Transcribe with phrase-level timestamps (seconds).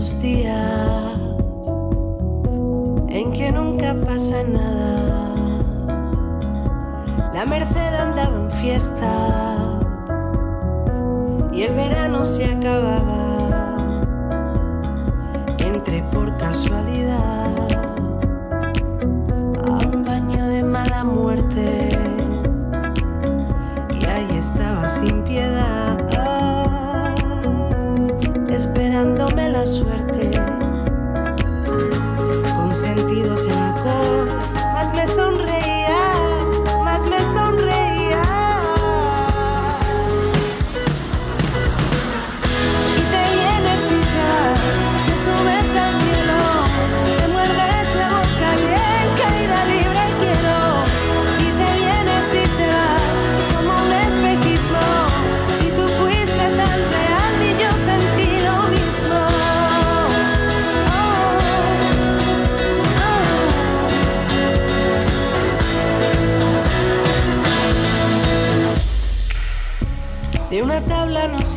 [0.00, 1.18] días
[3.08, 5.34] en que nunca pasa nada.
[7.34, 9.82] La Merced andaba en fiestas
[11.52, 13.76] y el verano se acababa.
[15.58, 17.09] Entré por casualidad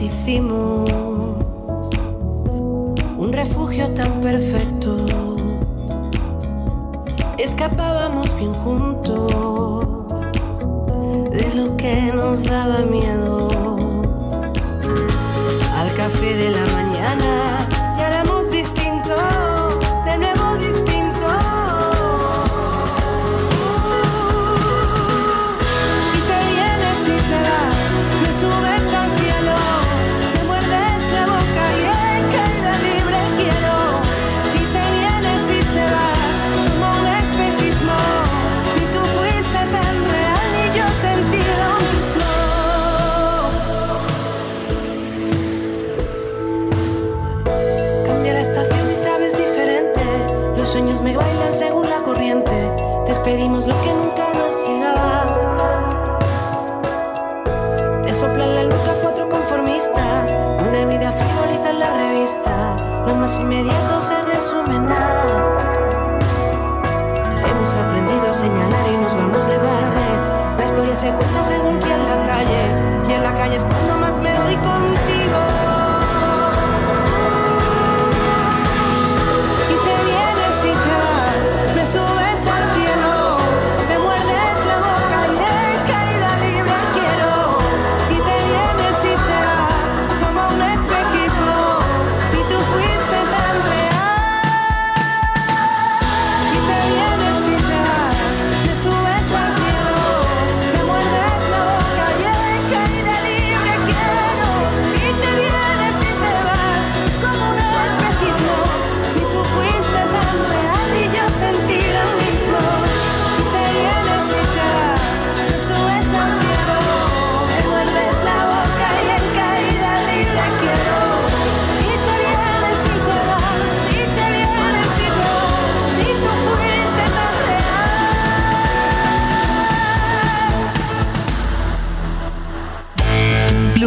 [0.04, 0.90] hicimos
[3.18, 5.06] un refugio tan perfecto.
[7.38, 10.08] Escapábamos bien juntos
[11.32, 13.50] de lo que nos daba miedo.
[15.76, 17.43] Al café de la mañana
[53.26, 56.18] Despedimos lo que nunca nos llegaba.
[58.04, 60.36] Te soplan la nuca cuatro conformistas.
[60.68, 62.76] Una vida frivoliza en la revista.
[63.08, 65.58] Lo más inmediato se resume nada.
[67.48, 70.08] Hemos aprendido a señalar y nos vamos de verde.
[70.58, 71.80] La historia se cuenta según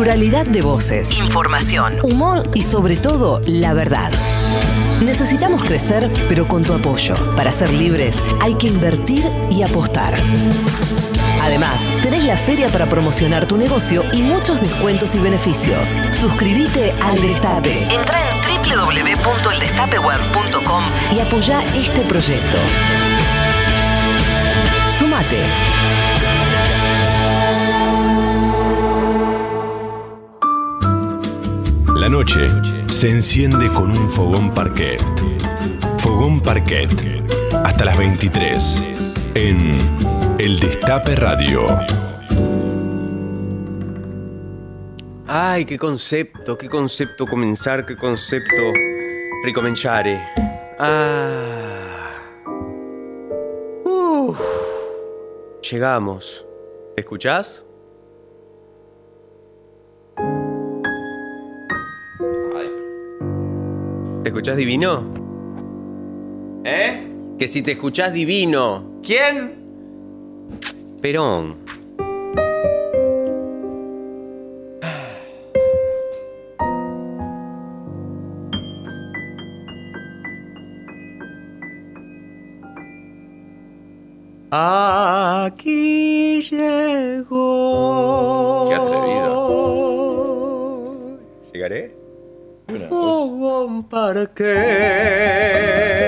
[0.06, 4.12] Pluralidad de voces, información, humor y sobre todo la verdad.
[5.04, 7.16] Necesitamos crecer, pero con tu apoyo.
[7.34, 10.14] Para ser libres hay que invertir y apostar.
[11.42, 15.98] Además, tenés la feria para promocionar tu negocio y muchos descuentos y beneficios.
[16.12, 17.92] Suscríbete al Destape.
[17.92, 18.36] Entra en
[18.70, 20.84] www.eldestapeweb.com
[21.16, 22.58] y apoya este proyecto.
[25.00, 26.05] Sumate.
[32.06, 32.48] La noche
[32.86, 35.02] se enciende con un fogón parquet.
[35.98, 36.88] Fogón parquet.
[37.64, 38.84] Hasta las 23.
[39.34, 39.76] En
[40.38, 41.66] El Destape Radio.
[45.26, 48.62] Ay, qué concepto, qué concepto comenzar, qué concepto
[49.42, 50.22] ricominciare.
[50.78, 52.20] Ah.
[53.84, 54.38] Uf.
[55.60, 56.44] Llegamos.
[56.96, 57.65] ¿Escuchás?
[64.26, 65.04] ¿Te escuchás divino?
[66.64, 67.12] ¿Eh?
[67.38, 68.98] Que si te escuchás divino.
[69.00, 69.54] ¿Quién?
[71.00, 71.54] Perón.
[84.50, 86.05] Aquí
[93.66, 94.32] llegó.
[94.34, 96.05] Qué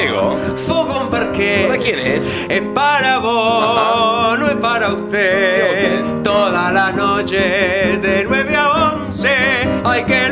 [0.00, 0.38] llegó.
[0.56, 1.66] Fogón Parque.
[1.68, 2.36] ¿Para quién es?
[2.48, 6.22] Es para vos, no es para usted.
[6.22, 9.28] Todas las noches de 9 a 11.
[9.84, 10.28] ¡Ay, qué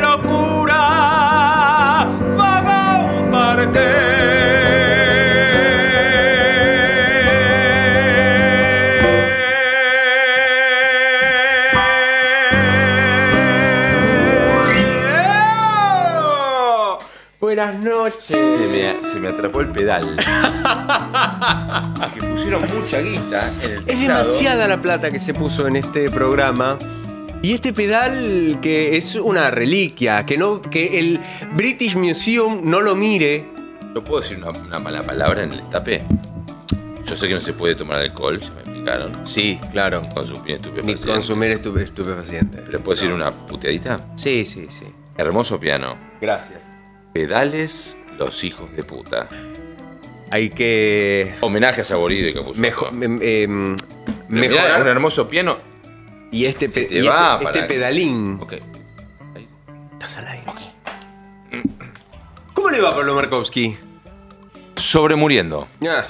[17.73, 18.25] Buenas noches.
[18.27, 20.15] Se me, se me atrapó el pedal.
[22.13, 24.01] que pusieron mucha guita en el Es teclado.
[24.01, 26.77] demasiada la plata que se puso en este programa.
[27.41, 31.19] Y este pedal que es una reliquia, que no, que el
[31.55, 33.45] British Museum no lo mire.
[33.93, 36.01] ¿Yo puedo decir una, una mala palabra en el estape?
[37.05, 39.25] Yo sé que no se puede tomar alcohol, ya me explicaron.
[39.25, 40.01] Sí, claro.
[40.01, 41.05] Ni consumir Ni estupefacientes.
[41.05, 42.61] consumir estupe- estupefacientes.
[42.65, 43.99] ¿Pero puedo decir una puteadita?
[44.15, 44.85] Sí, sí, sí.
[45.17, 45.95] Hermoso piano.
[46.21, 46.61] Gracias.
[47.21, 49.27] Pedales, los hijos de puta.
[50.29, 52.59] Hay que Homenaje a Saborido y Capuzotto.
[52.61, 53.75] mejo- em- em,
[54.29, 54.81] mejorar.
[54.83, 55.57] un hermoso piano.
[56.31, 58.37] y este, Se pe- te y va este, para- este pedalín.
[58.39, 58.53] Ok.
[59.33, 59.47] Ahí.
[59.93, 60.43] Estás al aire.
[62.53, 63.75] ¿Cómo le va a Pablo Markowski?
[64.75, 65.67] Sobremuriendo.
[65.87, 66.05] Ah,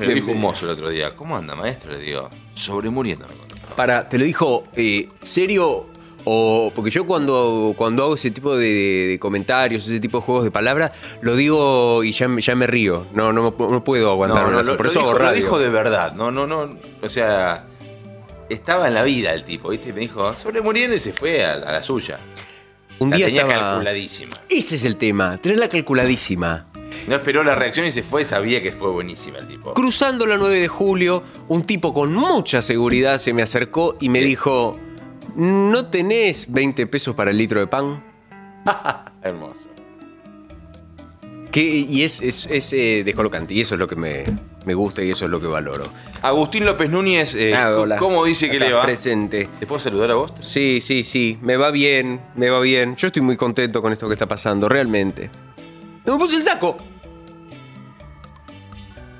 [0.00, 1.10] Me lo dijo un mozo el otro día.
[1.14, 1.92] ¿Cómo anda, maestro?
[1.92, 3.26] Le digo, sobremuriendo.
[3.26, 3.76] me.
[3.76, 5.89] Para, ¿te lo dijo eh, serio
[6.24, 6.72] o...?
[6.74, 10.50] Porque yo cuando, cuando hago ese tipo de, de comentarios, ese tipo de juegos de
[10.50, 13.06] palabras, lo digo y ya, me- ya me río.
[13.14, 14.44] No, no, no puedo aguantar.
[14.44, 16.12] No, no, lo, Por lo eso dijo, lo dijo de verdad.
[16.12, 16.76] No, no, no.
[17.02, 17.66] O sea,
[18.48, 19.92] estaba en la vida el tipo, ¿viste?
[19.92, 22.18] Me dijo, sobremuriendo y se fue a, a la suya.
[22.98, 23.62] Un la día tenía estaba...
[23.70, 24.30] calculadísima.
[24.48, 26.66] Ese es el tema, tenerla calculadísima.
[27.06, 29.72] No esperó la reacción y se fue, sabía que fue buenísima el tipo.
[29.72, 34.20] Cruzando la 9 de julio, un tipo con mucha seguridad se me acercó y me
[34.20, 34.76] dijo,
[35.36, 38.02] ¿no tenés 20 pesos para el litro de pan?
[39.22, 39.60] Hermoso.
[41.50, 44.22] Que, y es, es, es, eh, descolocante, y eso es lo que me,
[44.64, 45.84] me gusta y eso es lo que valoro.
[46.22, 47.96] Agustín López Núñez, eh, Ah, hola.
[47.96, 48.82] ¿cómo dice que le va?
[48.82, 49.48] Presente.
[49.58, 50.32] ¿Te puedo saludar a vos?
[50.40, 52.94] Sí, sí, sí, me va bien, me va bien.
[52.94, 55.28] Yo estoy muy contento con esto que está pasando, realmente.
[56.06, 56.76] ¡Me puse el saco!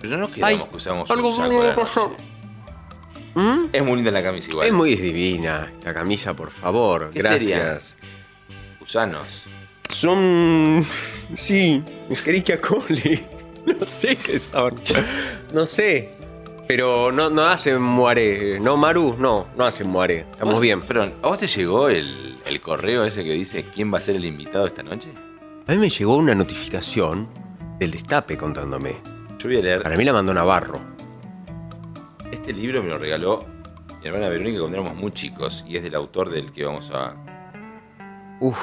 [0.00, 2.14] Pero no nos quedamos Ay, que usamos algo un saco me a la pasó.
[3.34, 3.64] ¿Mm?
[3.72, 4.66] Es muy linda la camisa igual.
[4.66, 7.10] Es muy divina la camisa, por favor.
[7.12, 7.96] ¿Qué Gracias.
[8.80, 9.44] Gusanos.
[9.88, 10.84] Son.
[11.34, 13.20] Sí, Escherichia coli.
[13.66, 14.74] No sé qué son.
[15.52, 16.14] No sé.
[16.66, 18.58] Pero no, no hacen muare.
[18.58, 20.20] No, Maru, no, no hacen muare.
[20.30, 20.80] Estamos ¿Vos- bien.
[20.80, 24.16] Perdón, ¿a vos te llegó el, el correo ese que dice quién va a ser
[24.16, 25.10] el invitado esta noche?
[25.66, 27.28] A mí me llegó una notificación
[27.78, 28.96] del destape contándome.
[29.38, 29.82] Yo voy a leer.
[29.82, 30.80] Para mí la mandó Navarro.
[32.32, 33.40] Este libro me lo regaló
[34.00, 37.14] mi hermana Verónica cuando éramos muy chicos y es del autor del que vamos a.
[38.40, 38.58] Uf.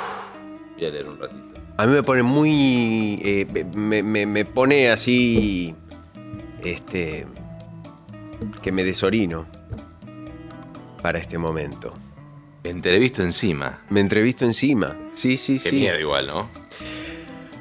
[0.75, 1.61] Voy a leer un ratito.
[1.77, 3.19] A mí me pone muy.
[3.23, 5.75] eh, me, me- me pone así.
[6.63, 7.27] Este.
[8.61, 9.45] Que me desorino.
[11.01, 11.93] Para este momento.
[12.63, 13.81] Entrevisto encima.
[13.89, 14.95] Me entrevisto encima.
[15.13, 15.75] Sí, sí, Qué sí.
[15.77, 16.49] miedo igual, ¿no?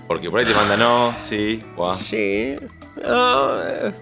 [0.08, 1.94] Porque por ahí te manda no, sí, guau.
[1.94, 2.54] Sí.
[3.04, 3.92] Ah, eh,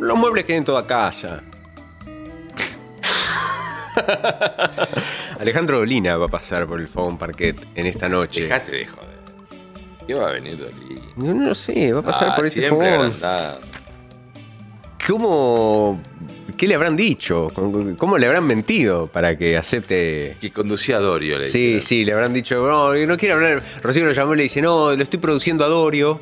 [0.00, 1.42] los muebles queden en toda casa.
[5.38, 8.42] Alejandro Dolina va a pasar por el Fogón Parquet en esta noche.
[8.42, 9.14] Dejate de joder.
[10.06, 10.58] ¿Qué va a venir?
[11.16, 13.12] No, no sé, va a pasar Ah, por este fogón.
[15.06, 16.00] ¿Cómo.
[16.56, 17.48] ¿Qué le habrán dicho?
[17.54, 20.36] ¿Cómo cómo le habrán mentido para que acepte.?
[20.40, 21.80] Que conducía a Dorio, le Sí, dijeron.
[21.82, 23.62] sí, le habrán dicho, no, no quiere hablar.
[23.82, 26.18] Rocío lo llamó y le dice, no, lo estoy produciendo a Dorio.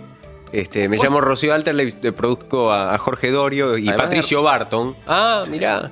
[0.53, 4.95] Este, me llamo Rocío Alter, le, produzco a, a Jorge Dorio y Además- Patricio Barton.
[5.07, 5.91] Ah, mirá.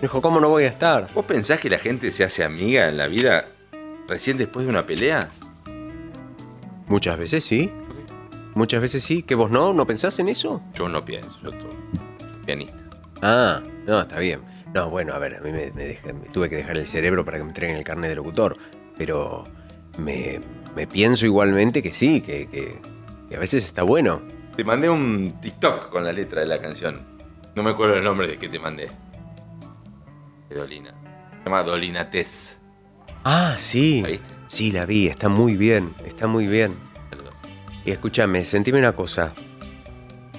[0.00, 1.08] Dijo, ¿cómo no voy a estar?
[1.14, 3.46] ¿Vos pensás que la gente se hace amiga en la vida
[4.08, 5.30] recién después de una pelea?
[6.88, 7.70] Muchas veces sí.
[8.54, 9.22] Muchas veces sí.
[9.22, 9.72] ¿Que vos no?
[9.72, 10.60] ¿No pensás en eso?
[10.74, 11.60] Yo no pienso, yo soy
[12.44, 12.76] pianista.
[13.22, 14.40] Ah, no, está bien.
[14.74, 17.24] No, bueno, a ver, a mí me, me dejé- me tuve que dejar el cerebro
[17.24, 18.56] para que me entreguen el carnet de locutor.
[18.98, 19.44] Pero
[19.98, 20.40] me,
[20.74, 22.80] me pienso igualmente que sí, que, que-
[23.32, 24.20] que a veces está bueno.
[24.54, 27.00] Te mandé un TikTok con la letra de la canción.
[27.54, 28.90] No me acuerdo el nombre de que te mandé.
[30.50, 30.92] De Dolina.
[31.38, 32.58] Se llama Dolina Tess.
[33.24, 34.02] Ah, sí.
[34.02, 34.26] ¿La viste?
[34.48, 36.74] Sí, la vi, está muy bien, está muy bien.
[37.08, 37.34] Saludos.
[37.86, 39.32] Y escúchame, sentime una cosa.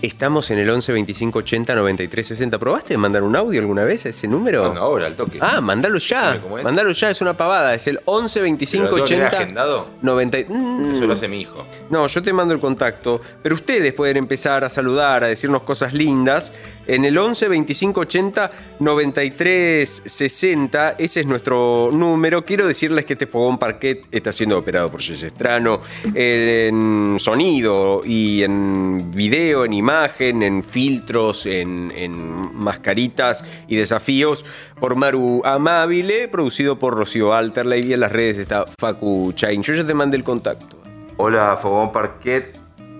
[0.03, 2.59] Estamos en el 11 25 80 93 60.
[2.59, 4.65] ¿Probaste de mandar un audio alguna vez a ese número?
[4.65, 5.37] Ahora, al toque.
[5.39, 6.35] Ah, mandalo ya.
[6.35, 6.41] Es.
[6.61, 7.73] Mandalo ya, es una pavada.
[7.73, 9.89] Es el 11 25 ¿Pero lo tengo que tener 80 agendado?
[10.01, 10.37] 90.
[10.49, 10.91] Mm.
[10.91, 11.65] Eso lo hace mi hijo.
[11.89, 15.93] No, yo te mando el contacto, pero ustedes pueden empezar a saludar, a decirnos cosas
[15.93, 16.51] lindas
[16.85, 20.95] en el 11 25 80 93 60.
[20.97, 22.43] Ese es nuestro número.
[22.43, 25.79] Quiero decirles que este fogón parquet está siendo operado por Jesse Estrano
[26.13, 34.45] en sonido y en video, en imagen, en filtros, en, en mascaritas y desafíos
[34.79, 39.61] por Maru Amabile, producido por Rocío Alterley y en las redes está Facu Chain.
[39.61, 40.77] Yo ya te mandé el contacto.
[41.17, 42.57] Hola, Fogón Parquet.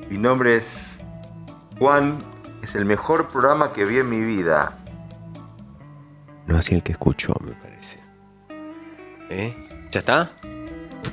[0.10, 1.00] Mi nombre es
[1.80, 2.18] Juan.
[2.62, 4.78] Es el mejor programa que vi en mi vida.
[6.46, 8.00] No así el que escuchó, me parece.
[9.30, 9.56] ¿Eh?
[9.92, 10.32] ¿Ya está?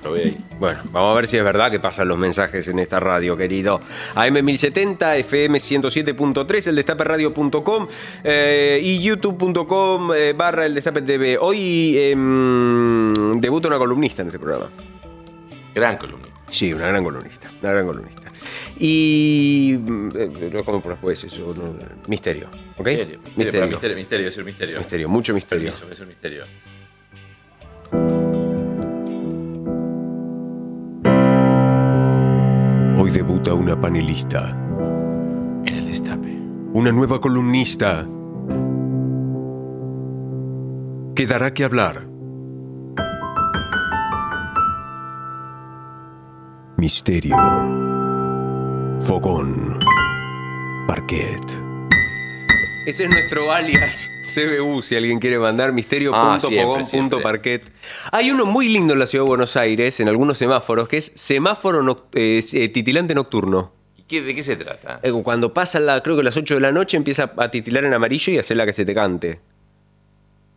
[0.04, 0.38] Ahí.
[0.58, 3.80] Bueno, vamos a ver si es verdad que pasan los mensajes en esta radio, querido.
[4.14, 7.88] AM1070, FM 107.3, el destaperadio.com
[8.24, 11.38] eh, y youtube.com eh, barra el destape TV.
[11.40, 14.70] Hoy em, debuta una columnista en este programa.
[15.74, 16.26] Gran columna.
[16.50, 18.30] Sí, una gran columnista, una gran columnista.
[18.78, 21.76] Y mm, eh, lo como por eso, no,
[22.08, 22.86] misterio, ¿ok?
[22.86, 24.78] Misterio, misterio, misterio, misterio, es un misterio.
[24.78, 25.70] Misterio, mucho misterio.
[25.70, 26.44] Permiso, es un misterio.
[33.52, 34.50] Una panelista,
[35.64, 36.38] En el destape.
[36.72, 38.06] una nueva columnista
[41.14, 42.06] que dará que hablar.
[46.76, 47.36] Misterio.
[49.00, 49.78] Fogón.
[50.86, 51.69] Parquet.
[52.86, 57.62] Ese es nuestro alias CBU, si alguien quiere mandar Ah, misterio.fogón.parquet.
[58.10, 61.12] Hay uno muy lindo en la ciudad de Buenos Aires, en algunos semáforos, que es
[61.14, 63.72] semáforo eh, eh, titilante nocturno.
[63.98, 64.98] ¿Y qué, de qué se trata?
[65.02, 67.92] Eh, Cuando pasa la, creo que las 8 de la noche empieza a titilar en
[67.92, 69.40] amarillo y hacer la que se te cante.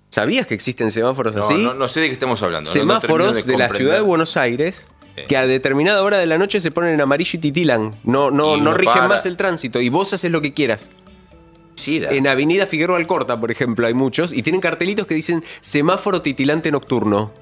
[0.10, 1.56] ¿Sabías que existen semáforos No, así?
[1.56, 2.70] no, no sé de qué estamos hablando.
[2.70, 4.88] no- no semáforos de, la ciudad de Buenos Aires
[5.28, 7.94] que a determinada hora de la noche se ponen en amarillo y titilan.
[8.04, 9.08] No, no, no rigen para.
[9.08, 10.88] más el tránsito y vos haces lo que quieras.
[12.12, 16.72] En Avenida Figueroa Alcorta, por ejemplo, hay muchos y tienen cartelitos que dicen semáforo titilante
[16.72, 17.34] nocturno.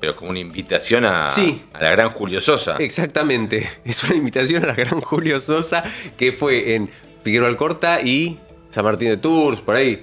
[0.00, 1.62] Pero como una invitación a, Sí.
[1.72, 2.76] a la gran Julio Sosa.
[2.78, 3.68] Exactamente.
[3.84, 5.84] Es una invitación a la gran Julio Sosa
[6.16, 6.90] que fue en
[7.22, 8.38] Figueroa Alcorta y
[8.70, 10.02] San Martín de Tours, por ahí.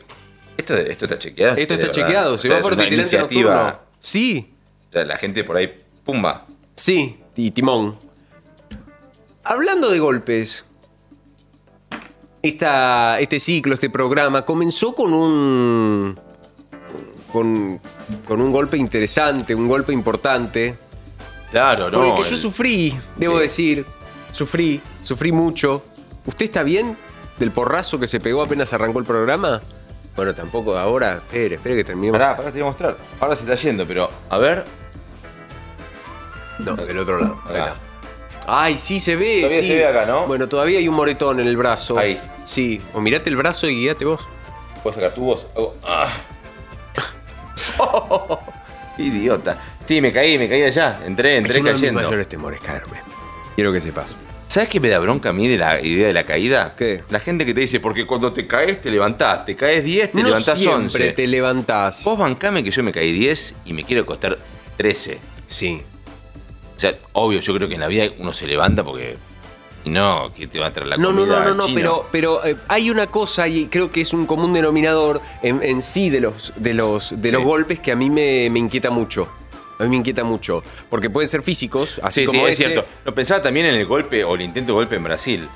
[0.58, 1.55] Esto, esto está chequeado.
[1.58, 3.53] Esto está chequeado, sea, semáforo es una titilante iniciativa.
[3.63, 3.79] nocturno.
[4.00, 4.53] Sí,
[4.89, 5.74] O sea, la gente por ahí,
[6.05, 6.46] pumba.
[6.75, 7.98] Sí, y Timón.
[9.43, 10.65] Hablando de golpes,
[12.41, 16.19] esta- este ciclo, este programa, comenzó con un.
[17.31, 17.79] Con,
[18.27, 20.75] con un golpe interesante, un golpe importante.
[21.51, 22.15] Claro, Por no.
[22.17, 23.41] el que yo sufrí, debo Sí.
[23.43, 23.86] decir.
[24.31, 25.84] Sufrí, sufrí mucho.
[26.25, 26.96] ¿Usted está bien
[27.39, 29.62] del porrazo que se pegó apenas arrancó el programa?
[30.15, 31.15] Bueno, tampoco ahora.
[31.17, 32.19] Espere, espere que terminemos.
[32.19, 32.98] Pará, pará, te voy a mostrar.
[33.19, 34.65] Ahora se está yendo, pero a ver.
[36.60, 37.41] No, del otro lado.
[37.48, 37.75] Ahí Acá.
[38.51, 39.41] Ay, sí se ve.
[39.41, 39.68] Todavía sí.
[39.68, 40.25] se ve acá, ¿no?
[40.27, 41.98] Bueno, todavía hay un moretón en el brazo.
[41.98, 42.20] Ahí.
[42.46, 42.82] Sí.
[42.94, 44.27] O mirate el brazo y guíate vos.
[44.82, 45.48] ¿Puedo sacar tu voz?
[45.56, 46.08] Hago- ah.
[48.98, 49.58] Idiota.
[49.86, 51.01] Sí, me caí, me caí allá.
[51.06, 52.01] Entré, entré es uno de mis cayendo.
[52.01, 53.00] mayores temores caerme.
[53.56, 54.15] Quiero que sepas.
[54.48, 56.74] ¿Sabes qué me da bronca a mí de la idea de la caída?
[56.75, 57.03] ¿Qué?
[57.10, 60.18] La gente que te dice, porque cuando te caes te levantás, te caes 10, te
[60.18, 61.12] no levantás siempre 11.
[61.12, 62.03] te levantás.
[62.03, 64.39] Vos bancame que yo me caí 10 y me quiero costar
[64.77, 65.20] 13.
[65.46, 65.82] Sí.
[66.79, 69.17] O sea, obvio, yo creo que en la vida uno se levanta porque.
[69.83, 72.45] No, que te va a traer la No, no, comida no, no, no, pero, pero
[72.45, 76.21] eh, hay una cosa y creo que es un común denominador en, en sí de
[76.21, 77.45] los, de los, de los Sí.
[77.45, 79.27] golpes que a mí me, me inquieta mucho.
[79.77, 80.63] A mí me inquieta mucho.
[80.89, 82.86] Porque pueden ser físicos, así Sí, como sí, es cierto.
[83.05, 85.50] No, pensaba también en el golpe o el intento de golpe en Brasil.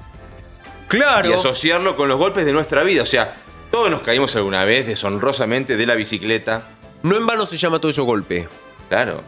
[0.89, 1.29] Claro.
[1.29, 3.03] Y asociarlo con los golpes de nuestra vida.
[3.03, 3.35] O sea,
[3.71, 6.67] todos nos caímos alguna vez deshonrosamente de la bicicleta.
[7.03, 8.47] No en vano se llama todo eso golpe.
[8.89, 9.21] Claro.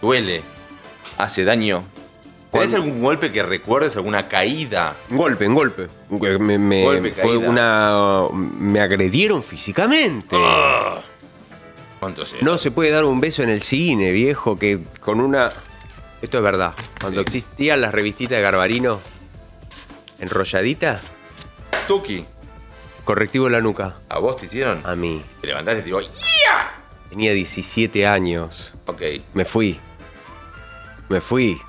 [0.00, 0.42] Duele.
[1.18, 1.82] Hace daño.
[2.50, 3.96] ¿Tenés algún golpe que recuerdes?
[3.96, 4.94] ¿Alguna caída?
[5.10, 5.88] Un golpe, un golpe.
[6.38, 7.48] Me, me- Golpe, fue caída.
[7.48, 8.28] una.
[8.32, 10.36] Me agredieron físicamente.
[11.98, 12.40] ¿Cuánto sea?
[12.42, 15.50] No se puede dar un beso en el cine, viejo, que con una.
[16.20, 16.74] Esto es verdad.
[17.00, 19.00] Cuando existían las revistitas de Garbarino,
[20.20, 21.00] enrolladita,
[21.88, 22.26] Tuki.
[23.04, 23.96] correctivo en la nuca.
[24.08, 24.80] ¿A vos te hicieron?
[24.84, 25.22] A mí.
[25.40, 26.00] Te levantaste y te digo,
[27.08, 28.72] Tenía 17 años.
[28.86, 29.02] ok.
[29.34, 29.78] Me fui.
[31.12, 31.60] Me fui.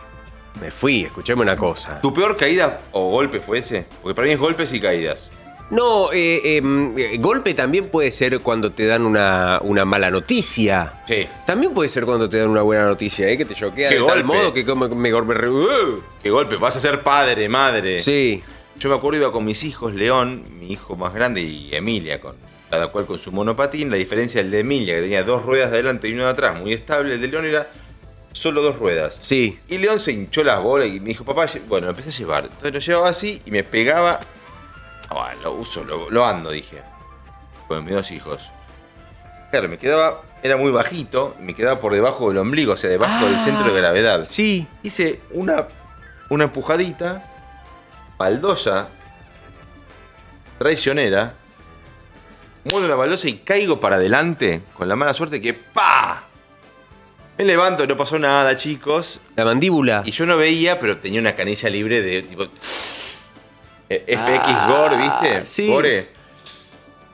[0.61, 1.99] me fui, escuchame una cosa.
[1.99, 3.85] ¿Tu peor caída o golpe fue ese?
[4.01, 5.31] Porque para mí es golpes y caídas.
[5.69, 11.01] No, eh, em, eh, golpe también puede ser cuando te dan una, una mala noticia.
[11.07, 11.27] Sí.
[11.45, 13.37] También puede ser cuando te dan una buena noticia, ¿eh?
[13.37, 14.37] Que te choquea ¿Qué de tal golpe?
[14.37, 14.63] modo que
[14.95, 15.33] me golpe.
[15.33, 16.01] re- ¡Uh!
[16.21, 16.55] ¿Qué golpe?
[16.55, 17.99] Vas a ser padre, madre.
[17.99, 18.41] Sí.
[18.77, 22.35] Yo me acuerdo iba con mis hijos, León, mi hijo más grande, y Emilia, con,
[22.69, 23.89] cada cual con su monopatín.
[23.89, 26.57] La diferencia el de Emilia, que tenía dos ruedas de adelante y una de atrás,
[26.59, 27.15] muy estable.
[27.15, 27.67] El de León era
[28.33, 29.17] solo dos ruedas.
[29.21, 29.59] Sí.
[29.67, 32.43] Y León se hinchó las bolas y me dijo, papá, bueno, lo empecé a llevar.
[32.45, 34.19] Entonces lo llevaba así y me pegaba.
[35.09, 36.81] Ah, lo uso, lo, lo ando, dije.
[37.67, 38.51] Con mis dos hijos.
[39.51, 43.25] Claro, me quedaba, era muy bajito, me quedaba por debajo del ombligo, o sea, debajo
[43.27, 44.21] del centro de gravedad.
[44.21, 44.67] Ah, Sí.
[44.81, 45.67] Hice una,
[46.29, 47.31] una empujadita,
[48.17, 48.87] baldosa,
[50.57, 51.35] traicionera,
[52.63, 56.23] muevo la baldosa y caigo para adelante con la mala suerte que ¡pa!
[57.37, 59.19] Me levanto, no pasó nada, chicos.
[59.35, 60.03] La mandíbula.
[60.05, 62.43] Y yo no veía, pero tenía una canilla libre de tipo.
[63.89, 65.45] eh, FX Ah, Gore, ¿viste?
[65.45, 65.67] sí.
[65.67, 66.09] Gore.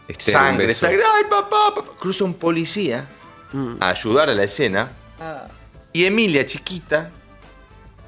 [0.07, 1.01] Este, Sangre, sangre.
[1.15, 1.91] ¡Ay, papá, papá!
[1.99, 3.07] Cruza un policía
[3.53, 3.75] Mm.
[3.79, 4.91] a ayudar a la escena.
[5.93, 7.09] Y Emilia, chiquita,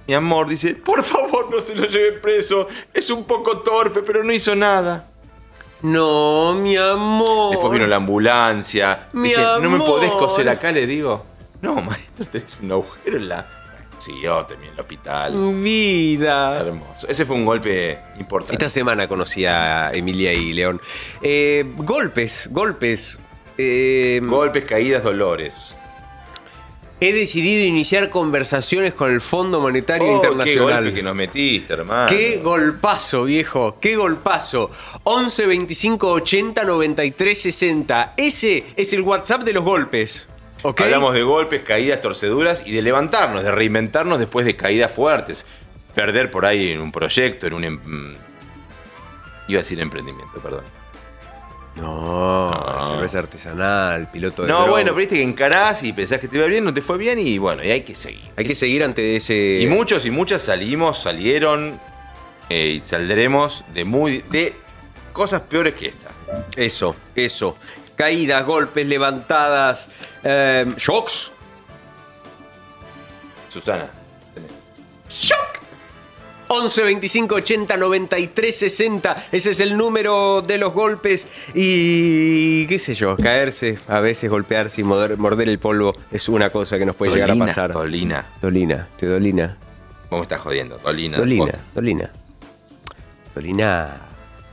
[0.08, 2.68] mi amor, dice: Por favor, no se lo lleve preso.
[2.94, 5.08] Es un poco torpe, pero no hizo nada.
[5.82, 7.52] No, mi amor.
[7.52, 9.08] Después vino la ambulancia.
[9.14, 10.28] Mi Dije, ¿no me podés amor.
[10.28, 10.72] coser acá?
[10.72, 11.26] Le digo.
[11.62, 13.48] No, maestro, tenés un agujero en la.
[13.98, 15.34] Siguió, terminé en el hospital.
[15.34, 16.60] Mi vida.
[16.62, 17.08] Hermoso.
[17.08, 18.54] Ese fue un golpe importante.
[18.56, 20.82] Esta semana conocí a Emilia y León.
[21.22, 23.20] Eh, golpes, golpes.
[23.60, 25.78] Eh, Golpes, caídas, dolores.
[27.00, 30.84] he decidido iniciar conversaciones con el Fondo Monetario Oh, Qué Internacional.
[30.84, 32.08] golpe que nos metiste, hermano.
[32.10, 34.72] Qué golpazo, viejo, qué golpazo.
[35.04, 38.14] 11 25 80 93 60.
[38.18, 40.28] Ese es el WhatsApp de los golpes.
[40.64, 45.46] Hablamos de golpes, caídas, torceduras y de levantarnos, de reinventarnos después de caídas fuertes.
[45.96, 47.64] Perder por ahí en un proyecto, en un.
[47.64, 48.14] em- mm,
[49.48, 50.64] Iba a decir emprendimiento, perdón.
[51.76, 52.86] No, No.
[52.86, 56.46] cerveza artesanal, piloto de No, bueno, pero viste que encarás y pensás que te iba
[56.46, 58.30] bien, no te fue bien y bueno, y hay que seguir.
[58.36, 59.60] Hay que seguir ante ese.
[59.62, 61.80] Y muchos y muchas salimos, salieron
[62.50, 64.22] eh, y saldremos de muy.
[64.30, 64.54] de
[65.14, 66.10] cosas peores que esta.
[66.56, 67.58] Eso, eso.
[67.96, 69.88] Caídas, golpes, levantadas,
[70.24, 71.32] eh, shocks.
[73.50, 73.90] Susana.
[75.10, 75.60] ¡Shock!
[76.48, 79.24] 11 25 80 93 60.
[79.32, 81.28] Ese es el número de los golpes.
[81.54, 86.50] Y qué sé yo, caerse, a veces golpearse y morder, morder el polvo es una
[86.50, 87.72] cosa que nos puede llegar a pasar.
[87.74, 88.26] Dolina.
[88.42, 89.58] Dolina, te dolina.
[90.10, 90.78] ¿Cómo me estás jodiendo?
[90.80, 91.18] Dolina.
[91.18, 91.54] Dolina.
[91.74, 92.12] Dolina.
[93.34, 93.96] Dolina.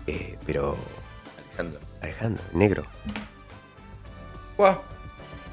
[0.06, 0.76] eh, pero.
[1.48, 1.80] Alejandro.
[2.00, 2.84] Alejandro, negro.
[4.58, 4.76] Buah,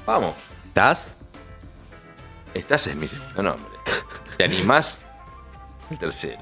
[0.04, 0.34] Vamos.
[0.66, 1.12] ¿Estás?
[2.52, 3.72] Estás es mi segundo nombre.
[4.36, 4.98] ¿Te animás?
[5.90, 6.40] El tercero.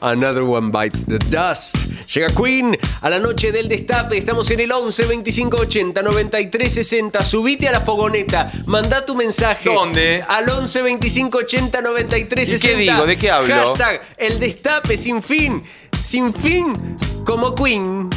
[0.00, 1.76] Another One Bites the Dust.
[2.14, 4.16] Llega Queen a la noche del destape.
[4.18, 7.24] Estamos en el 11 25 80 93 60.
[7.24, 8.50] Subite a la fogoneta.
[8.66, 9.68] Manda tu mensaje.
[9.68, 10.24] ¿Dónde?
[10.28, 12.78] Al 11 25 80 93 ¿Y qué 60.
[12.78, 13.06] digo?
[13.06, 13.52] ¿De qué hablo?
[13.52, 15.64] Hashtag el destape sin fin.
[16.02, 18.08] Sin fin como Queen.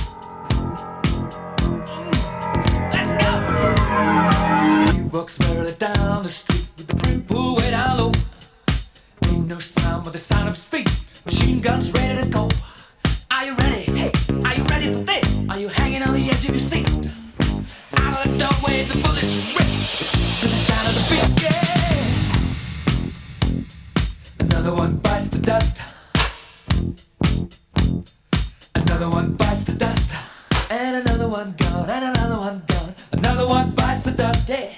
[5.12, 6.96] Walks merrily down the street with the
[7.58, 8.12] way down low.
[9.26, 9.60] Ain't no
[10.12, 10.56] the sound of.
[11.26, 12.50] Machine guns ready to go.
[13.32, 13.84] Are you ready?
[13.84, 14.12] Hey,
[14.44, 15.40] are you ready for this?
[15.50, 16.88] Are you hanging on the edge of your seat?
[17.96, 19.70] Out of the doorway, the bullets rip
[20.40, 21.44] to the sound of the beat.
[21.44, 22.46] Yeah.
[24.40, 25.82] Another one bites the dust.
[28.76, 30.14] Another one bites the dust.
[30.70, 32.83] And another one gone, and another one gone.
[33.14, 34.50] Another one bites the dust.
[34.50, 34.76] Hey,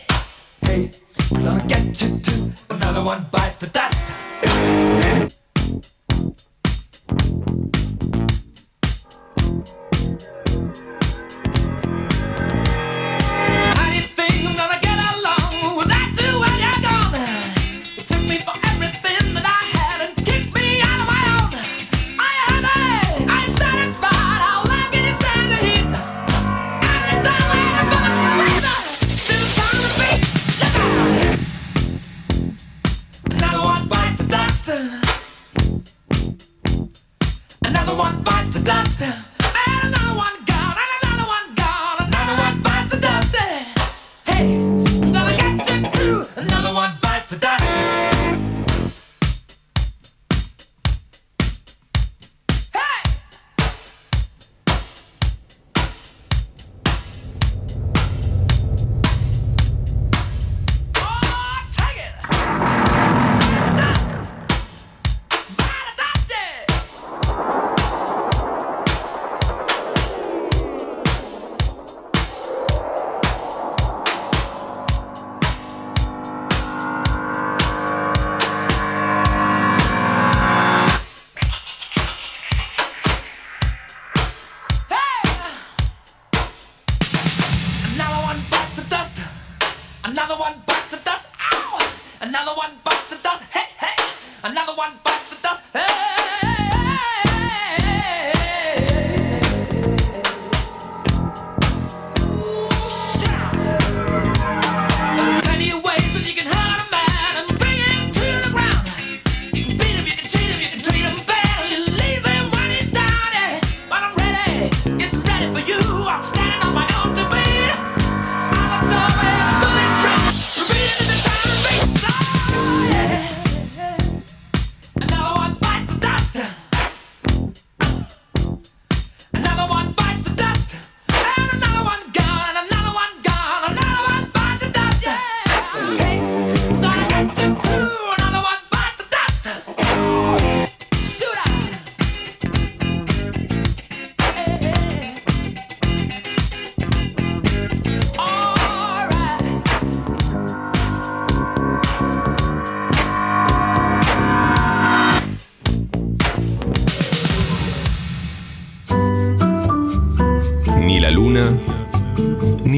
[0.61, 0.91] hey,
[1.31, 2.51] gonna get you too.
[2.69, 4.11] Another one bites the dust.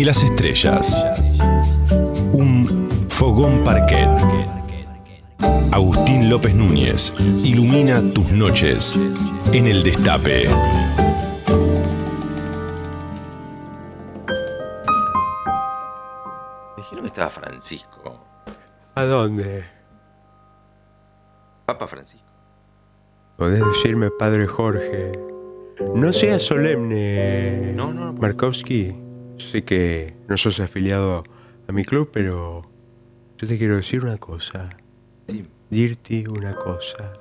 [0.08, 0.98] Las estrellas.
[2.32, 4.08] Un fogón parquet.
[5.74, 8.96] Agustín López Núñez ilumina tus noches
[9.52, 10.48] en el destape.
[10.48, 10.56] Me
[16.78, 18.18] dijeron que estaba Francisco.
[18.96, 19.66] ¿A dónde?
[21.66, 22.26] Papa Francisco.
[23.36, 25.12] Podés decirme padre Jorge.
[25.94, 28.14] No seas solemne, No, no, no.
[28.14, 29.07] Markovsky.
[29.52, 31.24] Sé que no sos afiliado
[31.68, 32.70] a mi club, pero
[33.38, 34.70] yo te quiero decir una cosa.
[35.28, 35.46] Sí.
[35.70, 37.14] Dirty una cosa.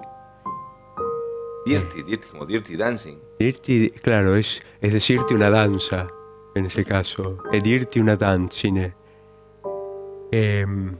[1.66, 3.16] Dirty, Dirty, como Dirty Dancing.
[3.38, 6.08] Dirty, claro, es, es decirte una danza,
[6.56, 7.38] en ese caso.
[7.52, 8.94] Es dirti una dancine.
[10.32, 10.96] Em,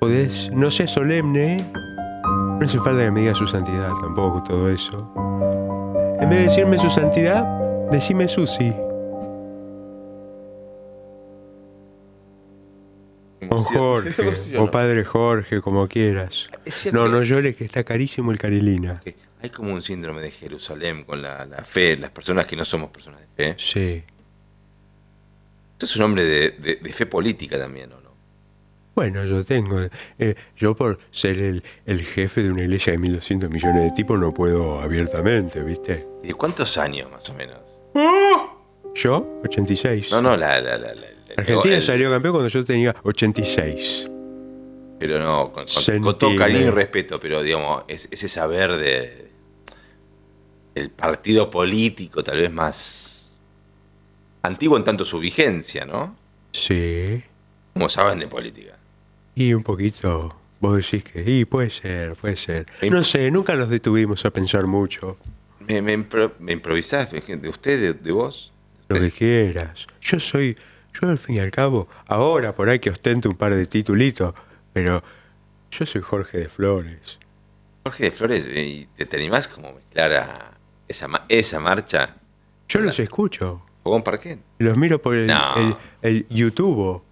[0.00, 1.72] podés, no seas solemne, ¿eh?
[1.74, 5.12] no hace falta que me diga su santidad tampoco, todo eso.
[6.20, 7.59] En vez de decirme su santidad,
[7.90, 8.72] decime Susi.
[13.48, 16.48] O Jorge, o padre Jorge, como quieras.
[16.64, 19.02] Es cierto No, no llores que está carísimo el Carilina.
[19.42, 22.90] Hay como un síndrome de Jerusalén con la, la fe, las personas que no somos
[22.90, 23.54] personas de fe.
[23.58, 24.04] Sí.
[25.72, 28.10] Esto es un hombre de, de- de fe política también, ¿o no?
[28.94, 29.80] Bueno, yo tengo.
[30.18, 34.18] eh, yo por ser el, el jefe de una iglesia de 1.200 millones de tipos
[34.20, 36.06] no puedo abiertamente, ¿viste?
[36.22, 37.58] ¿Y de cuántos años más o menos?
[38.94, 40.10] Yo, 86.
[40.10, 40.60] No, no, la...
[40.60, 44.08] la, la, la- Argentina el- salió campeón cuando yo tenía 86.
[44.98, 49.30] Pero no, con, con- con todo cariño y respeto, pero digamos, es, ese saber de
[50.74, 53.32] el partido político tal vez más
[54.42, 56.14] antiguo en tanto su vigencia, ¿no?
[56.52, 57.22] Sí.
[57.72, 58.76] Como saben de política.
[59.34, 60.34] Y un poquito.
[60.60, 61.22] Vos decís que.
[61.24, 62.66] Y puede ser, puede ser.
[62.90, 65.16] No sé, nunca nos detuvimos a pensar mucho.
[65.70, 68.52] Me, me, impro- me improvisás de usted, de, de vos.
[68.88, 69.86] Lo que quieras.
[70.00, 70.56] Yo soy.
[71.00, 74.34] Yo al fin y al cabo, ahora por ahí que ostento un par de titulitos,
[74.72, 75.02] pero
[75.70, 77.18] yo soy Jorge de Flores.
[77.84, 80.50] Jorge de Flores, eh, ¿y te, te animás como mezclar a
[80.88, 82.16] esa, esa marcha?
[82.68, 83.62] Yo los escucho.
[83.84, 84.40] Fogón Parquet.
[84.58, 85.54] Los miro por el, No.
[85.56, 87.02] el, el YouTube.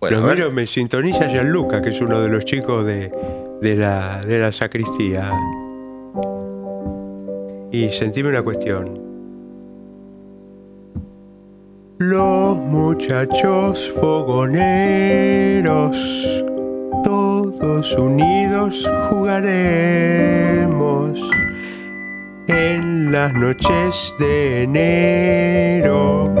[0.00, 3.12] Bueno, los miro, me sintoniza Gianluca, que es uno de los chicos de,
[3.60, 5.30] de, la, de la sacristía.
[7.72, 8.98] Y sentime una cuestión.
[11.98, 15.96] Los muchachos fogoneros,
[17.04, 20.50] todos unidos jugaremos
[22.48, 26.34] en las noches de enero.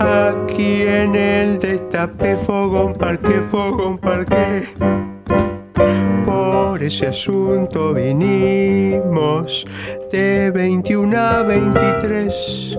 [0.00, 5.11] Aquí en el destape fogón parque, fogón parque.
[6.24, 9.66] Por ese asunto vinimos
[10.10, 12.78] de 21 a 23.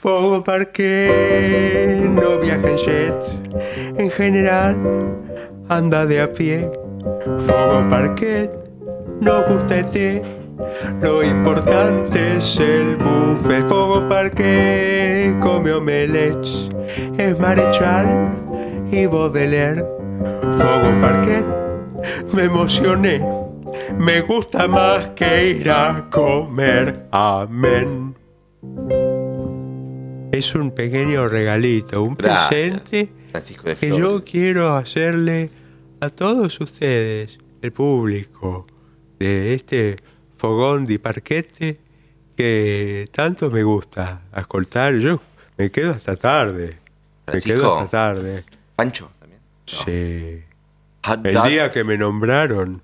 [0.03, 3.17] Fuego Parque no viaja en jet,
[3.97, 4.77] en general
[5.69, 6.69] anda de a pie.
[7.47, 8.51] Fuego Parque
[9.21, 10.23] no gusta el té,
[11.01, 13.67] lo importante es el buffet.
[13.67, 16.69] Fuego Parque come omelets,
[17.19, 18.31] es marechal
[18.91, 19.85] y Baudelaire.
[20.57, 21.45] Fuego Parque
[22.33, 23.27] me emocioné,
[23.99, 27.07] me gusta más que ir a comer.
[27.11, 28.15] Amén.
[30.33, 35.51] Es un pequeño regalito, un Gracias, presente Francisco de que yo quiero hacerle
[36.01, 38.67] a todos ustedes, el público
[39.19, 39.97] de este
[40.47, 41.79] fogón de parquete
[42.37, 44.95] que tanto me gusta escoltar.
[44.95, 45.23] Yo
[45.57, 46.79] me quedo hasta tarde.
[47.27, 47.59] Me Francisco.
[47.61, 48.45] quedo hasta tarde.
[48.75, 49.41] Pancho también.
[49.67, 50.43] Sí.
[51.05, 52.83] Hot El día que me nombraron,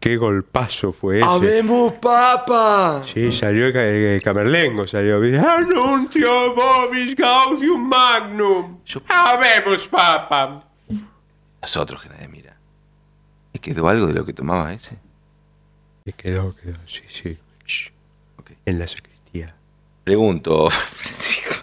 [0.00, 1.28] qué golpazo fue ese.
[1.28, 3.02] ¡Habemos papa!
[3.04, 5.16] Sí, salió el, ca- el camerlengo, salió.
[5.18, 8.78] Anuncio vobis gaudium magnum.
[9.08, 10.64] Habemos papa.
[11.60, 12.56] Nosotros que nadie mira.
[13.52, 14.96] ¿Me quedó algo de lo que tomaba ese?
[16.12, 17.38] Quedó, quedó, sí, sí.
[17.66, 17.90] Shh.
[18.66, 19.54] En la sacristía.
[20.04, 21.54] Pregunto, Francisco.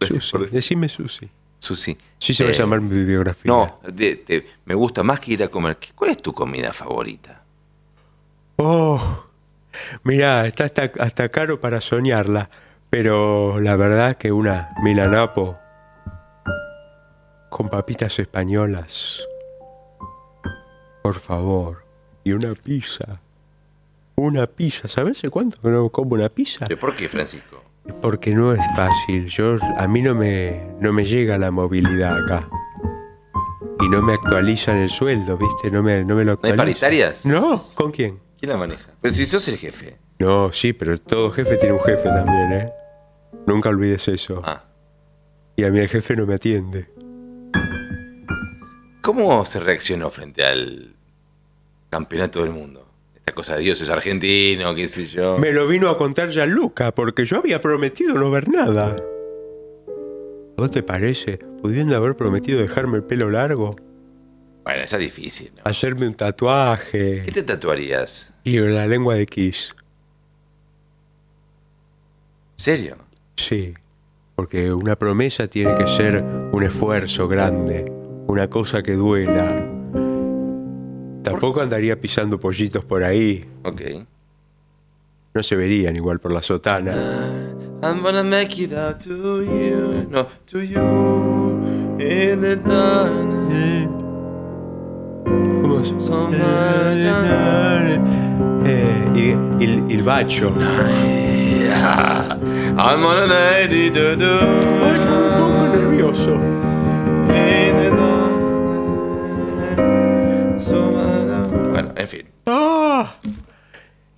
[0.00, 1.28] Susi, decime Susi.
[1.58, 1.96] Susi.
[2.18, 3.50] Sí se va a eh, llamar mi biografía.
[3.50, 5.78] No, de- de- me gusta más que ir a comer.
[5.78, 7.42] ¿Qué- ¿Cuál es tu comida favorita?
[8.56, 9.24] Oh,
[10.04, 12.48] mirá, está hasta, hasta caro para soñarla,
[12.90, 15.58] pero la verdad que una milanapo
[17.50, 19.26] con papitas españolas,
[21.02, 21.84] por favor,
[22.26, 23.20] y una pizza,
[24.16, 26.66] una pizza, ¿sabes cuánto que no como una pizza?
[26.66, 27.62] ¿Pero ¿Por qué, Francisco?
[28.02, 32.48] Porque no es fácil, yo, a mí no me, no me llega la movilidad acá.
[33.80, 35.70] Y no me actualizan el sueldo, ¿viste?
[35.70, 37.24] No me, no me lo ¿No hay paritarias?
[37.24, 38.18] No, ¿con quién?
[38.40, 38.90] ¿Quién la maneja?
[39.00, 39.96] Pues si sos el jefe.
[40.18, 42.72] No, sí, pero todo jefe tiene un jefe también, ¿eh?
[43.46, 44.42] Nunca olvides eso.
[44.44, 44.64] Ah.
[45.54, 46.90] Y a mí el jefe no me atiende.
[49.00, 50.95] ¿Cómo se reaccionó frente al
[51.96, 52.86] campeonato del mundo?
[53.16, 55.38] Esta cosa de Dios es argentino, qué sé yo.
[55.38, 58.96] Me lo vino a contar Gianluca, porque yo había prometido no ver nada.
[58.96, 61.38] ¿A ¿Vos te parece?
[61.62, 63.76] Pudiendo haber prometido dejarme el pelo largo,
[64.64, 65.62] Bueno, esa es difícil, ¿no?
[65.64, 68.32] hacerme un tatuaje ¿Qué te tatuarías?
[68.44, 69.74] y la lengua de Kiss.
[72.56, 72.96] ¿Serio?
[73.36, 73.74] Sí,
[74.34, 77.90] porque una promesa tiene que ser un esfuerzo grande,
[78.26, 79.72] una cosa que duela.
[81.32, 83.44] Tampoco andaría pisando pollitos por ahí.
[83.64, 83.80] Ok.
[85.34, 86.94] No se verían igual por la sotana.
[87.82, 90.06] I'm gonna make it out to you.
[90.10, 90.80] No, to you.
[91.98, 93.90] In the dark.
[95.60, 96.38] ¿Cómo se- So much
[98.68, 100.52] Eh, y, y- y el bacho.
[100.56, 102.36] Yeah.
[102.78, 104.38] I'm on a nighty do do.
[104.82, 106.34] Ay, ya me pongo nervioso.
[107.30, 107.65] In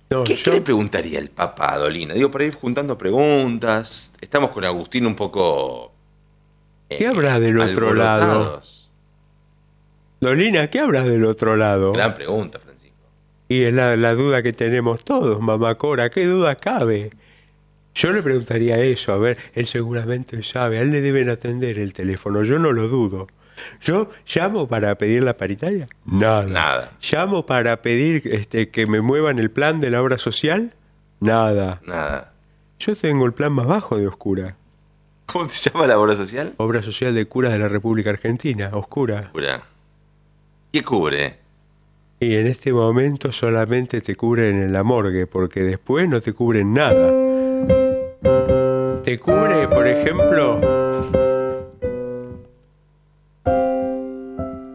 [0.09, 2.13] No, ¿Qué, yo- qué le preguntaría el Papa a Dolina?
[2.13, 4.13] Digo, para ir juntando preguntas.
[4.21, 5.91] Estamos con Agustín un poco.
[6.89, 8.61] eh, ¿Qué habrá del otro lado?
[10.21, 11.93] Dolina, ¿qué hablas del otro lado?
[11.93, 12.95] Gran pregunta, Francisco.
[13.47, 16.09] Y es la, la duda que tenemos todos, mamá Cora.
[16.09, 17.11] ¿Qué duda cabe?
[17.95, 21.91] Yo le preguntaría eso, a ver, él seguramente sabe, a él le deben atender el
[21.93, 23.27] teléfono, yo no lo dudo.
[23.81, 25.87] ¿Yo llamo para pedir la paritaria?
[26.05, 26.45] Nada.
[26.45, 26.91] Nada.
[27.01, 30.73] ¿Llamo para pedir este, que me muevan el plan de la obra social?
[31.19, 31.81] Nada.
[31.85, 32.33] Nada.
[32.79, 34.55] Yo tengo el plan más bajo de Oscura.
[35.25, 36.53] ¿Cómo se llama la obra social?
[36.57, 39.25] Obra social de curas de la República Argentina, Oscura.
[39.27, 39.61] Oscura.
[40.71, 41.37] ¿Qué cubre?
[42.19, 46.73] Y en este momento solamente te cubren en la morgue, porque después no te cubren
[46.73, 47.13] nada.
[49.03, 50.59] Te cubre, por ejemplo,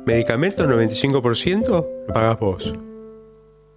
[0.07, 2.73] medicamentos 95% lo pagas vos.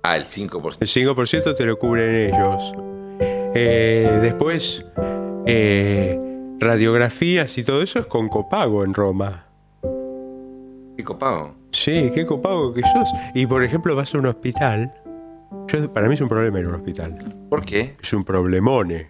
[0.03, 0.77] Ah, el 5%.
[0.79, 2.71] El 5% te lo cubren ellos.
[3.19, 4.85] Eh, después,
[5.45, 6.19] eh,
[6.59, 9.47] radiografías y todo eso es con copago en Roma.
[10.95, 11.55] ¿Qué copago?
[11.71, 13.09] Sí, qué copago que sos.
[13.33, 14.93] Y por ejemplo, vas a un hospital.
[15.67, 17.15] Yo, para mí es un problema ir a un hospital.
[17.49, 17.95] ¿Por qué?
[18.01, 19.09] Es un problemone.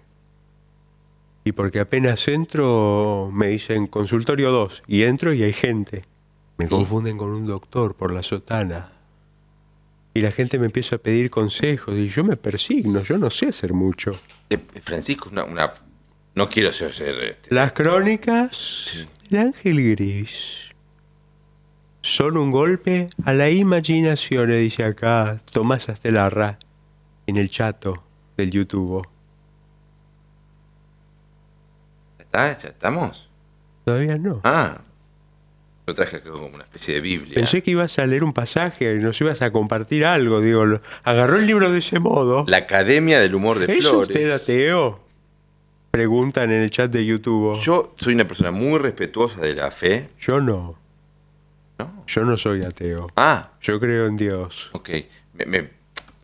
[1.44, 4.84] Y porque apenas entro, me dicen consultorio 2.
[4.88, 6.04] Y entro y hay gente.
[6.58, 8.92] Me confunden con un doctor por la sotana.
[10.14, 11.94] Y la gente me empieza a pedir consejos.
[11.96, 14.12] Y yo me persigno, yo no sé hacer mucho.
[14.50, 15.74] Eh, Francisco, una, una-
[16.34, 16.90] No quiero ser...
[16.92, 20.64] este, Las crónicas del ángel gris
[22.02, 26.58] son un golpe a la imaginación, dice acá Tomás Astelarra
[27.28, 28.02] en el chato
[28.38, 29.06] del YouTube.
[32.20, 32.58] ¿Está?
[32.58, 33.30] ¿Ya estamos?
[33.86, 34.42] Todavía no.
[34.44, 34.82] Ah.
[35.88, 37.36] Lo traje acá como una especie de Biblia.
[37.36, 40.42] Pensé que ibas a leer un pasaje y nos ibas a compartir algo.
[40.42, 40.66] Digo,
[41.04, 42.44] agarró el libro de ese modo.
[42.50, 44.10] La Academia del Humor de ¿Es Flores.
[44.10, 45.00] usted ateo?
[45.92, 47.58] Preguntan en el chat de YouTube.
[47.62, 50.10] Yo soy una persona muy respetuosa de la fe.
[50.20, 50.78] Yo no.
[51.80, 52.04] ¿No?
[52.06, 53.08] Yo no soy ateo.
[53.16, 54.70] Ah, Yo creo en Dios.
[54.74, 54.90] ok.
[55.36, 55.70] Me- me-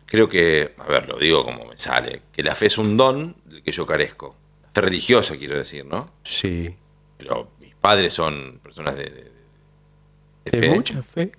[0.04, 3.34] creo que, a ver, lo digo como me sale, que la fe es un don
[3.46, 4.36] del que yo carezco.
[4.62, 6.06] La fe religiosa, quiero decir, ¿no?
[6.22, 6.76] Sí.
[7.16, 9.33] Pero mis padres son personas de, de-
[10.44, 10.70] ¿De fe.
[10.70, 11.32] mucha fe?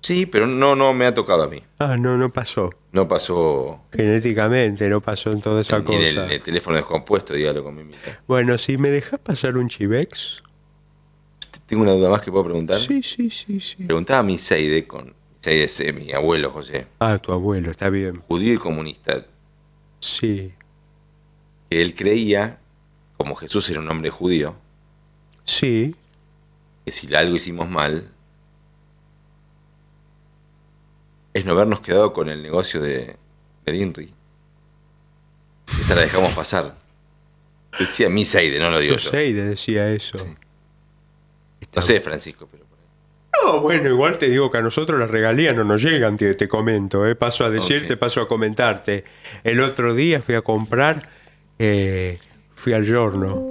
[0.00, 1.62] Sí, pero no, no me ha tocado a mí.
[1.78, 2.70] Ah, no, no pasó.
[2.92, 5.98] No pasó Genéticamente no pasó en toda esa en cosa.
[5.98, 8.20] el, el teléfono descompuesto, dígalo con mi amiga.
[8.28, 10.42] Bueno, si me dejas pasar un chivex.
[11.66, 12.78] Tengo una duda más que puedo preguntar.
[12.78, 13.76] Sí, sí, sí, sí.
[13.84, 18.20] Preguntaba a mi Seide, con Seide es mi abuelo José, Ah, tu abuelo, está bien.
[18.28, 19.24] judío y comunista,
[20.00, 20.52] Sí,
[21.70, 22.58] que él creía,
[23.16, 24.54] como Jesús era un hombre judío,
[25.46, 25.94] sí.
[26.84, 28.10] que si algo hicimos mal,
[31.34, 33.16] es no habernos quedado con el negocio de,
[33.66, 34.14] de Inri.
[35.80, 36.74] Esa la dejamos pasar.
[37.78, 39.10] Decía mi Seide, no lo digo yo.
[39.10, 40.16] Joseide decía eso.
[41.74, 42.84] No sé, Francisco, pero por ahí.
[43.54, 46.46] No, bueno, igual te digo que a nosotros las regalías no nos llegan, te, te
[46.48, 47.04] comento.
[47.06, 47.16] ¿eh?
[47.16, 47.98] Paso a decirte, Ok.
[47.98, 49.04] paso a comentarte.
[49.42, 51.08] El otro día fui a comprar,
[51.58, 52.18] eh,
[52.54, 53.42] fui al giorno.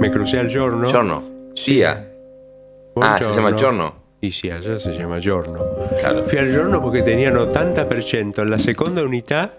[0.00, 0.88] Me crucé al giorno.
[0.88, 1.24] Giorno.
[1.54, 2.10] Tía.
[3.02, 4.05] Ah, ¿se llama giorno?
[4.20, 5.60] Y sí, allá se llama giorno.
[6.00, 6.24] Claro.
[6.24, 9.52] Fui al giorno porque tenían 80% en la segunda unidad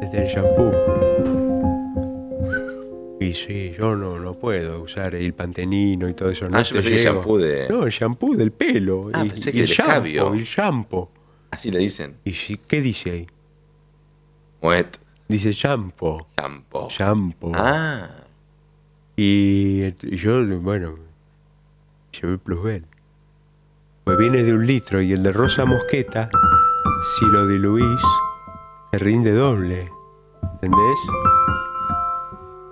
[0.00, 0.72] desde el shampoo.
[3.20, 6.48] Y sí, yo no, no puedo usar el pantenino y todo eso.
[6.48, 9.10] No Ah, yo pensé que shampoo de- No, el shampoo del pelo.
[9.12, 10.34] Ah, y, pensé y que el de shampoo, cabio.
[10.34, 11.10] el shampoo.
[11.50, 12.16] Así le dicen.
[12.24, 13.26] ¿Y sí, qué dice ahí?
[14.60, 14.96] Moet.
[15.28, 16.26] Dice shampoo.
[16.38, 16.88] Shampoo.
[16.88, 17.52] Shampoo.
[17.54, 18.08] Ah.
[19.16, 20.96] Y, y yo, bueno,
[22.20, 22.86] llevé plusbel.
[24.04, 26.28] Pues viene de un litro y el de rosa mosqueta,
[27.16, 28.00] si lo diluís,
[28.90, 29.92] te rinde doble.
[30.54, 30.98] ¿Entendés?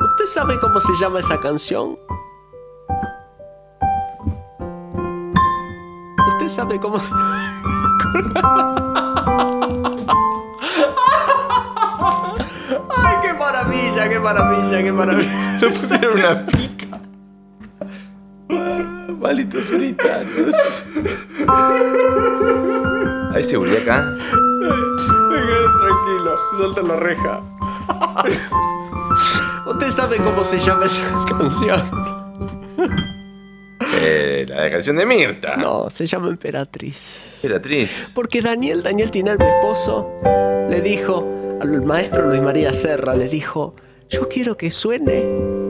[0.01, 1.97] ¿Usted sabe cómo se llama esa canción?
[6.33, 6.97] ¿Usted sabe cómo...
[12.97, 15.59] ¡Ay, qué maravilla, qué maravilla, qué maravilla!
[15.61, 16.80] Le pusieron una pica.
[19.19, 20.85] Malitos solitarios.
[23.35, 24.17] ¿Hay seguridad acá?
[25.31, 27.43] Quedé tranquilo, suelta la reja.
[29.67, 31.83] ¿Usted sabe cómo se llama esa canción?
[34.03, 35.57] Eh, la canción de Mirta.
[35.57, 37.41] No, se llama Emperatriz.
[37.43, 38.11] Emperatriz.
[38.15, 40.09] Porque Daniel, Daniel Tiner, mi esposo,
[40.69, 43.75] le dijo al maestro Luis María Serra, le dijo,
[44.09, 45.70] yo quiero que suene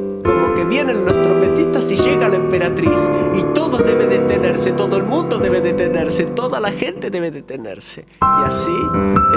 [0.60, 2.98] que vienen los trompetistas y llega la emperatriz
[3.34, 8.04] y todo debe detenerse, todo el mundo debe detenerse, toda la gente debe detenerse.
[8.20, 8.70] Y así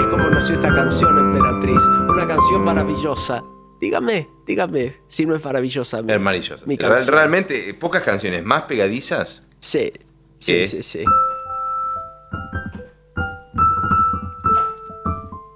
[0.00, 3.42] es como nació esta canción Emperatriz, una canción maravillosa.
[3.80, 6.02] Dígame, dígame si no es maravillosa.
[6.02, 6.66] mi- Es maravillosa.
[6.66, 7.08] Mi canción.
[7.08, 9.42] realmente, eh, pocas canciones más pegadizas.
[9.60, 9.92] Sí,
[10.38, 11.04] sí, sí, sí.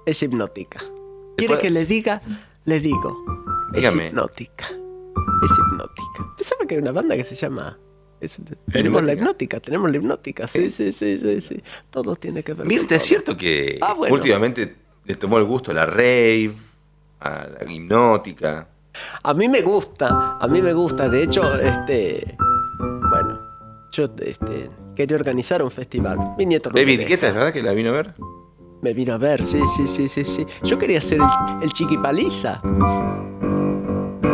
[0.07, 0.79] Es hipnótica.
[1.37, 2.21] ¿Quiere que le diga?
[2.65, 3.15] Le digo.
[3.71, 4.05] Dígame.
[4.05, 4.65] Es hipnótica.
[5.43, 6.23] Es hipnótica.
[6.31, 7.77] ¿Usted sabe que hay una banda que se llama...
[8.19, 8.39] es-
[8.71, 9.59] tenemos la ¿Hipnótica?
[9.59, 10.47] tenemos la hipnótica.
[10.47, 11.63] Sí, sí, sí, sí, sí.
[11.89, 14.13] Todo tiene que ver Mirta, es cierto que Ah, bueno.
[14.15, 14.75] últimamente
[15.05, 16.51] les tomó el gusto a la rave,
[17.21, 18.67] a la hipnótica.
[19.23, 21.07] A mí me gusta, a mí me gusta.
[21.09, 22.35] De hecho, este...
[23.09, 23.39] Bueno,
[23.91, 26.35] yo este, quería organizar un festival.
[26.37, 27.07] Mi nieto no me Baby deja.
[27.07, 28.13] Etiqueta, ¿es verdad que la vino a ver?
[28.81, 30.45] Me vino a ver, sí, sí, sí, sí, sí.
[30.63, 32.61] Yo quería ser el, el chiquipaliza.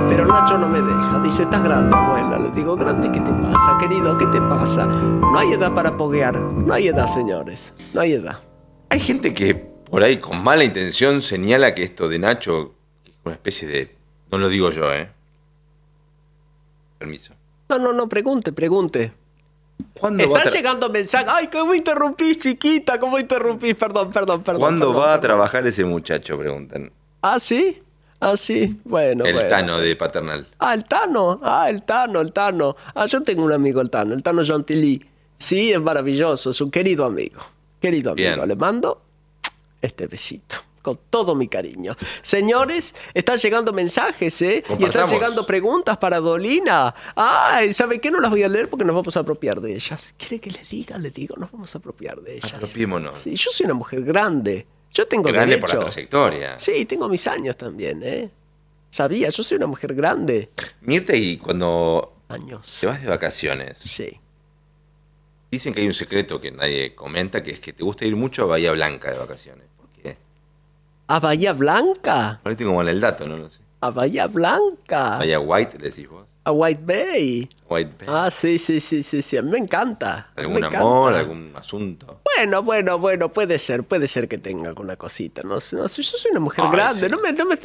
[0.08, 1.20] Pero Nacho no me deja.
[1.24, 2.38] Dice, estás grande, abuela.
[2.38, 4.18] Le digo, grande, ¿qué te pasa, querido?
[4.18, 4.86] ¿Qué te pasa?
[4.86, 6.39] No hay edad para poguear.
[6.39, 7.74] No hay edad, señores.
[7.94, 8.39] No hay edad.
[8.89, 12.73] Hay gente que por ahí con mala intención señala que esto de Nacho
[13.06, 13.96] es una especie de...
[14.32, 15.10] No lo digo yo, ¿eh?
[16.98, 17.34] Permiso.
[17.69, 19.12] No, no, no, pregunte, pregunte.
[20.00, 21.27] ¿Cuándo va, a Están llegando mensajes.
[21.29, 23.00] Ay, ¿cómo interrumpís, chiquita?
[23.00, 23.75] ¿Cómo interrumpís?
[23.75, 24.62] Perdón, perdón, perdón.
[24.62, 26.38] ¿Cuándo perdón, va a trabajar ese muchacho?
[26.38, 26.92] Preguntan.
[27.21, 27.82] Ah, sí.
[28.26, 28.80] Ah, sí.
[28.84, 29.50] Bueno, el bueno.
[29.50, 30.48] Tano de Paternal.
[30.58, 31.40] Ah, el Tano.
[31.44, 32.76] Ah, el Tano, el Tano.
[32.96, 35.06] Ah, yo tengo un amigo, el Tano, el Tano Gentilly.
[35.38, 37.40] Sí, es maravilloso, es un querido amigo.
[37.80, 38.36] Querido amigo.
[38.36, 38.48] Bien.
[38.48, 39.00] Le mando
[39.80, 40.56] este besito.
[40.82, 41.96] Con todo mi cariño.
[42.21, 44.63] Señores, están llegando mensajes, ¿eh?
[44.78, 46.94] Y están llegando preguntas para Dolina.
[47.15, 48.12] Ay, ¿sabe qué?
[48.12, 50.13] No las voy a leer porque nos vamos a apropiar de ellas.
[50.17, 51.00] ¿Quiere que les diga?
[51.00, 52.54] Les digo, nos vamos a apropiar de ellas.
[52.54, 53.17] Apropiémonos.
[53.17, 54.67] Sí, yo soy una mujer grande.
[54.96, 55.91] Yo tengo Grande por la derecho.
[55.91, 56.58] trayectoria.
[56.58, 58.31] Sí, tengo mis años también, ¿eh?
[58.89, 60.50] Sabía, yo soy una mujer grande.
[60.81, 62.77] Mirta, y cuando Años.
[62.79, 64.17] te vas de vacaciones, Sí.
[65.52, 68.43] dicen que hay un secreto que nadie comenta, que es que te gusta ir mucho
[68.43, 69.65] a Bahía Blanca de vacaciones.
[69.77, 70.15] ¿Por qué?
[71.08, 72.39] ¿A Bahía Blanca?
[72.43, 73.60] Ahora tengo mal el dato, no lo sé.
[73.81, 75.17] ¿A Bahía Blanca?
[75.17, 76.25] Bahía White, le decís vos.
[76.46, 77.50] ¿A White Bay?
[77.68, 78.08] White Bed.
[78.10, 79.38] Ah, sí, sí, sí, sí, sí.
[79.38, 80.32] A mí me encanta.
[80.36, 81.20] ¿Algún me amor, encanta.
[81.20, 82.22] algún asunto?
[82.36, 85.42] Bueno, bueno, bueno, puede ser, puede ser que tenga alguna cosita.
[85.44, 87.00] No, sé, no sé, yo soy una mujer Ay, grande.
[87.00, 87.10] sí.
[87.10, 87.56] No, me, no, me,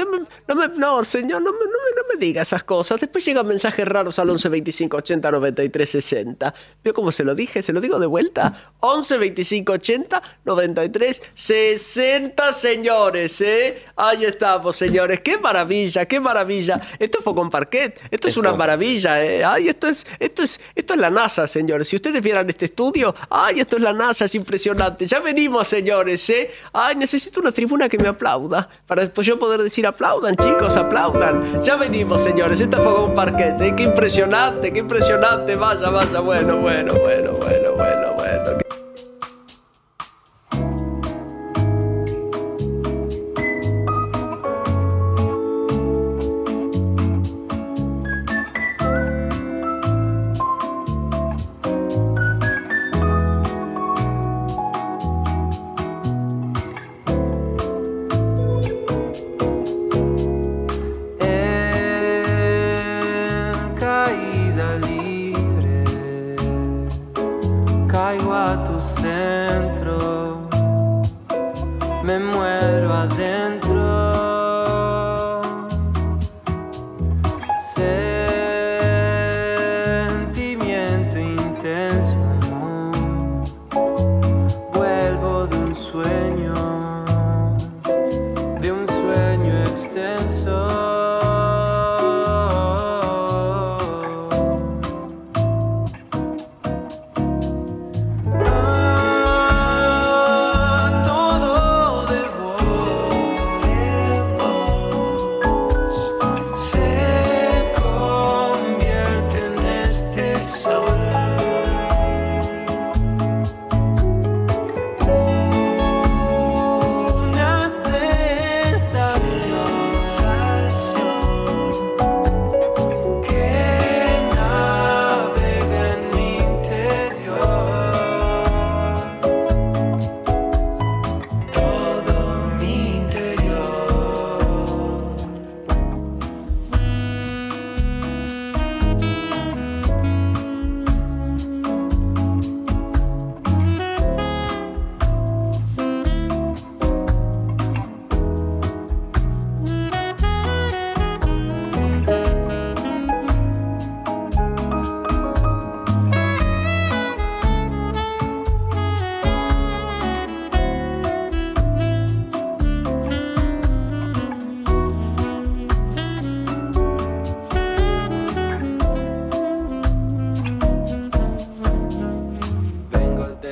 [0.48, 2.98] no, me, no, señor, no me, no, me, no me diga esas cosas.
[3.00, 6.54] Después llegan mensajes raros al 11 25 80 93 60.
[6.82, 7.62] ¿Vio cómo se lo dije?
[7.62, 8.72] ¿Se lo digo de vuelta?
[8.80, 13.82] 11 25 80 93 60, señores, ¿eh?
[13.96, 15.20] Ahí estamos, señores.
[15.20, 16.80] ¡Qué maravilla, qué maravilla!
[16.98, 18.00] Esto fue con parquet.
[18.10, 19.44] Esto es Esto- una maravilla, ¿eh?
[19.44, 21.88] Ay, esto es, esto es, esto es la NASA, señores.
[21.88, 25.06] Si ustedes vieran este estudio, ay, esto es la NASA, es impresionante.
[25.06, 26.50] Ya venimos, señores, ¿eh?
[26.72, 28.68] Ay, necesito una tribuna que me aplauda.
[28.86, 31.60] Para después yo poder decir aplaudan, chicos, aplaudan.
[31.60, 32.60] Ya venimos, señores.
[32.60, 33.74] Esto fue un parquet, ¿eh?
[33.76, 35.56] Qué impresionante, qué impresionante.
[35.56, 38.79] Vaya, vaya, bueno, bueno, bueno, bueno, bueno, bueno.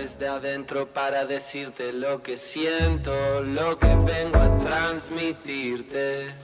[0.08, 6.34] Desde adentro para decirte lo que siento, lo que vengo a transmitirte.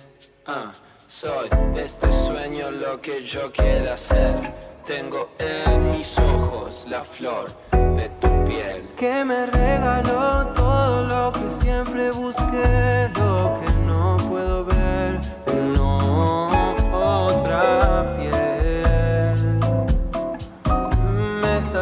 [0.47, 0.71] Ah,
[1.07, 4.53] soy este sueño lo que yo quiera ser.
[4.85, 8.87] Tengo en mis ojos la flor de tu piel.
[8.97, 14.74] Que me regaló todo lo que siempre busqué, lo que no puedo ver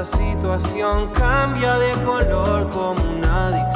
[0.05, 3.72] situación cambia de color como una adicción.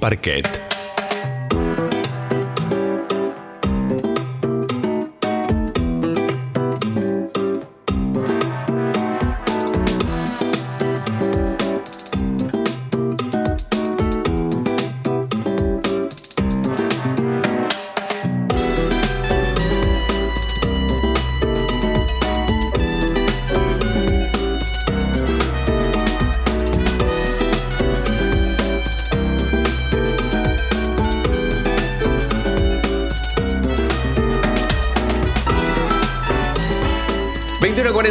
[0.00, 0.59] Parquet.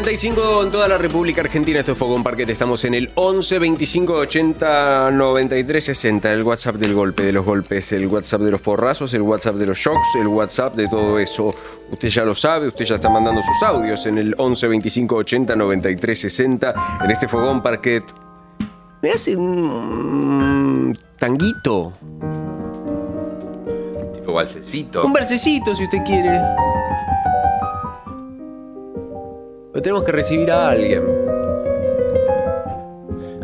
[0.10, 1.78] 45 en toda la República Argentina.
[1.78, 2.50] Esto es Fogón Parquet.
[2.50, 6.34] Estamos en el 11 25 80 93 60.
[6.34, 9.68] El WhatsApp del golpe, de los golpes, el WhatsApp de los porrazos, el WhatsApp de
[9.68, 11.54] los shocks, el WhatsApp de todo eso.
[11.92, 15.56] Usted ya lo sabe, usted ya está mandando sus audios en el 11 25 80
[15.56, 16.74] 93 60.
[17.04, 18.04] En este Fogón Parquet.
[19.04, 21.94] Me hace un tanguito.
[24.16, 25.06] Tipo balsecito.
[25.06, 26.42] Un versecito si usted quiere.
[29.72, 31.04] Pero tenemos que recibir a alguien.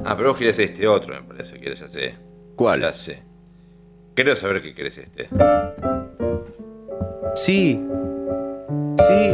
[0.04, 2.16] Ah, pero vos querés este otro, me parece que ya sé.
[2.56, 2.82] ¿Cuál?
[2.82, 3.22] Ya sé.
[4.14, 5.28] Quiero saber qué querés este.
[7.36, 7.82] Sí.
[9.08, 9.32] Sí.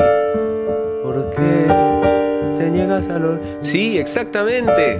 [1.03, 3.39] ¿Por qué te niegas a lo.?
[3.61, 4.99] Sí, exactamente.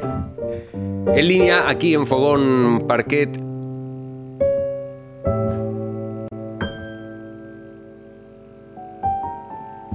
[0.74, 3.30] En línea, aquí en Fogón Parquet.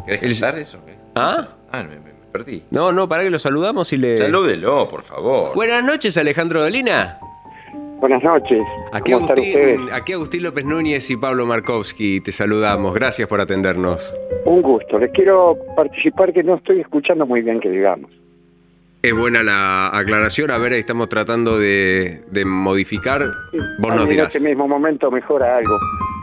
[0.07, 0.78] ¿Querés El- eso?
[0.84, 0.97] qué?
[1.14, 1.49] ¿Ah?
[1.72, 1.96] Ah, me,
[2.32, 2.62] perdí.
[2.70, 4.16] No, no, para que lo saludamos y le.
[4.16, 5.54] Salúdelo, por favor.
[5.54, 7.18] Buenas noches, Alejandro Dolina.
[7.98, 8.60] Buenas noches.
[8.92, 9.78] Aquí ¿Cómo están ustedes?
[9.78, 12.94] Agustín, aquí Agustín López Núñez y Pablo Markovsky te saludamos.
[12.94, 14.14] Gracias por atendernos.
[14.44, 14.98] Un gusto.
[14.98, 18.10] Les quiero participar que no estoy escuchando muy bien que digamos.
[19.07, 20.50] Es buena la aclaración.
[20.50, 23.22] A ver, ahí estamos tratando de, de modificar.
[23.78, 24.34] Vos nos En dirás.
[24.34, 25.78] este mismo momento mejora algo.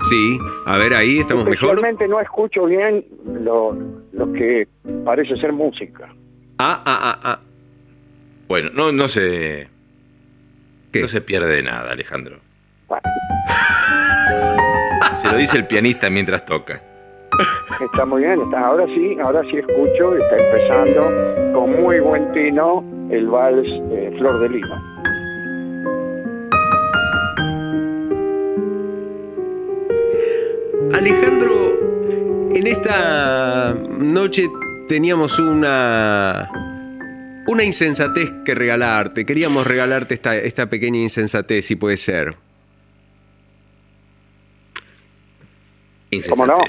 [0.09, 1.69] Sí, a ver, ahí estamos mejor.
[1.69, 3.05] Especialmente no escucho bien
[3.39, 3.77] lo,
[4.11, 4.67] lo que
[5.05, 6.09] parece ser música.
[6.59, 7.39] Ah, ah, ah, ah.
[8.49, 9.69] Bueno, no, no se.
[10.91, 11.03] ¿Qué?
[11.03, 12.37] No se pierde de nada, Alejandro.
[12.89, 13.03] Bueno,
[15.15, 16.81] Se lo dice el pianista mientras toca.
[17.85, 18.41] Está muy bien.
[18.41, 20.15] Está, ahora sí, ahora sí escucho.
[20.15, 21.11] Está empezando
[21.53, 24.89] con muy buen tino el vals eh, Flor de Lima.
[30.93, 31.73] Alejandro,
[32.53, 34.49] en esta noche
[34.87, 36.49] teníamos una
[37.47, 39.25] una insensatez que regalarte.
[39.25, 42.35] Queríamos regalarte esta, esta pequeña insensatez, si puede ser.
[46.29, 46.59] ¿Cómo no?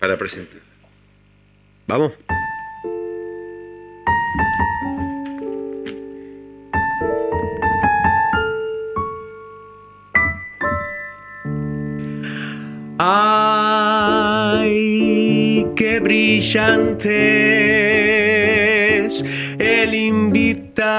[0.00, 0.58] Para presentar.
[1.86, 2.12] Vamos.
[13.02, 14.66] Ay,
[15.76, 17.16] qué brillante
[19.06, 19.24] es
[19.58, 20.90] el invitado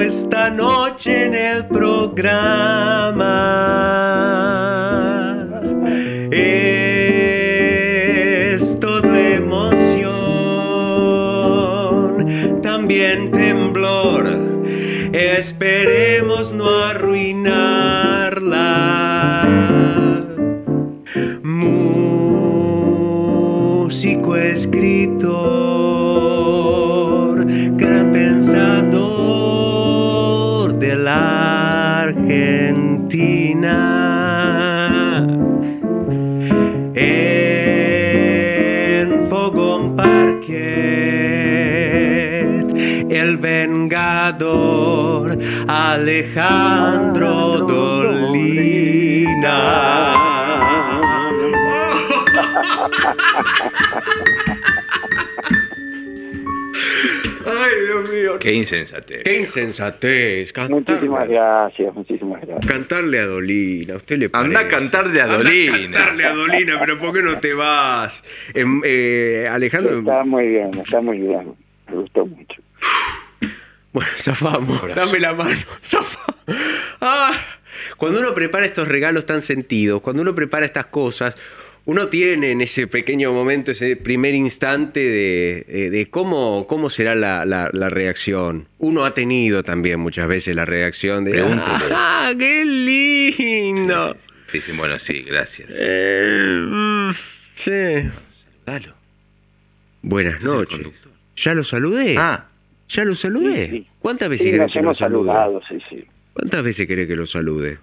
[0.00, 3.24] esta noche en el programa.
[15.46, 17.44] Esperemos no arruinarla.
[21.42, 22.76] Músico
[24.36, 24.93] escritor,
[45.68, 49.04] Alejandro Dolina.
[57.46, 58.38] Ay, Dios mío.
[58.38, 59.22] Qué insensatez.
[59.24, 60.52] Qué insensatez.
[60.52, 62.66] Cantarle, Muchísimas gracias, muchísimas gracias.
[62.66, 63.94] cantarle a Dolina.
[63.94, 65.72] ¿A usted le Anda a cantarle a Anda Dolina.
[65.78, 68.22] cantarle a Dolina, pero ¿por qué no te vas?
[68.54, 71.54] Em, eh, Alejandro, Está muy bien, está muy bien.
[71.88, 72.62] Me gustó mucho.
[73.94, 74.94] Bueno, zafamos.
[74.94, 75.56] Dame la mano.
[75.82, 76.36] Zafamos.
[77.00, 77.32] Ah,
[77.96, 81.36] cuando uno prepara estos regalos tan sentidos, cuando uno prepara estas cosas,
[81.86, 87.14] uno tiene en ese pequeño momento, ese primer instante de, eh, de cómo, cómo será
[87.14, 88.66] la, la- la reacción.
[88.78, 91.40] Uno ha tenido también muchas veces la reacción de.
[91.92, 94.16] ¡Ah, qué lindo!
[94.52, 95.70] Dicen, bueno, sí, gracias.
[95.78, 97.10] Eh, mm,
[97.54, 98.10] sí.
[98.66, 98.94] Dalo.
[100.02, 100.80] Buenas Este noches.
[101.36, 102.16] ¿Ya lo saludé?
[102.18, 102.46] Ah,
[102.94, 103.66] ¿Ya lo saludé?
[103.66, 103.86] Sí, sí.
[103.98, 105.26] ¿Cuántas veces Sí, querés que lo salude?
[105.28, 106.04] saludado, sí, sí.
[106.32, 107.78] ¿Cuántas veces querés que lo salude?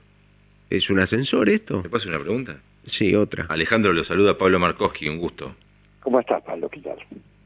[0.70, 1.82] ¿Es un ascensor esto?
[1.82, 2.58] ¿te paso una pregunta?
[2.86, 3.46] Sí, otra.
[3.50, 5.54] Alejandro lo saluda Pablo Markowski, un gusto.
[6.00, 6.70] ¿Cómo estás, Pablo?
[6.70, 6.98] ¿Qué tal?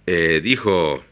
[0.06, 1.04] Eh, dijo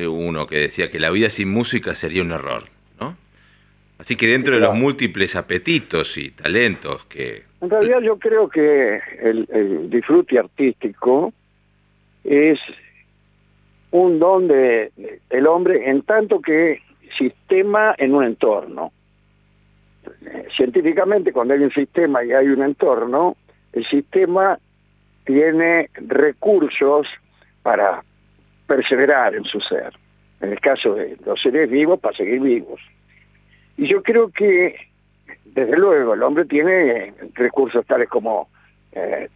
[0.00, 2.64] uno que decía que la vida sin música sería un error,
[3.00, 3.16] ¿no?
[3.98, 7.44] Así que dentro de los múltiples apetitos y talentos que...
[7.60, 11.32] En realidad yo creo que el, el disfrute artístico
[12.24, 12.58] es
[13.94, 14.90] un don de
[15.30, 16.82] el hombre en tanto que
[17.16, 18.92] sistema en un entorno.
[20.04, 23.36] Eh, Científicamente, cuando hay un sistema y hay un entorno,
[23.72, 24.58] el sistema
[25.24, 27.06] tiene recursos
[27.62, 28.02] para
[28.66, 29.92] perseverar en su ser.
[30.40, 32.80] En el caso de los seres vivos, para seguir vivos.
[33.76, 34.74] Y yo creo que,
[35.44, 38.48] desde luego, el hombre tiene recursos tales como
[38.96, 39.28] eh,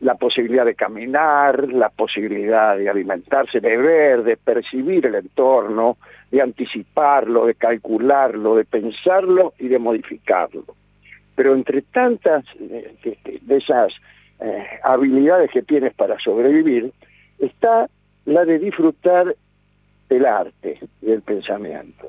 [0.00, 5.96] la posibilidad de caminar, la posibilidad de alimentarse, de ver, de percibir el entorno,
[6.30, 10.64] de anticiparlo, de calcularlo, de pensarlo y de modificarlo.
[11.34, 12.94] Pero entre tantas eh,
[13.40, 13.90] de esas
[14.38, 16.92] eh, habilidades que tienes para sobrevivir,
[17.38, 17.88] está
[18.26, 19.34] la de disfrutar
[20.10, 22.08] del arte y del pensamiento.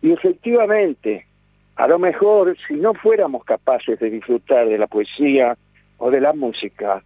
[0.00, 1.26] Y efectivamente,
[1.74, 5.56] a lo mejor, si no fuéramos capaces de disfrutar de la poesía
[6.00, 7.02] o de la música,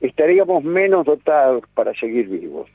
[0.00, 2.70] estaríamos menos dotados para seguir vivos.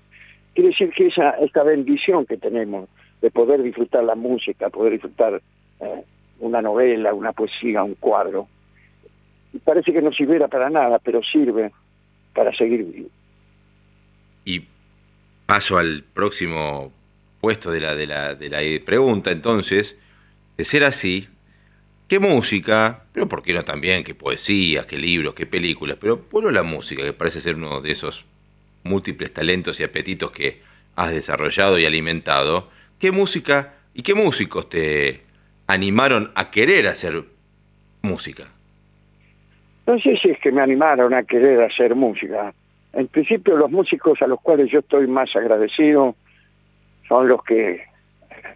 [0.53, 2.89] Quiere decir que esa, esta bendición que tenemos
[3.22, 5.41] de poder disfrutar la música, poder disfrutar
[5.80, 6.03] eh,
[6.39, 8.47] una novela, una poesía, un cuadro,
[9.63, 11.72] parece que no sirviera para nada, pero sirve
[12.34, 13.11] para seguir vivos.
[14.43, 14.65] Y
[15.45, 16.91] paso al próximo
[17.39, 19.97] puesto de la, de la, de la pregunta, entonces,
[20.57, 21.30] de ser así,
[22.12, 26.51] ¿qué música, pero por qué no también, qué poesías, qué libros, qué películas, pero por
[26.51, 28.26] la música, que parece ser uno de esos
[28.84, 30.59] múltiples talentos y apetitos que
[30.97, 32.68] has desarrollado y alimentado,
[32.99, 35.22] ¿qué música y qué músicos te
[35.68, 37.24] animaron a querer hacer
[38.01, 38.43] música?
[39.88, 42.53] No sé si es que me animaron a querer hacer música.
[42.91, 46.18] En principio los músicos a los cuales yo estoy más agradecido
[47.07, 47.86] son los que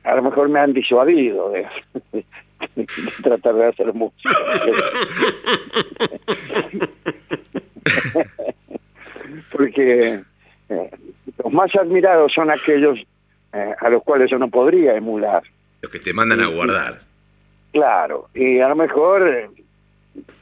[0.04, 1.66] a lo mejor me han disuadido de
[3.24, 4.30] tratar de hacer música.
[9.52, 10.24] Porque
[10.70, 10.92] eh,
[11.44, 13.00] los más admirados son aquellos
[13.54, 15.44] eh, a los cuales yo no podría emular.
[15.82, 17.02] Los que te mandan a guardar.
[17.72, 19.50] Claro, y a lo mejor eh,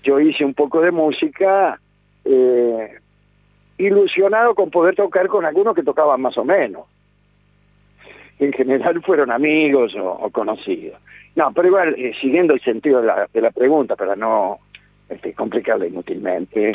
[0.04, 1.80] yo hice un poco de música
[2.26, 3.00] eh,
[3.78, 6.86] ilusionado con poder tocar con algunos que tocaban más o menos.
[8.40, 11.00] En general fueron amigos o, o conocidos.
[11.36, 14.60] No, pero igual, eh, siguiendo el sentido de la, pregunta, para no
[15.10, 16.72] este, complicarla inútilmente,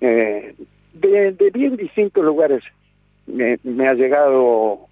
[0.00, 0.54] eh,
[0.92, 2.62] de, bien distintos lugares
[3.26, 4.86] me, ha llegado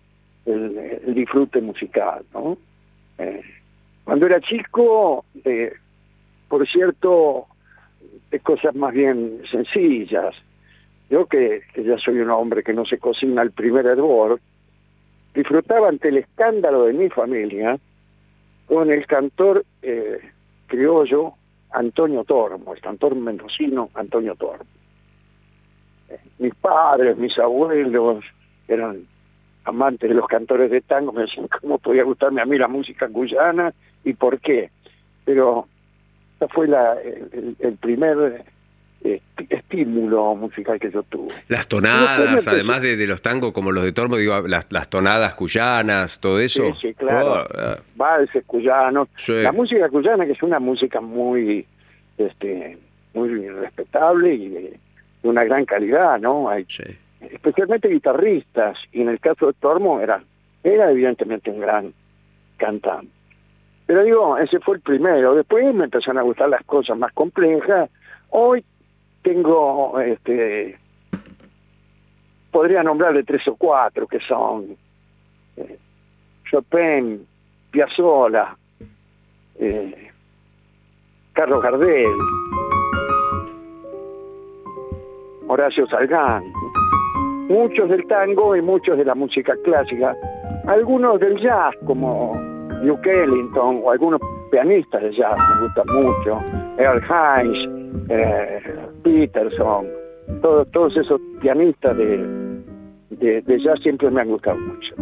[0.47, 2.57] el, disfrute musical, ¿no?
[3.19, 3.43] Eh,
[4.05, 5.25] cuando era chico,
[6.49, 7.47] por cierto,
[8.31, 10.35] de cosas más bien sencillas.
[11.09, 14.41] Yo que, que ya soy un hombre que no se cocina al primer hervor,
[15.35, 17.79] disfrutaba ante el escándalo de mi familia
[18.67, 20.21] con el cantor eh,
[20.67, 21.35] criollo
[21.71, 24.65] Antonio Tormo, el cantor mendocino Antonio Tormo.
[26.09, 28.25] Eh, mis padres, mis abuelos
[28.69, 29.07] eran
[29.65, 33.09] amantes de los cantores de tango, me decían cómo podía gustarme a mí la música
[33.09, 33.73] cuyana
[34.05, 34.71] y por qué.
[35.25, 35.67] Pero
[36.37, 38.45] ese fue la, el, primer
[39.05, 41.35] estímulo musical que yo tuve.
[41.49, 45.35] Las tonadas, además de, de los tangos como los de Tormo, digo, las, las tonadas
[45.35, 46.73] cuyanas, todo eso.
[46.73, 47.33] Sí, sí, claro.
[47.33, 49.09] Oh, ah, valses cuyanos.
[49.17, 49.43] Sí.
[49.43, 51.67] La música cuyana que es una música muy
[52.17, 52.79] este
[53.13, 54.61] muy respetable y de,
[55.23, 56.49] de una gran calidad, ¿no?
[56.49, 56.85] Hay sí.
[57.21, 60.23] especialmente guitarristas y en el caso de Tormo era
[60.63, 61.93] era evidentemente un gran
[62.57, 63.13] cantante.
[63.87, 65.35] Pero digo, ese fue el primero.
[65.35, 67.91] Después me empezaron a gustar las cosas más complejas.
[68.31, 68.65] Hoy
[69.25, 70.79] tengo este
[72.53, 74.77] podría nombrarle tres o cuatro que son
[75.57, 75.79] eh,
[76.49, 77.27] Chopin,
[77.71, 78.57] Piazzolla,
[79.59, 80.11] eh,
[81.33, 82.13] Carlos Gardel,
[85.49, 86.45] Horacio Salgán,
[87.49, 90.15] muchos del tango y muchos de la música clásica,
[90.67, 92.39] algunos del jazz como
[92.85, 94.21] Duke Ellington o algunos
[94.55, 96.45] pianistas de jazz me gustan mucho,
[96.79, 97.69] Earl Hines,
[98.09, 98.61] eh,
[99.03, 99.85] Peterson,
[100.41, 102.25] todos, esos pianistas de,
[103.11, 104.95] de, de jazz siempre me han gustado mucho.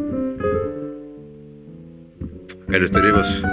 [2.67, 3.45] Lo estaremos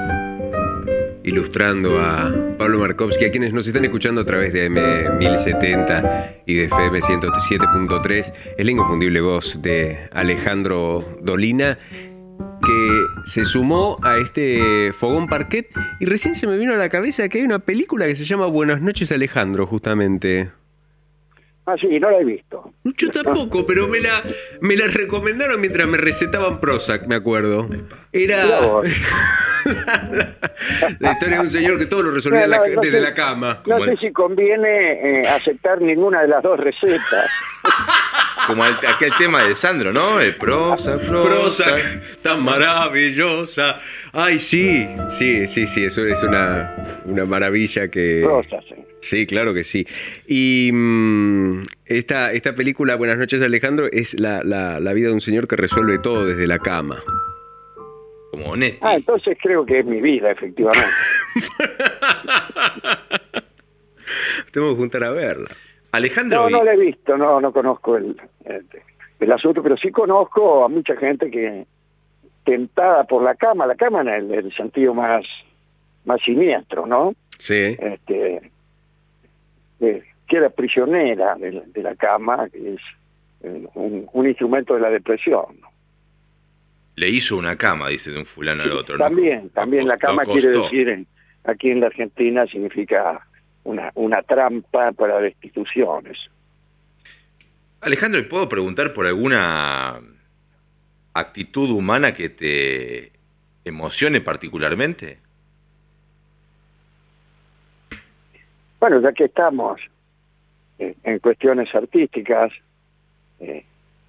[1.24, 6.64] ilustrando a Pablo Markovsky, a quienes nos están escuchando a través de M1070 y de
[6.66, 8.34] FM 107.3.
[8.58, 11.78] Es la inconfundible voz de Alejandro Dolina,
[12.70, 15.68] que se sumó a este Fogón Parquet
[16.00, 18.48] y recién se me vino a la cabeza que hay una película que se llama
[18.48, 20.52] Buenas noches Alejandro, justamente.
[21.66, 22.74] Ah, sí, no la he visto.
[22.84, 24.24] Yo tampoco, pero me la,
[24.62, 27.70] me la recomendaron mientras me recetaban Prozac, me acuerdo.
[28.12, 28.46] Era
[31.00, 33.02] la historia de un señor que todo lo resolvía No, no, la- no desde sé-
[33.04, 33.62] la cama.
[33.68, 37.30] No sé el- si conviene eh, aceptar ninguna de las dos recetas.
[38.50, 40.20] Como el- aquel tema de Sandro, ¿no?
[40.20, 41.66] El prosa, prosa.
[41.66, 43.80] Prozac, tan maravillosa.
[44.12, 48.24] Ay, sí, sí, sí, sí, eso es una, una maravilla que...
[48.26, 48.76] Rosas, sí.
[49.02, 49.86] Sí, claro que sí.
[50.28, 55.22] Y mm, esta, esta película, Buenas noches Alejandro, es la, la- la vida de un
[55.22, 57.04] señor que resuelve todo desde la cama.
[58.32, 58.80] Como Netti.
[58.82, 60.88] Ah, entonces creo que es mi vida, efectivamente.
[64.52, 65.50] Tengo que juntar a verla.
[65.92, 68.16] Alejandro, No, no la he visto, no, no conozco el,
[69.20, 71.66] el, asunto, pero sí conozco a mucha gente que
[72.44, 75.26] tentada por la cama, la cama en el, el sentido más,
[76.06, 77.14] más siniestro, ¿no?
[77.38, 77.76] Sí.
[77.80, 78.52] Este,
[79.82, 82.82] eh, queda prisionera de, la- de la cama, que es
[83.44, 85.46] eh, un, un instrumento de la depresión.
[85.62, 85.70] ¿no?
[86.96, 88.98] le hizo una cama, dice de un fulano al otro.
[88.98, 91.08] También, también la cama quiere decir en-
[91.46, 93.26] aquí en la Argentina significa
[93.64, 96.18] una, una trampa para destituciones.
[97.82, 100.02] Alejandro, ¿y puedo preguntar por alguna
[101.14, 103.12] actitud humana que te
[103.64, 105.20] emocione particularmente?
[108.82, 109.80] Bueno, ya que estamos
[110.78, 112.52] eh, en cuestiones artísticas,
[113.40, 113.66] eh,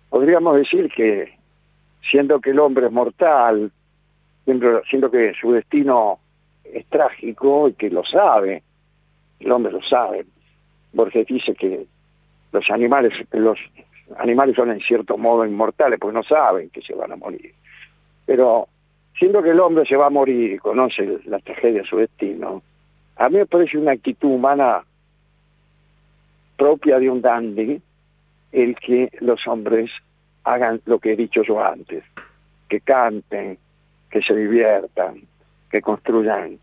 [0.09, 1.39] podríamos decir que
[2.09, 3.71] siendo que el hombre es mortal,
[4.45, 6.18] siendo, siendo que su destino
[6.64, 8.64] es trágico y que lo sabe,
[9.39, 10.27] el hombre lo sabe.
[10.93, 11.87] Borges dice que
[12.53, 13.59] los animales, los
[14.18, 17.55] animales son en cierto modo inmortales porque no saben que se van a morir.
[18.26, 18.68] Pero
[19.18, 22.62] siendo que el hombre se va a morir y conoce la tragedia de su destino,
[23.16, 24.82] a mí me parece una actitud humana
[26.57, 27.80] propia de un dandy
[28.53, 29.90] el que los hombres
[30.44, 32.03] hagan lo que he dicho yo antes,
[32.68, 33.59] que canten,
[34.11, 35.22] que se diviertan,
[35.70, 36.59] que construyan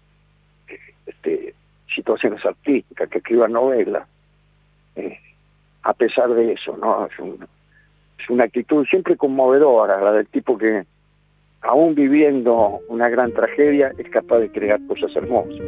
[1.06, 1.54] este,
[1.94, 4.08] situaciones artísticas, que escriban novelas.
[4.96, 5.18] Eh,
[5.88, 7.06] a pesar de eso, ¿no?
[7.08, 7.48] Es, un-
[8.20, 10.84] es una actitud siempre conmovedora, la del tipo que,
[11.62, 15.62] aún viviendo una gran tragedia, es capaz de crear cosas hermosas.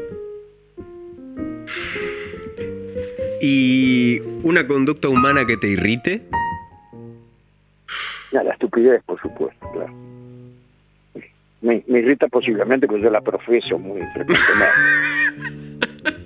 [3.42, 6.22] ¿Y una conducta humana que te irrite?
[8.32, 9.94] La estupidez, por supuesto, claro.
[11.62, 14.66] Me, me irrita posiblemente porque yo la profeso muy frecuentemente.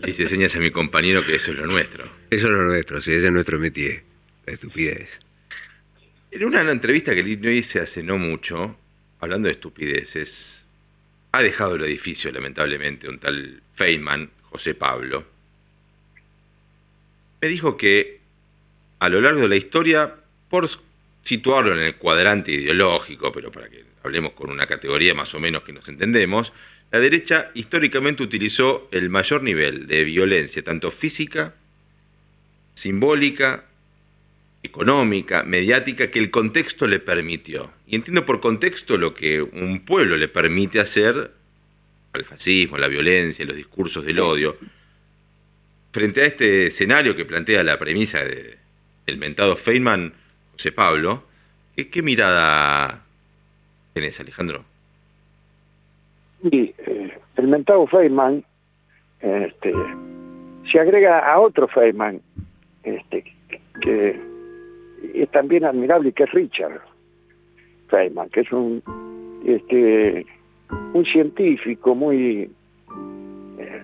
[0.06, 2.04] Y se enseñas a mi compañero que eso es lo nuestro.
[2.30, 4.04] Eso es lo nuestro, sí, ese es nuestro métier.
[4.45, 5.20] La estupidez.
[6.32, 8.78] En una entrevista que le hice hace no mucho,
[9.20, 10.66] hablando de estupideces,
[11.32, 15.26] ha dejado el edificio, lamentablemente, un tal Feynman, José Pablo.
[17.41, 18.20] Me dijo que
[18.99, 20.16] a lo largo de la historia,
[20.49, 20.68] por
[21.22, 25.64] situarlo en el cuadrante ideológico, pero para que hablemos con una categoría más o menos
[25.64, 26.54] que nos entendemos,
[26.93, 31.55] la derecha históricamente utilizó el mayor nivel de violencia, tanto física,
[32.75, 33.65] simbólica,
[34.61, 37.73] económica, mediática, que el contexto le permitió.
[37.87, 41.31] Y entiendo por contexto lo que un pueblo le permite hacer
[42.13, 44.55] al fascismo, la violencia, los discursos del odio.
[45.91, 48.59] Frente a este escenario que plantea la premisa de,
[49.07, 50.13] del mentado Feynman,
[50.51, 51.25] José Pablo,
[51.75, 53.03] ¿qué, qué mirada
[53.95, 54.63] tenés, Alejandro?
[56.51, 56.73] Y
[57.54, 58.43] el mentado Feynman
[59.22, 59.74] este,
[60.72, 62.20] se agrega a otro Feynman
[62.84, 63.24] este,
[63.80, 64.20] que
[65.14, 66.82] es también admirable que es Richard
[67.89, 68.82] Feynman, que es un,
[69.45, 70.26] este,
[70.93, 72.49] un científico muy,
[73.60, 73.84] eh,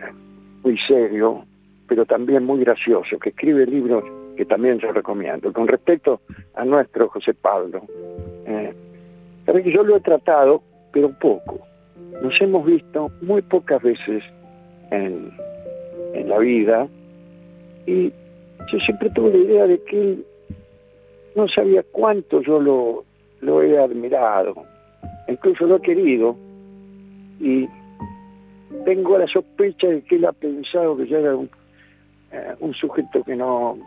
[0.63, 1.45] muy serio,
[1.87, 4.03] pero también muy gracioso, que escribe libros
[4.35, 5.53] que también yo recomiendo.
[5.53, 6.21] Con respecto
[6.55, 7.83] a nuestro José Pablo,
[8.47, 8.73] eh,
[9.65, 11.68] yo lo he tratado, pero poco
[12.21, 14.23] nos hemos visto muy pocas veces
[14.91, 15.31] en,
[16.13, 16.87] en la vida
[17.85, 18.11] y
[18.71, 20.25] yo siempre tuve la idea de que él
[21.35, 23.05] no sabía cuánto yo lo,
[23.41, 24.65] lo he admirado,
[25.27, 26.35] incluso lo he querido
[27.39, 27.67] y
[28.85, 31.49] tengo la sospecha de que él ha pensado que yo era un,
[32.31, 33.77] eh, un sujeto que no,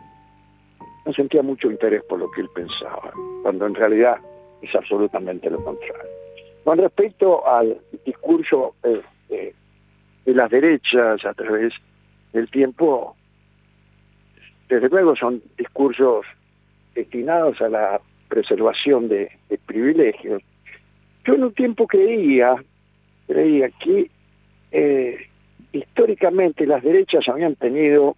[1.05, 3.13] no sentía mucho interés por lo que él pensaba,
[3.43, 4.17] cuando en realidad
[4.61, 6.22] es absolutamente lo contrario.
[6.63, 9.53] Con respecto al discurso eh, eh,
[10.25, 11.73] de las derechas a través
[12.31, 13.15] del tiempo,
[14.69, 16.25] desde luego son discursos
[16.95, 19.29] destinados a la preservación de,
[19.65, 20.41] privilegios.
[21.25, 22.55] Yo en un tiempo creía,
[23.27, 24.09] creía que
[24.71, 25.17] eh,
[25.73, 28.15] históricamente las derechas habían tenido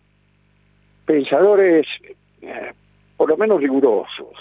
[1.05, 1.87] pensadores
[3.17, 4.33] por lo menos rigurosos.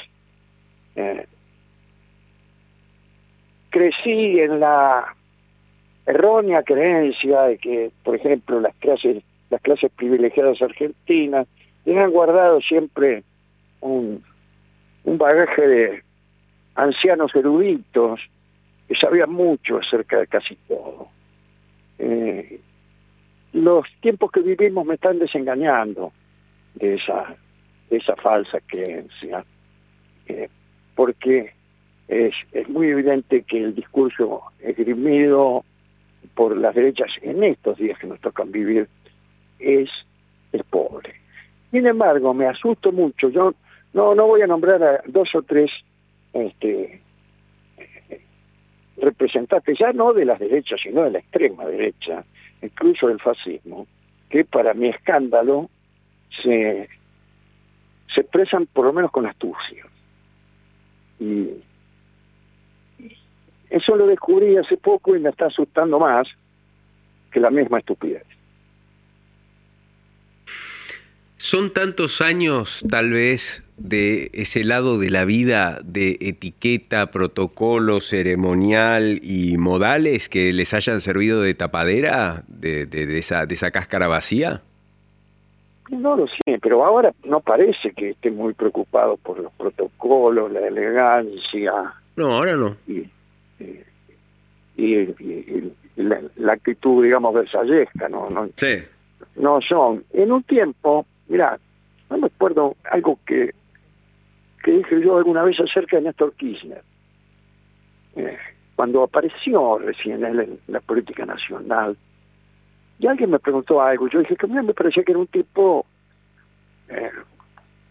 [3.74, 5.16] Crecí en la
[6.06, 11.48] errónea creencia de que, por ejemplo, las clases, las clases privilegiadas argentinas
[11.84, 13.24] tenían guardado siempre
[13.80, 14.22] un,
[15.02, 16.02] un bagaje de
[16.76, 18.20] ancianos eruditos
[18.86, 21.08] que sabían mucho acerca de casi todo.
[21.98, 22.60] Eh,
[23.54, 26.12] los tiempos que vivimos me están desengañando
[26.76, 27.34] de esa,
[27.90, 29.44] esa falsa creencia,
[30.28, 30.48] eh,
[30.94, 31.54] porque
[32.08, 35.64] es, es muy evidente que el discurso esgrimido
[36.34, 38.88] por las derechas en estos días que nos tocan vivir
[39.58, 39.90] es,
[40.52, 41.14] es pobre.
[41.70, 43.28] Sin embargo, me asusto mucho.
[43.30, 43.54] Yo
[43.92, 45.70] no, no voy a nombrar a dos o tres
[46.32, 47.00] este,
[48.96, 52.24] representantes, ya no de las derechas, sino de la extrema derecha,
[52.62, 53.86] incluso del fascismo,
[54.28, 55.70] que para mi escándalo
[56.42, 56.88] se,
[58.12, 59.86] se expresan por lo menos con astucia.
[61.20, 61.50] Y
[63.70, 66.26] eso lo descubrí hace poco y me está asustando más
[67.32, 68.22] que la misma estupidez.
[71.36, 79.20] Son tantos años, tal vez, de ese lado de la vida de etiqueta, protocolo, ceremonial
[79.22, 84.06] y modales que les hayan servido de tapadera de, de- de esa, de esa cáscara
[84.08, 84.62] vacía.
[85.90, 90.66] No lo sé, pero ahora no parece que esté muy preocupado por los protocolos, la
[90.66, 91.72] elegancia
[92.16, 92.76] No, ahora no.
[92.88, 93.02] y,
[93.60, 93.80] y-
[94.76, 98.28] y- y- y la, la actitud, digamos, versallesca, ¿no?
[98.30, 98.82] no Sí.
[99.36, 100.04] no son.
[100.12, 101.58] En un tiempo, mira,
[102.10, 103.54] no me acuerdo algo que,
[104.62, 106.82] que dije yo alguna vez acerca de Néstor Kirchner.
[108.16, 108.36] Eh,
[108.76, 111.96] cuando apareció recién él en la política nacional,
[112.98, 115.26] y alguien me preguntó algo, yo dije que a mí me parecía que era un
[115.26, 115.84] tipo
[116.88, 117.10] eh,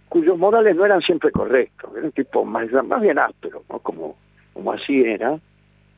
[0.09, 3.79] cuyos modales no eran siempre correctos, era un tipo más, más bien áspero, ¿no?
[3.79, 4.15] como,
[4.53, 5.39] como así era,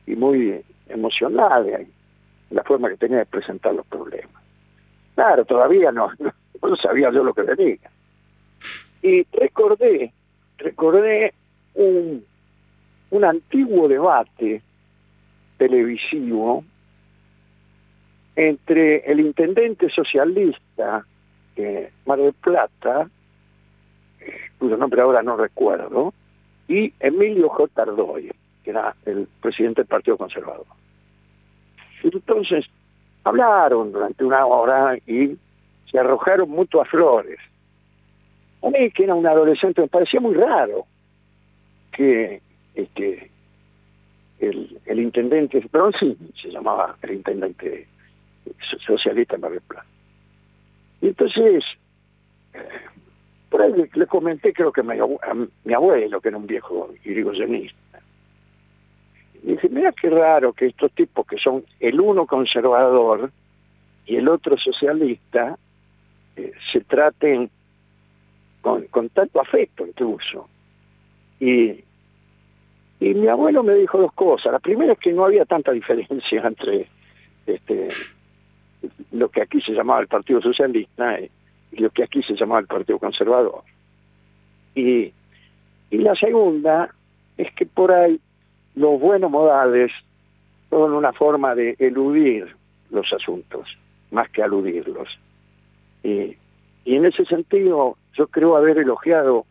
[0.06, 1.88] y muy emocional en
[2.50, 4.42] la forma que tenía de presentar los problemas.
[5.14, 7.90] Claro, todavía no, no, sabía yo lo que venía.
[9.02, 10.12] Y recordé,
[10.58, 11.34] recordé
[11.74, 12.24] un,
[13.10, 14.62] un antiguo debate
[15.58, 16.64] televisivo
[18.36, 21.06] entre el intendente socialista
[21.56, 23.08] de Mar del Plata,
[24.20, 26.12] eh, cuyo nombre ahora no recuerdo,
[26.68, 27.82] y Emilio J.
[27.82, 28.30] Ardoy,
[28.66, 30.66] que era el presidente del Partido Conservador.
[32.02, 32.66] Entonces
[33.22, 35.36] hablaron durante una hora y
[35.88, 37.38] se arrojaron mutuas flores.
[38.64, 40.84] A mí, que era un adolescente, me parecía muy raro
[41.92, 42.42] que
[42.74, 43.30] este
[44.40, 47.86] el, intendente, perdón, sí, se llamaba el intendente
[48.68, 49.86] so- socialista en Plata.
[51.00, 51.64] Y entonces,
[52.52, 52.58] eh,
[53.48, 57.85] por ahí le, comenté, creo que a mi abuelo, que era un viejo irigoyenista.
[59.46, 63.30] Y dije, mira qué raro que estos tipos que son el uno conservador
[64.04, 65.56] y el otro socialista
[66.34, 67.48] eh, se traten
[68.60, 70.48] con, con tanto afecto incluso.
[71.38, 71.84] Y,
[72.98, 74.50] y mi abuelo me dijo dos cosas.
[74.50, 76.88] La primera es que no había tanta diferencia entre
[77.46, 77.86] este,
[79.12, 82.66] lo que aquí se llamaba el Partido Socialista y lo que aquí se llamaba el
[82.66, 83.62] Partido Conservador.
[84.74, 85.12] Y,
[85.90, 86.92] y la segunda
[87.38, 88.20] es que por ahí
[88.76, 89.90] los buenos modales
[90.70, 92.54] son una forma de eludir
[92.90, 93.76] los asuntos,
[94.10, 95.08] más que aludirlos.
[96.02, 96.36] Y,
[96.84, 99.44] y en ese sentido, yo creo haber elogiado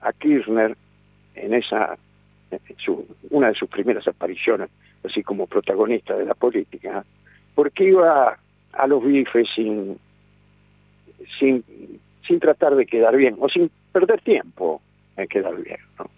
[0.00, 0.76] a Kirchner
[1.36, 1.96] en esa
[2.84, 4.68] su, una de sus primeras apariciones,
[5.04, 7.04] así como protagonista de la política,
[7.54, 8.38] porque iba
[8.72, 9.98] a los bifes sin,
[11.38, 11.64] sin,
[12.26, 14.82] sin tratar de quedar bien, o sin perder tiempo
[15.16, 15.78] en quedar bien.
[15.98, 16.10] ¿no?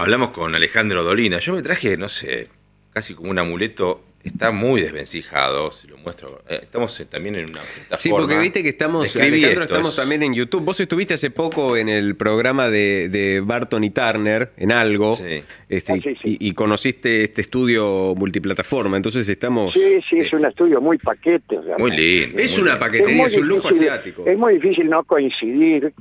[0.00, 1.38] Hablamos con Alejandro Dolina.
[1.38, 2.48] Yo me traje, no sé,
[2.92, 4.04] casi como un amuleto.
[4.22, 6.42] Está muy desvencijado, se lo muestro.
[6.46, 7.98] Eh, Estamos eh, también en una plataforma.
[7.98, 10.62] Sí, porque viste que estamos, Alejandro, estamos es- también en YouTube.
[10.62, 15.42] Vos estuviste hace poco en el programa de, de Barton y Turner, en algo, Sí.
[15.70, 16.36] este, Ah, sí, sí.
[16.38, 19.72] Y, y conociste este estudio multiplataforma, entonces estamos...
[19.72, 21.54] Sí, sí, es un estudio muy paquete.
[21.56, 21.78] realmente.
[21.82, 22.38] Muy lindo.
[22.42, 24.24] Es muy una paquetería, es un lujo asiático.
[24.26, 25.94] Es muy difícil no coincidir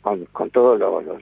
[0.00, 1.20] con, con todos los, los,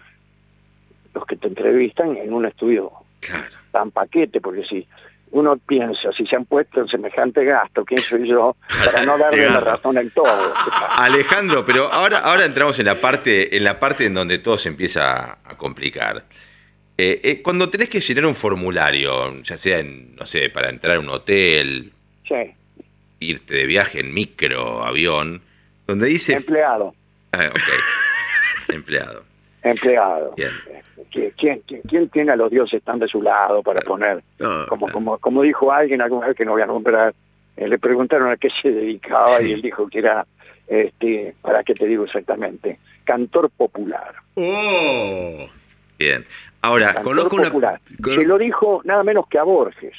[1.14, 2.90] los que te entrevistan en un estudio
[3.20, 3.44] Claro.
[3.70, 4.86] tan paquete, porque si
[5.32, 9.48] uno piensa, si se han puesto en semejante gasto, ¿quién soy yo para no darle
[9.48, 10.26] la razón en todo?
[10.96, 14.68] Alejandro, pero ahora, ahora entramos en la parte, en la parte en donde todo se
[14.70, 16.24] empieza a complicar.
[16.98, 20.96] Eh, eh, cuando tenés que llenar un formulario, ya sea en, no sé, para entrar
[20.96, 21.92] a un hotel,
[22.28, 22.34] Sí,
[23.20, 25.42] irte de viaje en micro, avión,
[25.86, 26.94] donde dice empleado,
[27.32, 27.60] Ah, ok.
[28.74, 29.24] Empleado.
[29.62, 30.34] Empleado.
[30.36, 30.50] Bien.
[31.10, 34.66] ¿Qui- ¿Quién, quién, quién tiene a los dioses tan de su lado para poner, No,
[34.68, 37.14] como, como, como dijo alguien alguna vez que no voy a nombrar,
[37.56, 39.48] eh, le preguntaron a qué se dedicaba Sí.
[39.48, 40.24] y él dijo que era,
[40.68, 42.78] este, ¿para qué te digo exactamente?
[43.04, 44.14] Cantor popular.
[44.34, 45.48] ¡Oh!
[45.98, 46.24] Bien.
[46.62, 49.94] Ahora, Cantor conozco una- con- Se lo dijo nada menos que a Borges.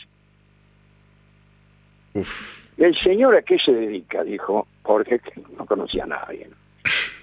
[2.78, 6.55] El señor a qué se dedica, dijo Jorge, que no conocía a nadie, ¿no?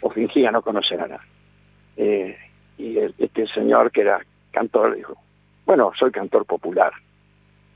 [0.00, 1.26] o fingía no conocer a nadie.
[1.98, 2.38] Eh,
[2.78, 5.16] y el- este señor que era cantor dijo,
[5.66, 6.92] bueno, soy cantor popular.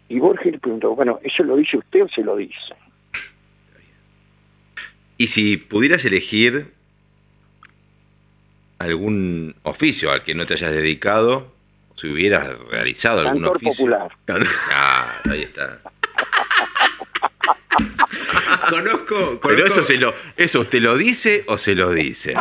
[0.08, 2.54] Y Borges le preguntó, bueno, ¿eso lo dice usted o se lo dice?
[5.18, 6.72] Y si pudieras elegir
[8.78, 11.52] algún oficio al que no te hayas dedicado,
[11.94, 13.84] si hubieras realizado algún Cantor oficio.
[13.84, 14.12] popular.
[14.72, 15.78] Ah, ahí está.
[18.68, 22.32] Conozco, Pero eso se lo, eso usted lo dice o se lo dice.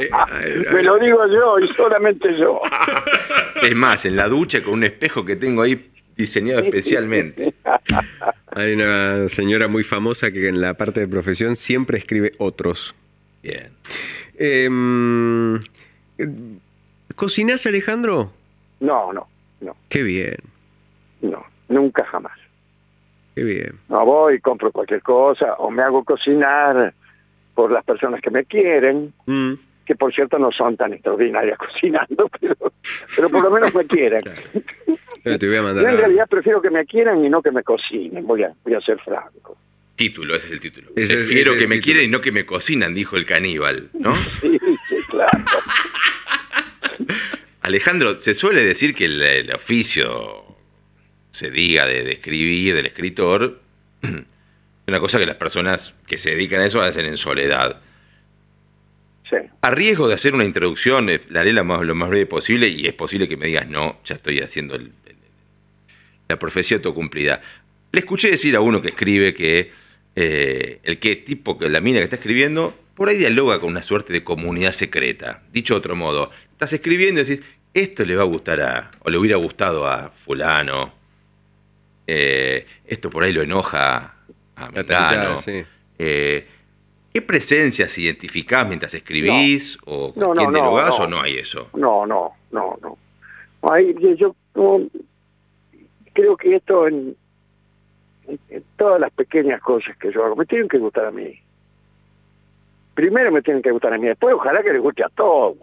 [0.00, 2.60] eh, Me lo digo yo y solamente yo.
[3.62, 7.54] Es más, en la ducha con un espejo que tengo ahí diseñado especialmente.
[8.52, 12.94] Hay una señora muy famosa que en la parte de profesión siempre escribe otros.
[13.42, 13.70] Bien.
[14.36, 14.68] Eh,
[17.16, 18.32] ¿Cocinás, Alejandro?
[18.80, 19.28] No, no,
[19.60, 20.36] no, Qué bien,
[21.20, 22.38] no, nunca jamás.
[23.38, 23.72] Qué bien.
[23.88, 26.92] No voy, compro cualquier cosa o me hago cocinar
[27.54, 32.30] por las personas que me quieren, Mm, que por cierto no son tan extraordinarias cocinando,
[32.40, 32.56] pero,
[33.16, 34.22] pero por lo menos me quieren.
[35.24, 35.84] Yo te voy a Yo mandar.
[35.84, 38.74] en a- realidad prefiero que me quieran y no que me cocinen, voy a, voy
[38.74, 39.56] a ser franco.
[39.96, 40.90] Título, ese es el título.
[40.94, 41.84] Ese Prefiero ese que me título.
[41.84, 44.14] quieren y no que me cocinan, dijo el caníbal, ¿no?
[44.40, 44.58] Sí,
[44.88, 45.44] sí, claro.
[47.62, 50.47] Alejandro, se suele decir que el, el oficio
[51.38, 53.60] se diga de, de escribir, del escritor,
[54.02, 54.10] es
[54.86, 57.80] una cosa que las personas que se dedican a eso hacen en soledad.
[59.30, 59.36] Sí.
[59.60, 62.68] A riesgo de hacer una introducción, eh, la haré lo más, lo más breve posible
[62.68, 65.16] y es posible que me digas, no, ya estoy haciendo el- el-
[66.28, 67.40] la profecía autocumplida.
[67.92, 69.70] Le escuché decir a uno que escribe que
[70.20, 73.82] eh, el que tipo, que la mina que está escribiendo, por ahí dialoga con una
[73.84, 75.42] suerte de comunidad secreta.
[75.52, 79.10] Dicho de otro modo, estás escribiendo y decís, esto le va a gustar a, o
[79.10, 80.92] le hubiera gustado a fulano,
[82.08, 84.14] eh, esto por ahí lo enoja
[84.56, 85.38] a Mengano.
[85.38, 85.62] sí.
[85.98, 86.46] Eh,
[87.12, 89.76] ¿Qué presencias identificás mientras escribís?
[89.86, 91.04] ¿O con No, quién no, dialogás no.
[91.04, 91.68] o no hay eso?
[91.74, 92.98] No, no, no, no.
[93.70, 94.80] Ahí, yo- yo no,
[96.12, 97.16] creo que esto en,
[98.28, 101.40] en- en todas las pequeñas cosas que yo hago me tienen que gustar a mí.
[102.94, 105.56] Primero me tienen que gustar a mí, después ojalá que les guste a todos.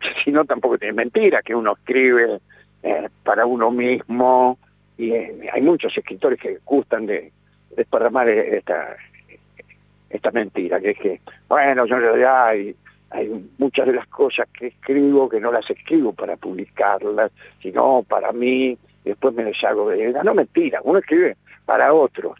[0.24, 2.38] Si no, tampoco es mentira que uno escribe
[2.84, 4.56] eh, para uno mismo
[4.98, 7.32] y eh, hay muchos escritores que gustan de
[7.76, 8.96] desparramar esta
[10.10, 12.74] esta mentira, que es que, bueno, yo en realidad hay,
[13.10, 17.30] hay muchas de las cosas que escribo que no las escribo para publicarlas,
[17.62, 20.24] sino para mí, después me deshago de ellas.
[20.24, 21.36] No, mentira, uno escribe
[21.66, 22.38] para otros,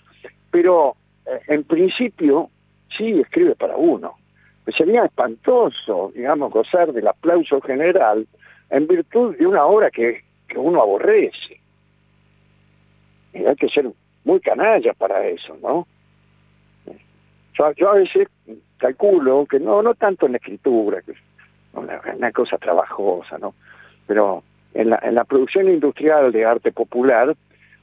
[0.51, 0.97] pero
[1.27, 2.51] eh, en principio
[2.97, 4.17] sí escribe para uno.
[4.65, 8.27] Pues sería espantoso, digamos, gozar del aplauso general
[8.71, 11.61] en virtud de una obra que, que uno aborrece.
[13.35, 13.91] Hay que ser
[14.25, 15.87] muy canalla para eso, ¿no?
[17.55, 18.29] Yo, yo a veces
[18.79, 21.19] calculo que no no tanto en la escritura, que es
[21.73, 23.55] una, una cosa trabajosa, ¿no?
[24.07, 24.43] Pero
[24.75, 27.37] en la, en la producción industrial de arte popular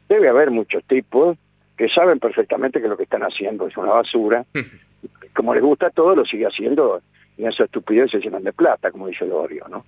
[0.08, 1.38] debe haber muchos tipos
[1.78, 4.46] que saben perfectamente que lo que están haciendo es una basura.
[5.34, 7.02] Como les gusta todo, lo sigue haciendo
[7.38, 9.86] y en esa estupidez se llenan de plata, como dice Lorio, ¿no?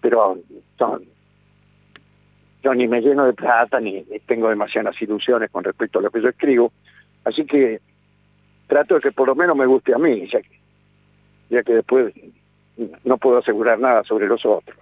[0.00, 0.38] Pero
[0.76, 1.04] son,
[2.66, 6.10] yo ni me lleno de plata, ni, ni tengo demasiadas ilusiones con respecto a lo
[6.10, 6.72] que yo escribo,
[7.24, 7.80] así que
[8.66, 10.58] trato de que por lo menos me guste a mí, ya que,
[11.48, 12.12] ya que después
[13.04, 14.76] no puedo asegurar nada sobre los otros.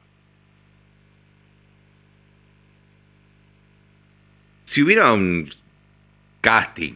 [4.64, 5.46] Si hubiera un
[6.40, 6.94] casting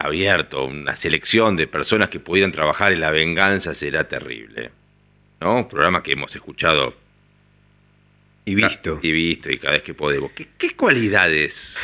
[0.00, 4.72] abierto, una selección de personas que pudieran trabajar en la venganza, será terrible.
[5.40, 5.58] ¿No?
[5.58, 6.92] Un programa que hemos escuchado
[8.50, 8.98] Y visto.
[9.02, 10.30] y visto y cada vez que podemos.
[10.32, 11.78] ¿Qué, qué cualidades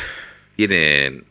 [0.55, 1.23] tienen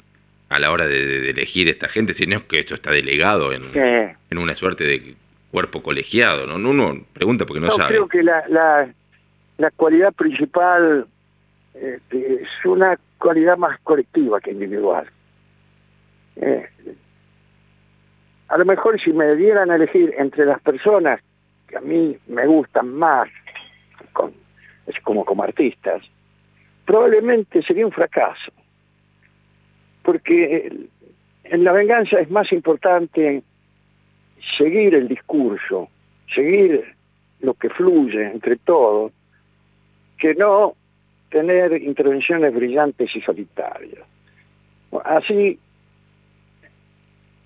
[0.48, 2.14] a la hora de, de elegir esta gente?
[2.14, 5.14] Si no es que esto está delegado en, en una suerte de
[5.50, 6.56] cuerpo colegiado, ¿no?
[6.56, 7.88] Uno pregunta porque no, No, sabe.
[7.94, 8.88] creo que la, la,
[9.58, 11.06] la cualidad principal
[11.74, 15.08] este, es una cualidad más colectiva que individual.
[16.36, 16.68] Eh,
[18.48, 21.20] a lo mejor si me dieran a elegir entre las personas
[21.68, 23.28] que a mí me gustan más
[24.12, 24.34] con-
[25.02, 26.02] como como artistas,
[26.84, 28.52] probablemente sería un fracaso.
[30.02, 30.88] Porque
[31.44, 33.42] en la venganza es más importante
[34.58, 35.88] seguir el discurso,
[36.34, 36.94] seguir
[37.40, 39.12] lo que fluye entre todos,
[40.18, 40.74] que no
[41.30, 44.04] tener intervenciones brillantes y solitarias.
[45.04, 45.58] Así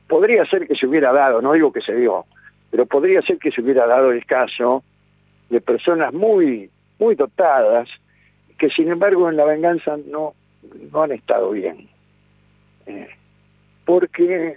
[0.07, 2.27] podría ser que se hubiera dado, no digo que se dio,
[2.71, 4.83] pero podría ser que se hubiera dado el caso
[5.49, 7.89] de personas muy, muy dotadas,
[8.59, 10.35] que sin embargo en la venganza no,
[10.93, 11.89] no han estado bien.
[12.87, 13.09] eh,
[13.85, 14.57] porque,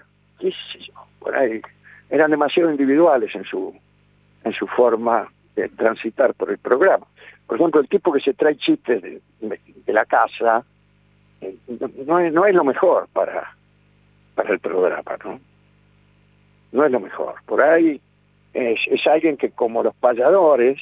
[1.20, 1.62] por ahí,
[2.10, 3.74] eran demasiado individuales en su,
[4.44, 7.06] en su forma de transitar por el programa.
[7.48, 9.22] Por ejemplo, el tipo que se trae chistes de,
[9.88, 10.66] la casa
[11.40, 13.56] eh, no, no es, no es lo mejor para,
[14.36, 15.40] para el programa, ¿no?
[16.74, 17.36] No es lo mejor.
[17.46, 18.02] Por ahí
[18.54, 20.78] es, es alguien que, como los payadores,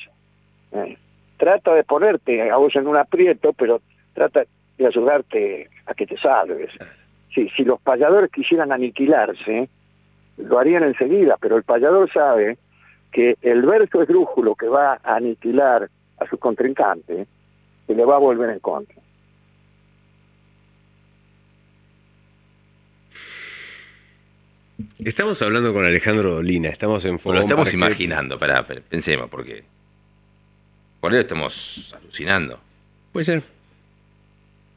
[0.71, 0.97] eh,
[1.39, 3.81] trata de ponerte a vos en un aprieto, pero
[4.13, 4.43] trata
[4.77, 6.69] de ayudarte a que te salves.
[7.33, 9.69] Si, si los payadores quisieran aniquilarse,
[10.37, 12.57] lo harían enseguida, pero el payador sabe
[13.11, 17.25] que el verso esdrújulo que va a aniquilar a su contrincante
[17.87, 18.95] se le va a volver en contra.
[24.99, 29.63] Estamos hablando con Alejandro Dolina, estamos en Bueno, lo estamos imaginando, pará, pensemos, porque.
[30.99, 32.59] Por eso estamos alucinando.
[33.11, 33.43] Puede ser.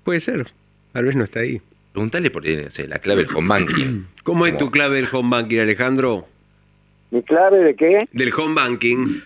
[0.04, 0.48] Puede ser.
[0.92, 1.60] Tal vez no está ahí.
[1.92, 4.06] Preguntale por no sé, la clave del home banking.
[4.22, 6.26] ¿Cómo es tu clave del home banking, Alejandro?
[7.10, 8.08] ¿Mi clave de qué?
[8.12, 9.20] Del home banking.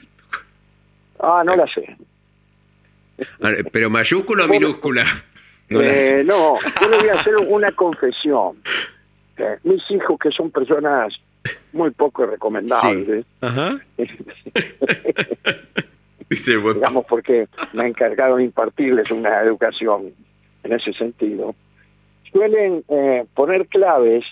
[1.21, 1.97] Ah, no la sé.
[3.41, 5.05] Ah, ¿Pero mayúscula o minúscula?
[5.69, 6.21] No la sé.
[6.21, 8.57] Eh, no, yo le voy a hacer una confesión.
[9.37, 11.15] Eh, mis hijos, que son personas
[11.73, 13.79] muy poco recomendables, Ajá.
[16.75, 17.85] Digamos porque me
[18.39, 20.13] de impartirles una educación
[20.65, 21.55] en ese sentido,
[22.33, 24.25] suelen eh, poner claves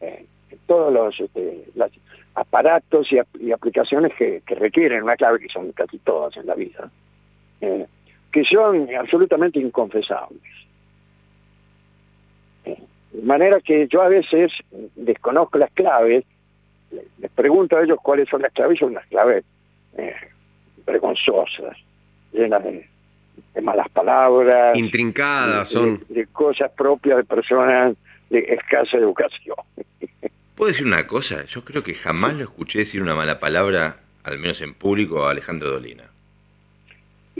[0.00, 1.90] eh, en todos los este, las
[2.34, 6.90] aparatos y, y aplicaciones que, requieren una clave, que son casi todas en la vida,
[7.60, 7.86] eh,
[8.32, 10.40] que son absolutamente inconfesables.
[12.64, 14.50] De manera que yo a veces
[14.96, 16.24] desconozco las claves,
[16.90, 19.44] le- les pregunto a ellos cuáles son las claves, son unas claves
[20.86, 21.76] vergonzosas,
[22.32, 22.88] llenas de,
[23.54, 26.04] de malas palabras, Intrincadas de- son.
[26.08, 27.96] de, de cosas propias de personas
[28.30, 29.56] de escasa educación.
[30.54, 31.44] ¿Puedo decir una cosa?
[31.46, 35.30] Yo creo que jamás lo escuché decir una mala palabra, al menos en público, a
[35.30, 36.04] Alejandro Dolina.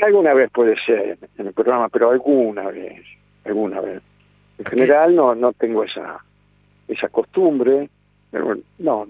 [0.02, 3.04] Alguna vez puede ser en el programa, pero alguna vez,
[3.44, 4.02] alguna vez.
[4.58, 6.18] En general no no tengo esa
[6.88, 7.88] esa costumbre,
[8.30, 9.06] pero no,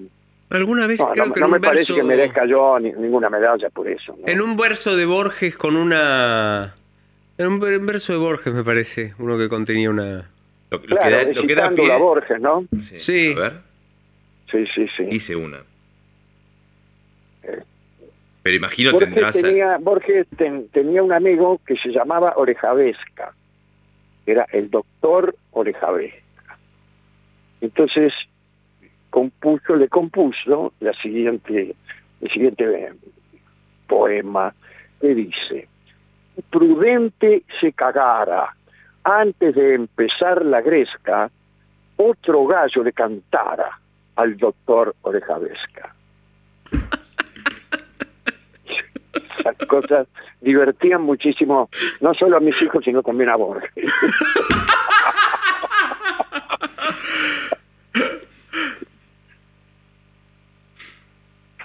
[0.50, 1.94] Alguna vez no, creo no- que no en me un parece verso.
[1.96, 4.16] que merezca yo ni- ninguna medalla por eso.
[4.20, 4.28] ¿no?
[4.28, 6.74] En un verso de Borges con una.
[7.38, 9.14] En un ver- verso de Borges, me parece.
[9.18, 10.30] Uno que contenía una.
[10.70, 11.92] Lo, lo claro, que da, lo que da pie.
[11.92, 12.66] a Borges, ¿no?
[12.80, 12.98] Sí.
[12.98, 13.34] Sí.
[13.36, 13.52] A ver,
[14.50, 15.08] Sí, sí, sí.
[15.10, 15.58] hice una.
[17.42, 17.62] Eh.
[18.42, 19.40] Pero imagino Borges tendrás.
[19.40, 23.32] tenía, Borges ten- tenía un amigo que se llamaba Orejavesca,
[24.26, 26.20] era el doctor Orejavesca.
[27.60, 28.12] Entonces
[29.14, 31.76] compuso, le compuso la siguiente,
[32.20, 32.92] el siguiente eh,
[33.86, 34.52] poema
[35.00, 35.68] que dice:
[36.50, 38.52] Prudente se cagara
[39.04, 41.30] antes de empezar la gresca,
[41.96, 43.78] otro gallo le cantara
[44.16, 45.94] al doctor Orejavesca.
[49.38, 50.08] Esas cosas
[50.40, 53.70] divertían muchísimo, no solo a mis hijos, sino también a Borges.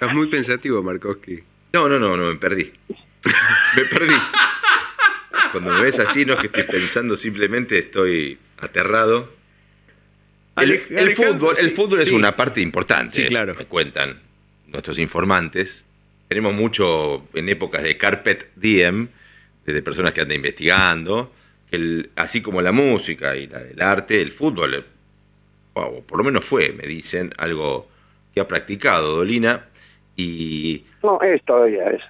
[0.00, 1.40] Estás muy pensativo, Markowski.
[1.74, 2.72] No, no, no, no, me perdí.
[3.76, 4.14] me perdí.
[5.52, 9.30] Cuando me ves así, no es que estoy pensando, simplemente estoy aterrado.
[10.56, 10.78] El,
[11.14, 13.14] fútbol, el sí, fútbol es una parte importante.
[13.14, 13.54] Sí, claro.
[13.54, 14.18] Me cuentan
[14.68, 15.84] nuestros informantes.
[16.28, 19.08] Tenemos mucho en épocas de carpet diem,
[19.66, 21.30] de personas que andan investigando,
[21.68, 24.84] que el- así como la música y la- el arte, el fútbol, eh,
[25.74, 27.90] o por lo menos fue, me dicen, algo
[28.34, 29.66] que ha practicado Dolina.
[30.20, 32.02] Y No, es todavía es.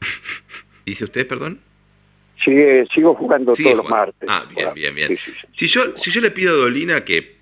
[0.86, 1.60] dice usted, perdón.
[2.44, 4.28] Sigue, sigo jugando todos los martes.
[4.28, 5.08] Ah, bien, bien, bien.
[5.08, 5.46] Sí, sí, sí.
[5.54, 7.36] Si yo, si yo le pido a Dolina que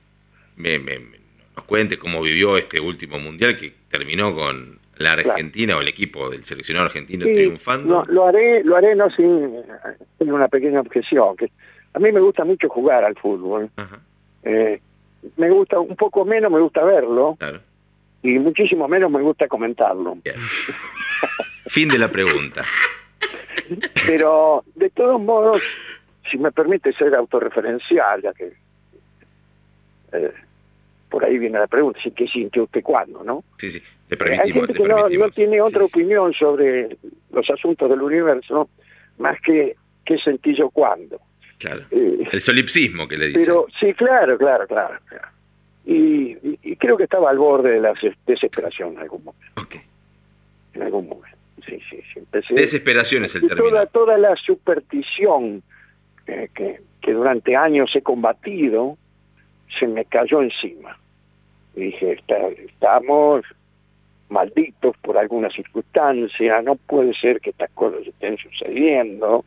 [0.56, 1.18] me, me- me-
[1.56, 6.28] nos cuente cómo vivió este último mundial que terminó con la Argentina o el equipo
[6.30, 8.04] del seleccionado argentino Sí, triunfando.
[8.04, 9.62] no, lo haré, lo haré no sin,
[10.18, 11.50] sin una pequeña objeción, que
[11.94, 13.70] a mí me gusta mucho jugar al fútbol.
[13.76, 14.00] Ajá,
[14.42, 14.80] Eh,
[15.36, 17.60] me gusta un poco menos, me gusta verlo, claro.
[18.22, 20.16] Y muchísimo menos me gusta comentarlo.
[20.24, 20.36] Bien.
[21.66, 22.64] fin de la pregunta.
[24.06, 25.62] Pero de todos modos,
[26.30, 28.52] si me permite ser autorreferencial, ya que
[30.12, 30.32] eh,
[31.10, 33.44] por ahí viene la pregunta, si qué sintió usted cuándo, ¿no?
[33.58, 33.78] Sí, sí.
[33.78, 34.66] Le Eh, Hay permitimos.
[34.66, 35.98] gente le que no, no tiene otra Sí, sí.
[36.00, 36.96] opinión sobre
[37.30, 38.70] los asuntos del universo,
[39.18, 41.20] más que qué sentí yo cuándo.
[41.58, 41.84] Claro.
[41.90, 43.42] Eh, El solipsismo que le dicen.
[43.44, 44.98] pero sí, claro, claro, claro.
[45.08, 45.28] claro.
[45.90, 49.46] Y, y- y creo que estaba al borde de la des- desesperación en algún momento.
[49.62, 49.76] Ok.
[50.74, 51.36] En algún momento.
[51.66, 52.18] Sí, sí, sí.
[52.20, 53.70] Empecé, Desesperación es el término.
[53.70, 55.62] toda, toda la superstición
[56.26, 58.98] eh, que, que durante años he combatido,
[59.78, 60.98] se me cayó encima.
[61.74, 63.44] Y dije, "Está- estamos
[64.28, 69.42] malditos por alguna circunstancia, no puede ser que estas cosas estén sucediendo.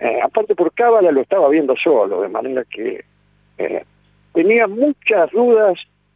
[0.00, 3.04] Eh, aparte por cábala lo estaba viendo solo, de manera que
[3.58, 3.84] eh,
[4.32, 5.74] tenía muchas dudas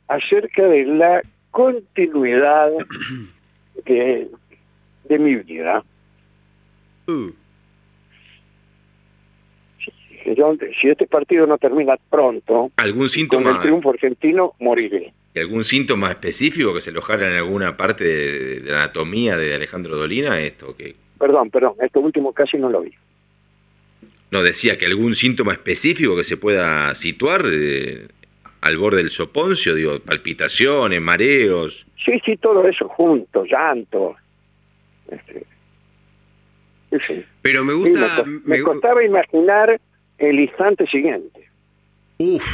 [0.08, 2.70] acerca de la continuidad
[3.84, 4.28] de,
[5.08, 5.84] de mi vida.
[10.36, 15.12] Yo, si este partido no termina pronto, ¿Algún con síntoma, el triunfo argentino moriré.
[15.36, 19.96] algún síntoma específico que se alojara en alguna parte de, de la anatomía de Alejandro
[19.96, 20.40] Dolina?
[20.40, 22.92] Esto que Perdón, perdón, esto último casi no lo vi.
[24.34, 28.08] No decía que algún síntoma específico que se pueda situar eh,
[28.60, 31.86] al borde del soponcio, digo, palpitaciones, mareos.
[32.04, 34.16] Sí, sí, todo eso junto, llanto.
[35.08, 35.46] Este,
[36.90, 37.24] en fin.
[37.42, 38.24] pero me Sí, me, gusta.
[38.24, 39.80] me gu- costaba imaginar
[40.18, 41.48] el instante siguiente.
[42.18, 42.44] Uf.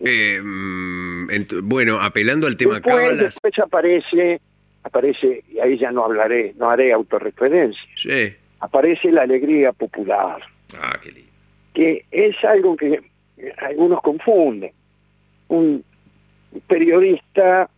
[0.00, 3.18] Eh, ent- bueno, apelando al tema Después, cábalas.
[3.18, 4.40] después aparece,
[4.82, 8.34] aparece, y ahí ya no hablaré, no haré autorreferencia, Sí.
[8.60, 10.40] Aparece la alegría popular,
[10.80, 11.30] Ah, qué lindo.
[11.74, 13.00] que es algo que
[13.58, 14.72] algunos confunden.
[15.48, 15.84] Un
[16.66, 17.68] periodista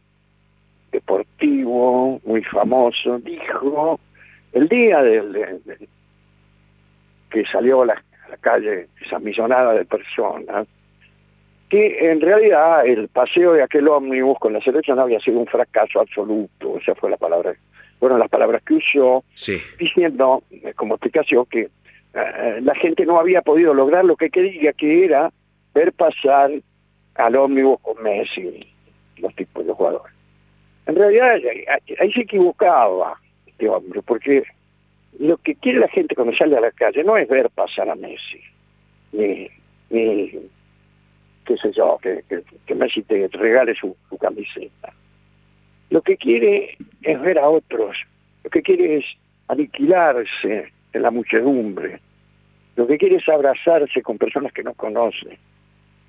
[0.93, 4.01] deportivo muy famoso dijo
[4.53, 5.89] el día del, del- del-
[7.31, 7.93] que salió a la,
[8.27, 10.67] a la calle esa millonada de personas
[11.69, 16.01] que en realidad el paseo de aquel ómnibus con la selección había sido un fracaso
[16.01, 17.55] absoluto, esa fue la palabra,
[17.99, 19.59] fueron las palabras que usó, Sí.
[19.79, 21.69] diciendo eh, como explicación que
[22.15, 25.31] eh, la gente no había podido lograr lo que quería, que era
[25.75, 26.51] ver pasar
[27.15, 28.67] al ómnibus con Messi,
[29.19, 30.15] los tipos de jugadores.
[30.87, 31.65] En realidad ahí,
[32.01, 34.45] ahí se equivocaba este hombre, porque
[35.19, 37.95] lo que quiere la gente cuando sale a la calle no es ver pasar a
[37.95, 38.41] Messi,
[39.13, 39.49] ni,
[39.91, 40.31] ni
[41.45, 44.93] qué sé yo, que, que, que Messi te regale su, su camiseta.
[45.91, 47.97] Lo que quiere es ver a otros,
[48.45, 49.05] lo que quiere es
[49.49, 52.01] aniquilarse en la muchedumbre,
[52.77, 55.39] lo que quiere es abrazarse con personas que no conoce,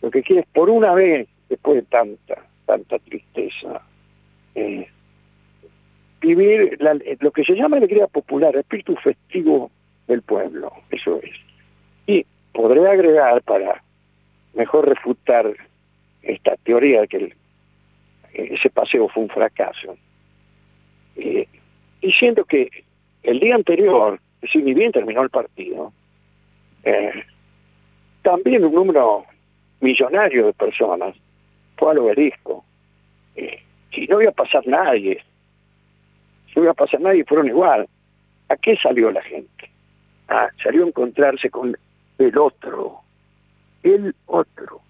[0.01, 3.81] lo que quiere es por una vez, después de tanta, tanta tristeza,
[4.55, 4.87] eh,
[6.21, 6.77] vivir
[7.21, 9.71] lo que se llama alegría popular, espíritu festivo
[10.07, 11.31] del pueblo, eso es.
[12.05, 13.81] Y podré agregar para
[14.53, 15.53] mejor refutar
[16.21, 17.35] esta teoría que el-
[18.33, 19.97] ese paseo fue un fracaso,
[21.15, 21.47] eh,
[22.01, 22.69] diciendo que
[23.23, 24.19] el día anterior,
[24.51, 25.91] si ni bien terminó el partido,
[26.83, 27.23] eh,
[28.21, 29.25] también un número
[29.81, 31.15] millonario de personas
[31.77, 32.63] fue al obelisco.
[33.35, 33.61] Eh,
[33.91, 35.23] y no iba a pasar nadie,
[36.55, 37.87] no iba a pasar nadie, fueron igual.
[38.49, 39.69] ¿A qué salió la gente?
[40.27, 41.77] Ah, salió a encontrarse con
[42.17, 43.01] el otro,
[43.83, 44.81] el otro,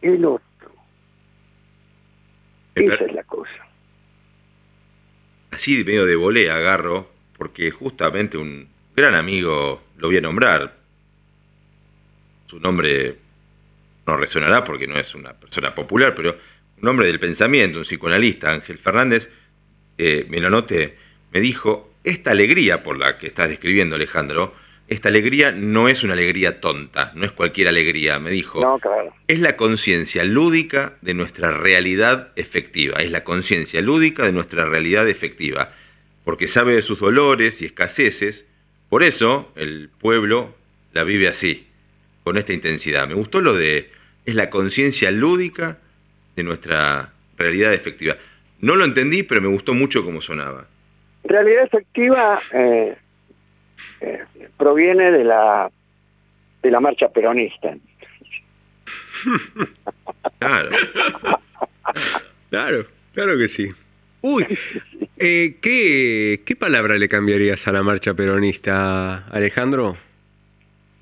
[0.00, 0.51] el otro.
[2.74, 3.66] Esa es la cosa.
[5.50, 10.76] Así de medio de volea agarro, porque justamente un gran amigo, lo voy a nombrar,
[12.46, 13.16] su nombre
[14.06, 16.36] no resonará porque no es una persona popular, pero
[16.80, 19.30] un hombre del pensamiento, un psicoanalista, Ángel Fernández,
[19.98, 20.96] eh, me lo noté,
[21.32, 24.52] me dijo, esta alegría por la que estás describiendo, Alejandro,
[24.92, 28.60] esta alegría no es una alegría tonta, no es cualquier alegría, me dijo.
[28.60, 29.14] No, claro.
[29.26, 32.98] Es la conciencia lúdica de nuestra realidad efectiva.
[32.98, 35.72] Es la conciencia lúdica de nuestra realidad efectiva.
[36.24, 38.46] Porque sabe de sus dolores y escaseces.
[38.88, 40.54] Por eso el pueblo
[40.92, 41.66] la vive así,
[42.22, 43.08] con esta intensidad.
[43.08, 43.90] Me gustó lo de
[44.26, 45.78] es la conciencia lúdica
[46.36, 48.16] de nuestra realidad efectiva.
[48.60, 50.66] No lo entendí, pero me gustó mucho cómo sonaba.
[51.24, 52.96] Realidad efectiva eh,
[54.00, 54.24] eh,
[54.66, 55.68] proviene de la
[56.62, 57.74] de la marcha peronista.
[60.38, 60.70] Claro.
[62.50, 63.68] Claro, claro que sí.
[64.22, 64.44] Uy,
[65.18, 69.96] eh, ¿qué, ¿qué palabra le cambiarías a la marcha peronista, Alejandro?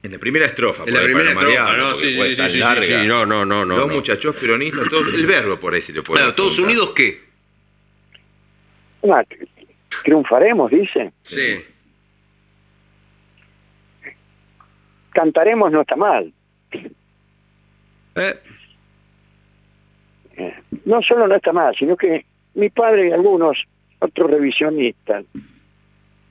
[0.02, 0.84] En la primera estrofa.
[0.86, 2.82] En la primera estrofa, no, sí, sí, sí, sí, larga.
[2.82, 3.94] sí, no, no, no, no, Los no.
[3.94, 6.76] muchachos peronistas, todo, el verbo por ahí si le puedo Claro, ¿todos preguntar.
[6.82, 7.20] unidos qué?
[9.10, 9.24] Ah,
[10.04, 11.12] triunfaremos, dice.
[11.22, 11.64] Sí.
[15.12, 16.32] Cantaremos no está mal.
[18.16, 18.38] Eh,
[20.36, 20.54] Eh,
[20.86, 22.24] no solo no está mal, sino que
[22.54, 23.58] mi padre y algunos
[23.98, 25.24] otros revisionistas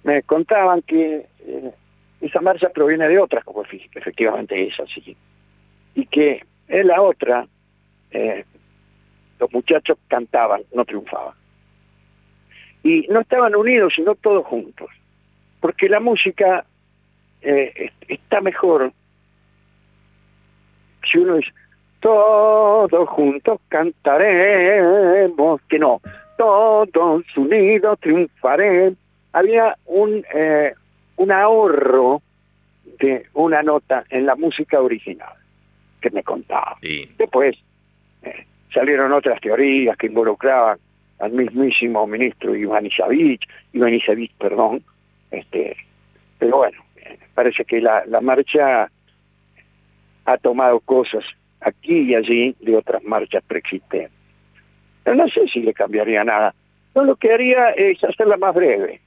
[0.03, 1.71] me contaban que eh,
[2.21, 5.15] esa marcha proviene de otras, como efe- efectivamente es así,
[5.93, 7.45] y que en la otra
[8.11, 8.45] eh,
[9.39, 11.35] los muchachos cantaban, no triunfaban.
[12.81, 14.89] Y no estaban unidos, sino todos juntos,
[15.59, 16.65] porque la música
[17.41, 18.91] eh, es- está mejor
[21.09, 21.45] si uno es
[21.99, 26.01] todos juntos cantaremos, que no,
[26.37, 28.93] todos unidos triunfaremos.
[29.33, 30.73] Había un, eh,
[31.17, 32.21] un ahorro
[32.99, 35.33] de una nota en la música original
[36.01, 36.77] que me contaba.
[36.81, 37.09] Sí.
[37.17, 37.55] Después
[38.23, 40.77] eh, salieron otras teorías que involucraban
[41.19, 43.41] al mismísimo ministro Ivanisevic,
[43.73, 44.81] Ivanisevic, perdón,
[45.31, 45.75] este,
[46.37, 46.81] pero bueno,
[47.39, 48.91] parece que la, la marcha
[50.25, 51.23] ha tomado cosas
[51.61, 54.11] aquí y allí de otras marchas preexistentes.
[55.03, 56.53] Pero no sé si le cambiaría nada.
[56.93, 58.99] No, lo que haría es hacerla más breve.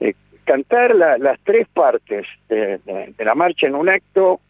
[0.00, 0.12] Eh,
[0.44, 4.40] cantar la- las tres partes de la marcha en un acto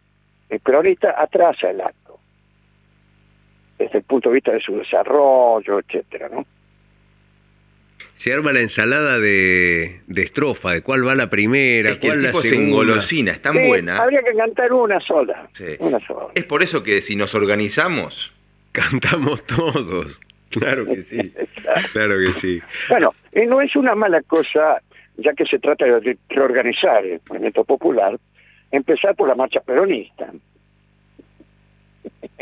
[0.48, 2.18] el peronista atrasa el acto
[3.78, 6.44] desde el punto de vista de su desarrollo, etcétera, ¿no?
[8.14, 12.12] Se arma la ensalada de, de estrofa, de cuál va la primera, Es que el
[12.12, 12.68] cuál la tipo se segunda.
[12.68, 13.96] engolosina, es tan Sí, buena.
[14.02, 15.48] Habría que cantar una sola.
[15.52, 15.64] Sí.
[15.80, 16.28] Una sola.
[16.34, 18.32] Es por eso que si nos organizamos,
[18.72, 20.18] Cantamos todos.
[20.48, 21.18] Claro que sí.
[21.92, 22.62] Claro que sí.
[22.88, 24.80] Bueno, eh, no es una mala cosa,
[25.18, 28.18] ya que se trata de reorganizar el movimiento popular,
[28.70, 30.30] empezar por la marcha peronista.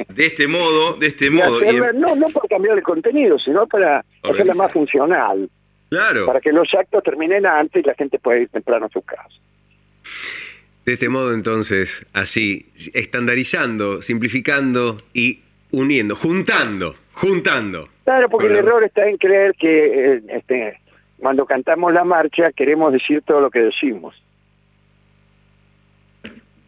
[0.09, 2.83] de este modo, de este Y modo, y hacerla- en- no, no por cambiar el
[2.85, 5.51] contenido, sino para hacerla más funcional,
[5.91, 6.27] Claro.
[6.27, 9.29] para que los actos terminen antes y la gente pueda ir temprano a su casa.
[10.87, 15.41] De este modo, entonces, así, estandarizando, simplificando y
[15.73, 17.89] uniendo, juntando, juntando.
[18.05, 20.81] Claro, porque el error está en creer que eh, este,
[21.19, 24.15] cuando cantamos la marcha queremos decir todo lo que decimos.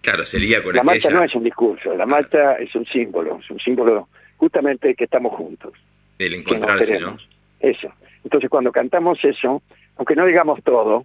[0.03, 2.85] claro, se lía con La marcha aquella no es un discurso, la marcha es un
[2.85, 5.73] símbolo, es un símbolo justamente de que estamos juntos.
[6.19, 7.17] que nos encontrarse, ¿no?
[7.61, 7.89] Eso.
[8.25, 9.63] Entonces cuando cantamos eso,
[9.97, 11.05] aunque no digamos todo,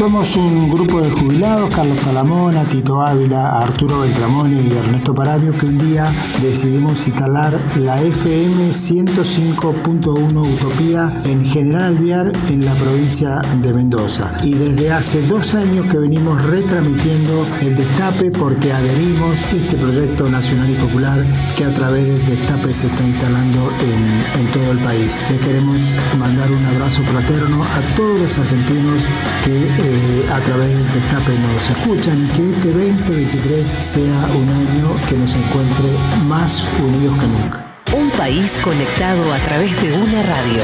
[0.00, 5.66] Somos un grupo de jubilados, Carlos Talamona, Tito Ávila, Arturo Beltramone y Ernesto Paravio, que
[5.66, 6.10] un día
[6.40, 14.34] decidimos instalar la FM 105.1 Utopía en General Alvear, en la provincia de Mendoza.
[14.42, 20.70] Y desde hace dos años que venimos retransmitiendo el Destape porque adherimos este proyecto nacional
[20.70, 21.26] y popular
[21.58, 25.22] que a través del Destape se está instalando en, en todo el país.
[25.30, 29.06] Le queremos mandar un abrazo fraterno a todos los argentinos
[29.44, 34.96] que eh, a través del Destape nos escuchan y que este 2023 sea un año
[35.08, 35.88] que nos encuentre
[36.28, 37.66] más unidos que nunca.
[37.92, 40.62] Un país conectado a través de una radio.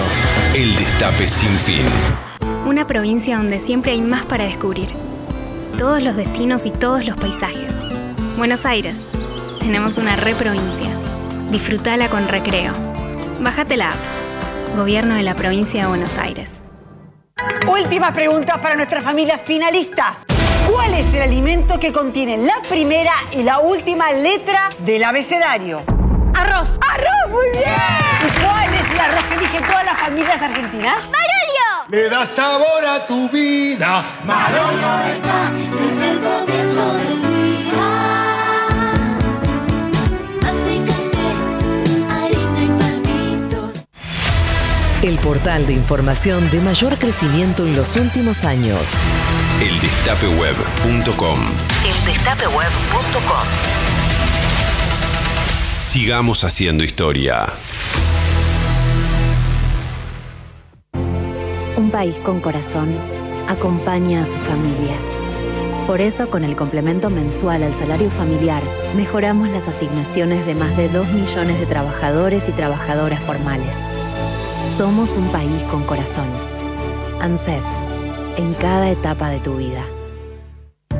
[0.54, 1.84] El Destape Sin Fin.
[2.66, 4.88] Una provincia donde siempre hay más para descubrir.
[5.76, 7.74] Todos los destinos y todos los paisajes.
[8.36, 9.00] Buenos Aires.
[9.58, 10.90] Tenemos una reprovincia.
[11.50, 12.72] Disfrutala con recreo.
[13.40, 14.76] Bájate la app.
[14.76, 16.60] Gobierno de la provincia de Buenos Aires.
[17.66, 20.18] Última pregunta para nuestra familia finalista.
[20.70, 25.82] ¿Cuál es el alimento que contiene la primera y la última letra del abecedario?
[26.34, 26.78] Arroz.
[26.80, 27.30] ¡Arroz!
[27.30, 27.74] ¡Muy bien!
[28.26, 31.08] ¿Y cuál es el arroz que eligen todas las familias argentinas?
[31.10, 31.88] ¡Marolio!
[31.88, 34.04] Le da sabor a tu vida.
[34.24, 37.35] Marolio está desde el comienzo del
[45.06, 48.94] El portal de información de mayor crecimiento en los últimos años.
[49.60, 51.44] Eldestapeweb.com.
[51.86, 53.46] Eldestapeweb.com.
[55.78, 57.46] Sigamos haciendo historia.
[61.76, 62.92] Un país con corazón
[63.46, 65.00] acompaña a sus familias.
[65.86, 68.64] Por eso, con el complemento mensual al salario familiar,
[68.96, 73.76] mejoramos las asignaciones de más de 2 millones de trabajadores y trabajadoras formales.
[74.76, 76.28] Somos un país con corazón.
[77.22, 77.64] ANSES,
[78.36, 79.95] en cada etapa de tu vida.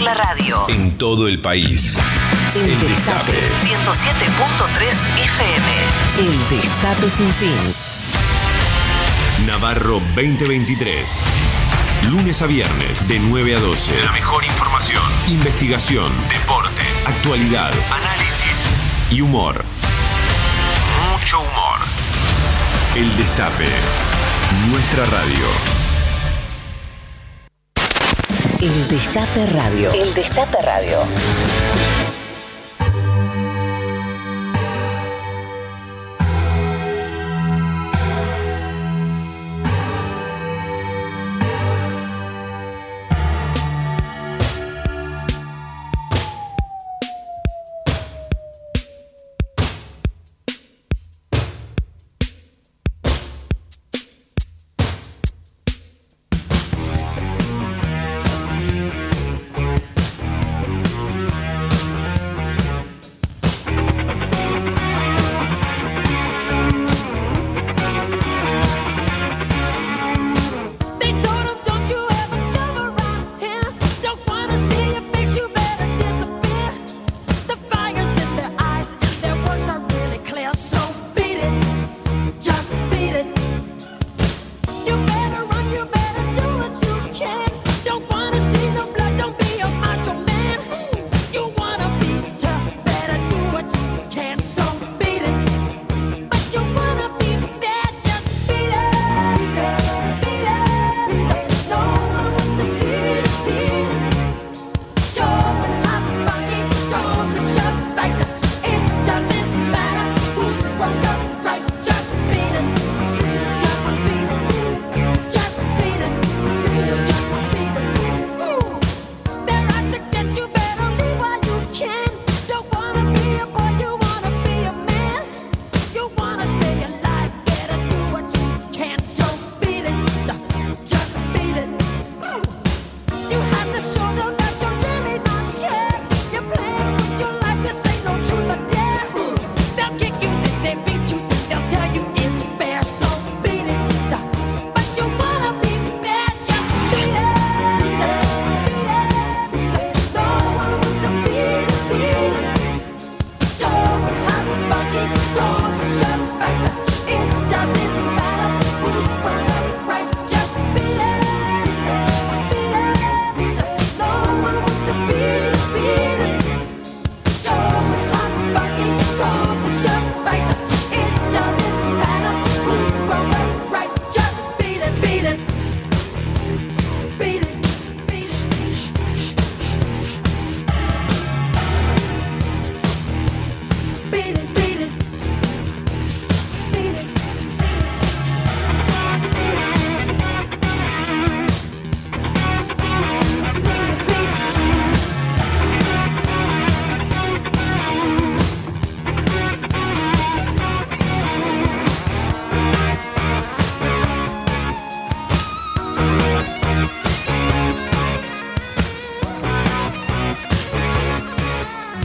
[0.00, 0.68] la radio.
[0.68, 1.98] En todo el país.
[2.54, 4.84] El Destape 107.3
[5.24, 5.66] FM.
[6.18, 7.74] El Destape sin fin.
[9.46, 11.24] Navarro 2023.
[12.08, 14.04] Lunes a viernes, de 9 a 12.
[14.04, 18.68] La mejor información, investigación, deportes, actualidad, análisis
[19.10, 19.62] y humor.
[21.12, 21.78] Mucho humor.
[22.96, 23.68] El Destape.
[24.70, 25.79] Nuestra radio.
[28.60, 29.90] El Destape Radio.
[29.94, 30.98] El Destape Radio.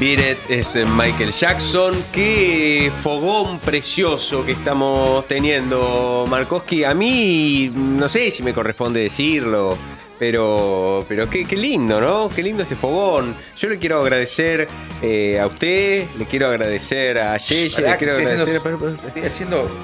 [0.06, 1.95] Beat It es eh, Michael Jackson.
[2.11, 6.84] Qué fogón precioso que estamos teniendo, Markowski.
[6.84, 9.76] A mí, no sé si me corresponde decirlo,
[10.19, 12.30] pero, pero qué, qué lindo, ¿no?
[12.30, 13.36] Qué lindo ese fogón.
[13.57, 14.68] Yo le quiero agradecer
[15.02, 18.57] eh, a usted, le quiero agradecer a Yeye, le quiero estoy agradecer.
[18.57, 19.82] haciendo- Estoy haciendo.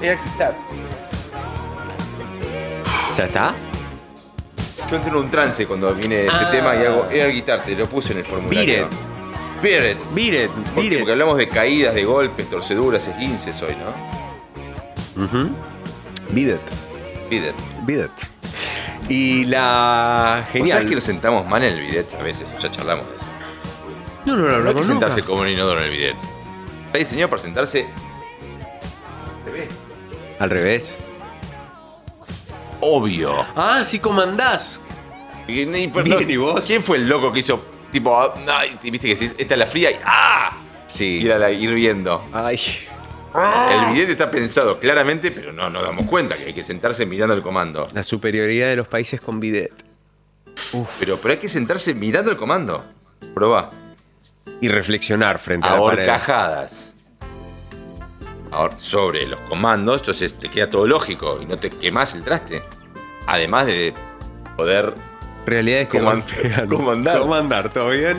[3.18, 3.54] ¿Ya está?
[4.88, 6.50] Yo entro en un trance cuando viene este Ah.
[6.52, 8.88] tema y hago air guitar, te lo puse en el formulario.
[8.88, 9.11] Beat
[9.62, 9.98] Beat it.
[10.14, 10.50] Beat.
[10.98, 15.42] Porque hablamos de caídas, de golpes, torceduras, esguinces hoy, ¿no?
[16.30, 16.60] Beat it.
[17.30, 17.54] Beat it.
[17.86, 18.10] Beat it.
[19.08, 20.68] Y la ¿Vos genial.
[20.70, 22.48] sabés que nos sentamos mal en el bidet a veces?
[22.60, 23.24] Ya charlamos de eso.
[24.24, 24.82] No, no, no, No hay que nunca.
[24.84, 26.16] sentarse como un inodoro en el bidet.
[26.86, 27.86] Está diseñado para sentarse.
[30.38, 30.96] Al revés.
[32.80, 33.32] Obvio.
[33.54, 34.80] Ah, sí comandás.
[35.46, 36.64] Y, perdón, Bien, ¿y vos?
[36.64, 37.62] ¿Quién fue el loco que hizo
[37.92, 40.58] tipo, ah, ay, viste que decís, esta es la fría y ¡ah!
[40.86, 41.20] Sí.
[41.22, 42.24] Y era la hirviendo.
[42.32, 42.58] Ay.
[43.34, 47.34] El bidet está pensado claramente, pero no nos damos cuenta que hay que sentarse mirando
[47.34, 47.88] el comando.
[47.94, 49.72] La superioridad de los países con bidet.
[51.00, 52.84] Pero, pero hay que sentarse mirando el comando.
[53.34, 53.70] Probá.
[54.60, 56.94] Y reflexionar frente a A la horcajadas.
[58.50, 62.62] Ahora, sobre los comandos, entonces te queda todo lógico y no te quemas el traste.
[63.26, 63.94] Además de
[64.58, 64.92] poder
[65.46, 66.68] Realidades que Coman- golpean.
[66.68, 67.18] comandar.
[67.18, 68.18] Comandar, ¿todo bien?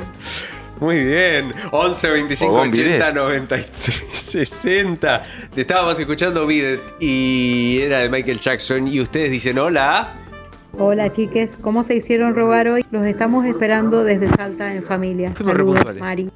[0.80, 1.54] Muy bien.
[1.72, 3.16] 11 25 Fogón 80 bidet.
[3.16, 5.24] 93 60.
[5.54, 8.88] Te estábamos escuchando Bidet y era de Michael Jackson.
[8.88, 10.10] Y ustedes dicen hola.
[10.78, 12.84] Hola chiques, ¿cómo se hicieron rogar hoy?
[12.90, 15.32] Los estamos esperando desde Salta en familia.
[15.36, 15.98] Fuimos Saludos.
[16.00, 16.30] Mari.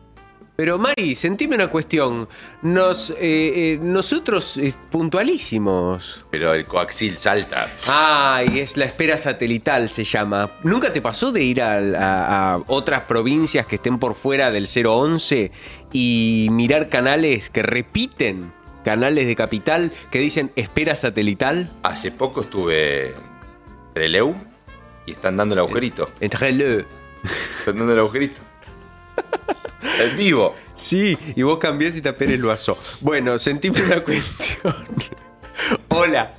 [0.57, 2.27] Pero Mari, sentime una cuestión.
[2.63, 6.25] Nos, eh, eh, nosotros eh, puntualísimos.
[6.31, 7.69] Pero el coaxil salta.
[7.87, 10.49] Ay, es la espera satelital, se llama.
[10.63, 14.65] ¿Nunca te pasó de ir a, a- a otras provincias que estén por fuera del
[14.67, 15.51] 011
[15.93, 18.51] y mirar canales que repiten
[18.83, 21.71] canales de capital que dicen espera satelital?
[21.83, 23.13] Hace poco estuve en
[23.93, 24.35] Treleu
[25.05, 26.09] y están dando el agujerito.
[26.19, 26.83] En Trelew.
[27.59, 28.41] Están dando el agujerito.
[29.99, 30.53] En vivo.
[30.75, 32.77] Sí, y vos cambiás y tapé el vaso.
[33.01, 34.75] Bueno, sentime una cuestión.
[35.89, 36.31] Hola.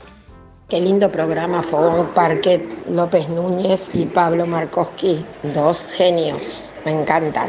[0.69, 7.49] Qué lindo programa Fogón Parquet, López Núñez y Pablo Markowski, dos genios, me encanta.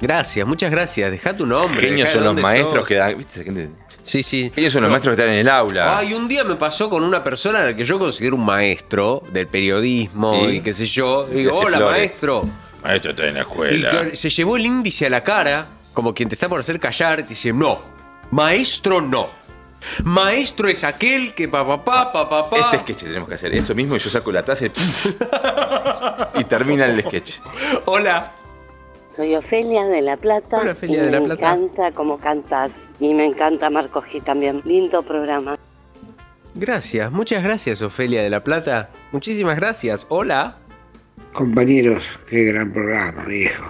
[0.00, 1.10] Gracias, muchas gracias.
[1.10, 1.80] Deja tu nombre.
[1.80, 2.88] Genios son los maestros sos.
[2.88, 3.16] que dan.
[3.18, 3.70] ¿Viste?
[4.02, 4.52] Sí, sí.
[4.54, 4.92] Genios son los No.
[4.94, 5.98] maestros que están en el aula.
[5.98, 9.22] Ay, un día me pasó con una persona a la que yo considero un maestro
[9.32, 10.56] del periodismo ¿Sí?
[10.56, 11.26] y qué sé yo.
[11.32, 11.98] Y digo, hola, Flores.
[11.98, 12.44] maestro.
[12.82, 14.10] Maestro está en la Y escuela.
[14.10, 17.20] que se llevó el índice a la cara, como quien te está por hacer callar,
[17.20, 17.80] y te dice, no,
[18.30, 19.28] maestro no.
[20.04, 22.56] Maestro es aquel que pa pa pa pa pa pa.
[22.58, 23.54] Este sketch tenemos que hacer.
[23.54, 24.72] Eso mismo y yo saco la taza y,
[26.40, 27.36] y termina el sketch.
[27.84, 28.32] Hola.
[29.06, 30.58] Soy Ofelia de La Plata.
[30.60, 31.52] Hola, Ofelia y de La me Plata.
[31.54, 32.96] encanta cómo cantas.
[32.98, 34.62] Y me encanta Marcos G también.
[34.64, 35.56] Lindo programa.
[36.54, 38.90] Gracias, muchas gracias, Ofelia de la Plata.
[39.12, 40.06] Muchísimas gracias.
[40.08, 40.58] Hola.
[41.38, 43.64] Compañeros, qué gran programa, viejo.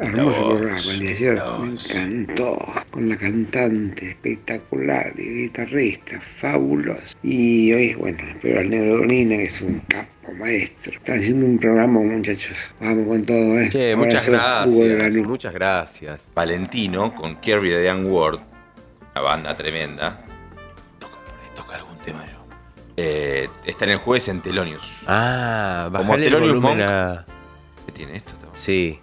[0.00, 0.80] Hermoso voz, programa.
[0.90, 2.72] El de ayer me encantó.
[2.90, 7.02] Con la cantante espectacular y guitarrista, fabuloso.
[7.22, 10.92] Y hoy, bueno, pero al negro Donina, que es un capo maestro.
[10.94, 12.56] Están haciendo un programa, muchachos.
[12.80, 13.68] Vamos con todo, ¿eh?
[13.68, 15.16] Che, muchas gracias.
[15.16, 16.30] Muchas gracias.
[16.34, 18.40] Valentino con Kerry de Diane Ward,
[19.12, 20.20] una banda tremenda.
[20.98, 21.18] Toca
[21.54, 22.39] toca algún tema yo.
[22.96, 24.98] Eh, está en el jueves en Telonius.
[25.06, 26.80] Ah, Como el volumen Monk.
[26.82, 27.24] a...
[27.86, 28.34] ¿Qué tiene esto?
[28.54, 28.98] Sí.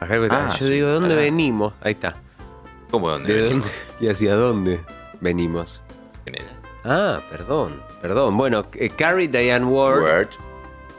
[0.00, 1.74] El- Ah, Yo sí, digo, ¿de dónde venimos?
[1.80, 2.16] Ahí está.
[2.90, 3.32] ¿Cómo dónde?
[3.32, 3.66] ¿De venimos?
[3.66, 4.06] dónde?
[4.06, 4.80] ¿Y hacia dónde
[5.20, 5.82] venimos?
[6.84, 8.36] Ah, perdón, perdón.
[8.36, 10.28] Bueno, eh, Carrie Diane Ward,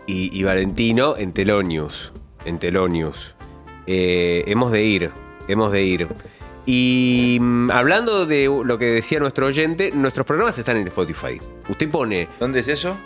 [0.06, 2.14] y Valentino en Telonius.
[2.46, 3.36] En Telonius.
[3.88, 5.12] Eh, hemos de ir,
[5.50, 6.08] hemos de ir.
[6.66, 11.40] Y mm, hablando de lo que decía nuestro oyente, nuestros programas están en Spotify.
[11.70, 12.98] Usted pone ¿Dónde es eso?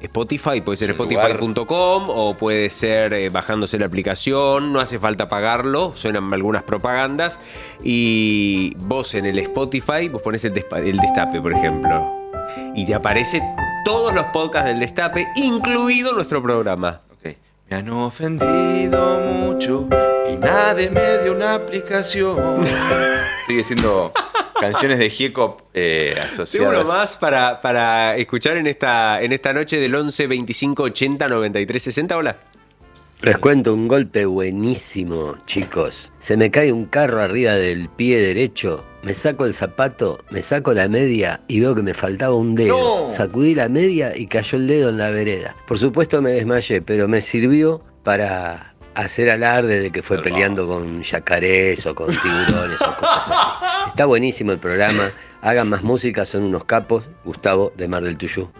[0.00, 5.92] Spotify, puede ser spotify.com o puede ser eh, bajándose la aplicación, no hace falta pagarlo,
[5.94, 7.38] suenan algunas propagandas.
[7.84, 12.12] Y vos en el Spotify, vos pones el destape, por ejemplo.
[12.74, 13.40] Y te aparece
[13.84, 17.00] todos los podcasts del destape, incluido nuestro programa.
[17.72, 19.88] Me han ofendido mucho
[20.30, 22.66] y nadie me dio una aplicación.
[23.46, 24.12] Sigue siendo
[24.60, 26.80] canciones de Giecop eh, Tengo asociadas.
[26.80, 31.82] uno más para, para escuchar en esta, en esta noche del 11 25 80 93
[31.82, 32.14] 60.
[32.14, 32.36] Hola.
[33.22, 36.12] Les cuento un golpe buenísimo, chicos.
[36.18, 40.72] Se me cae un carro arriba del pie derecho, me saco el zapato, me saco
[40.72, 43.06] la media y veo que me faltaba un dedo.
[43.06, 43.08] ¡No!
[43.08, 45.56] Sacudí la media y cayó el dedo en la vereda.
[45.66, 51.02] Por supuesto me desmayé, pero me sirvió para hacer alarde de que fue peleando con
[51.02, 53.88] yacarés o con tiburones o cosas así.
[53.88, 55.10] Está buenísimo el programa.
[55.40, 57.04] Hagan más música, son unos capos.
[57.24, 58.50] Gustavo de Mar del Tuyú.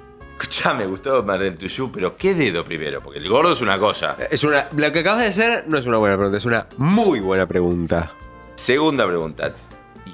[0.43, 3.01] Escuchame, Gustavo Marel Tuyú, pero ¿qué dedo primero?
[3.01, 4.17] Porque el gordo es una cosa.
[4.29, 7.21] Es una, lo que acabas de hacer no es una buena pregunta, es una muy
[7.21, 8.13] buena pregunta.
[8.57, 9.55] Segunda pregunta.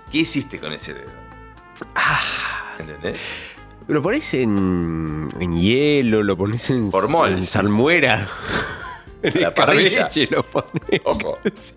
[0.09, 1.11] ¿Y qué hiciste con ese dedo?
[2.79, 3.19] ¿Entendés?
[3.87, 7.33] Lo pones en, en hielo, lo pones en, Formol.
[7.33, 8.29] en salmuera.
[9.21, 10.09] En La parrilla.
[10.31, 11.75] lo pones.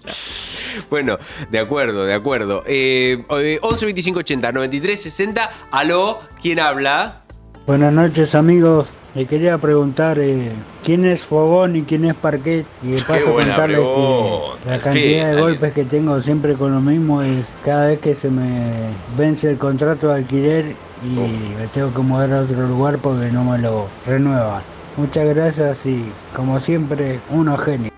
[0.91, 1.17] Bueno,
[1.49, 2.63] de acuerdo, de acuerdo.
[2.67, 3.25] Eh,
[3.61, 5.49] 11 25 80 93 60.
[5.71, 7.20] Aló, ¿quién habla?
[7.67, 10.51] Buenas noches amigos, Le quería preguntar eh,
[10.83, 12.65] quién es Fogón y quién es Parquet.
[12.81, 15.39] Y de paso contarles que la cantidad de alguien.
[15.39, 18.71] golpes que tengo siempre con lo mismo es cada vez que se me
[19.15, 21.15] vence el contrato de alquiler y
[21.59, 24.63] me tengo que mudar a otro lugar porque no me lo renuevan.
[24.97, 26.03] Muchas gracias y
[26.35, 27.91] como siempre, unos genios.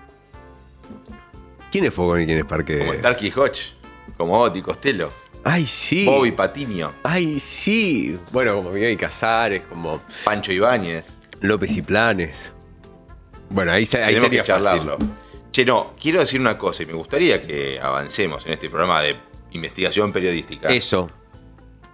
[1.72, 2.80] ¿Quién es Fogón y quién es Parque?
[2.80, 3.72] Como Starkey Hodge,
[4.18, 5.10] como Oti Costello.
[5.44, 6.06] Ay, sí.
[6.06, 6.94] Bobby Patiño.
[7.02, 8.18] Ay, sí.
[8.32, 11.20] Bueno, como Miguel Casares, como Pancho Ibáñez.
[11.40, 12.54] López y Planes.
[13.50, 14.98] Bueno, ahí, ahí sería que charlarlo.
[14.98, 15.14] fácil.
[15.52, 19.16] Che, no, quiero decir una cosa y me gustaría que avancemos en este programa de
[19.52, 20.68] investigación periodística.
[20.68, 21.10] Eso.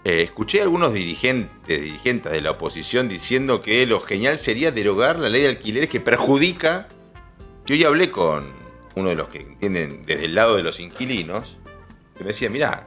[0.04, 5.18] Eh, escuché a algunos dirigentes, dirigentes de la oposición diciendo que lo genial sería derogar
[5.18, 6.88] la ley de alquileres que perjudica.
[7.66, 8.50] Yo ya hablé con
[8.94, 11.58] uno de los que entienden desde el lado de los inquilinos,
[12.16, 12.86] que me decía, mirá,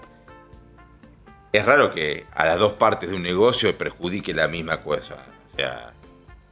[1.54, 5.16] es raro que a las dos partes de un negocio perjudique la misma cosa.
[5.54, 5.94] O sea,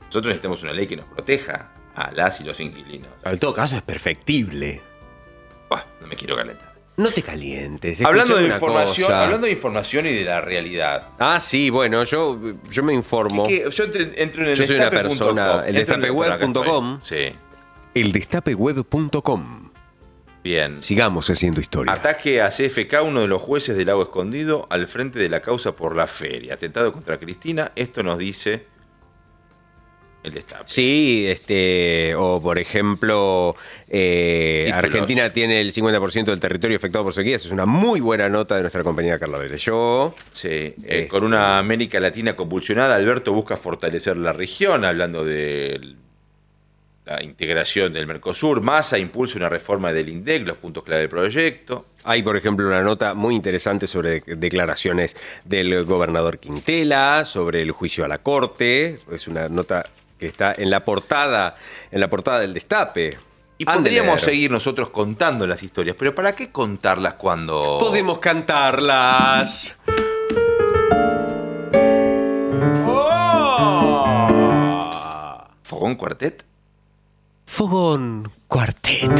[0.01, 3.09] nosotros necesitamos una ley que nos proteja a las y los inquilinos.
[3.25, 4.81] En todo caso es perfectible.
[6.01, 6.71] No me quiero calentar.
[6.97, 8.01] No te calientes.
[8.03, 9.23] Hablando de información, cosa.
[9.23, 11.07] hablando de información y de la realidad.
[11.17, 13.47] Ah, sí, bueno, yo, yo me informo.
[13.47, 15.63] Yo entre- entro en el Yo soy una persona.
[15.65, 16.99] El Entro en el- destapeweb.com.
[17.01, 17.33] Sí.
[17.93, 19.70] El destapeweb.com.
[20.43, 20.81] Bien.
[20.81, 21.93] Sigamos haciendo historia.
[21.93, 25.75] Ataque a CFK, uno de los jueces del lago escondido, al frente de la causa
[25.75, 26.55] por la feria.
[26.55, 27.71] Atentado contra Cristina.
[27.75, 28.65] Esto nos dice
[30.23, 30.63] el destape.
[30.67, 33.55] Sí, este, o por ejemplo,
[33.87, 34.69] eh.
[34.73, 37.45] Argentina tiene el 50% del territorio afectado por sequías.
[37.45, 39.63] Es una muy buena nota de nuestra compañera Carla Vélez.
[39.63, 45.95] Yo, Sí, eh, con una América Latina convulsionada, Alberto busca fortalecer la región, hablando de
[47.05, 48.61] la integración del Mercosur.
[48.61, 51.87] Massa impulsa una reforma del INDEC, los puntos clave del proyecto.
[52.03, 57.71] Hay, por ejemplo, una nota muy interesante sobre de- declaraciones del gobernador Quintela, sobre el
[57.71, 58.99] juicio a la corte.
[59.11, 59.85] Es una nota
[60.19, 61.55] que está en la portada,
[61.91, 63.17] en la portada del Destape.
[63.57, 64.19] Y podríamos leer.
[64.19, 67.77] seguir nosotros contando las historias, pero ¿para qué contarlas cuando...
[67.79, 69.75] Podemos cantarlas.
[75.63, 76.43] ¿Fogón Cuartet?
[77.53, 79.11] Fogón Cuartet.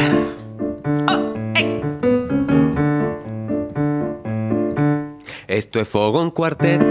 [5.49, 6.81] Esto es Fogón Cuartet.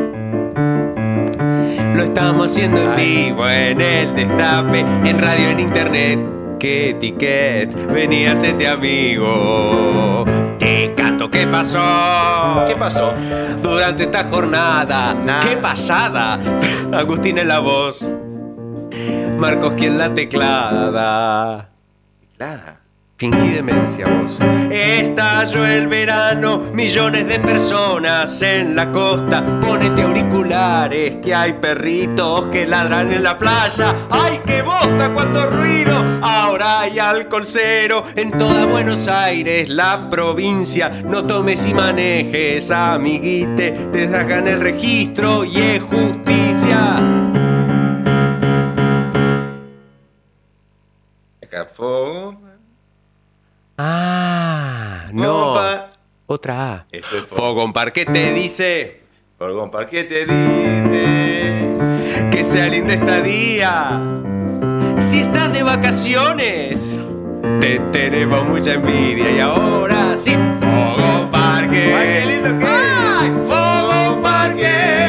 [1.96, 6.20] Lo estamos haciendo en vivo, en el destape, en radio, en internet.
[6.58, 10.26] Que etiquet, vení, hacete amigo.
[10.58, 11.82] Te canto, ¿qué pasó?
[12.66, 13.14] ¿Qué pasó?
[13.62, 15.16] Durante esta jornada,
[15.48, 16.38] qué pasada.
[16.92, 18.04] Agustín en la voz.
[19.38, 21.70] Marcos, quien la teclada.
[22.20, 22.80] Teclada.
[23.20, 24.38] Fingí demencia vos.
[24.70, 29.60] Estalló el verano, millones de personas en la costa.
[29.60, 33.94] Ponete auriculares, que hay perritos que ladran en la playa.
[34.08, 36.02] ¡Ay, qué bosta, cuánto ruido!
[36.22, 40.88] Ahora hay alcohol cero en toda Buenos Aires, la provincia.
[41.04, 43.72] No tomes y manejes, amiguite.
[43.92, 47.49] Te sacan el registro y es justicia.
[53.76, 55.56] Ah, no.
[56.26, 56.86] Otra A.
[56.92, 59.00] Esto es Fogón Parque te dice.
[59.38, 62.28] Fogón Parque te dice...
[62.30, 64.00] que sea linda esta día.
[65.00, 66.98] Si estás de vacaciones,
[67.58, 69.30] te tenemos mucha envidia.
[69.30, 71.94] Y ahora sí, Fogón Parque.
[71.94, 73.30] ¡Ay, qué lindo que ¡Ay!
[73.48, 74.99] Fogón Parque.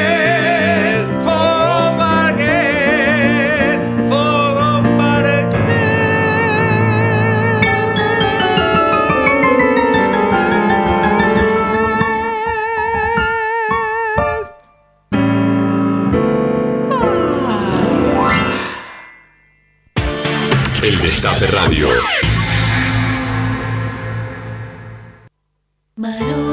[21.52, 21.86] Radio.
[25.96, 26.51] Marolio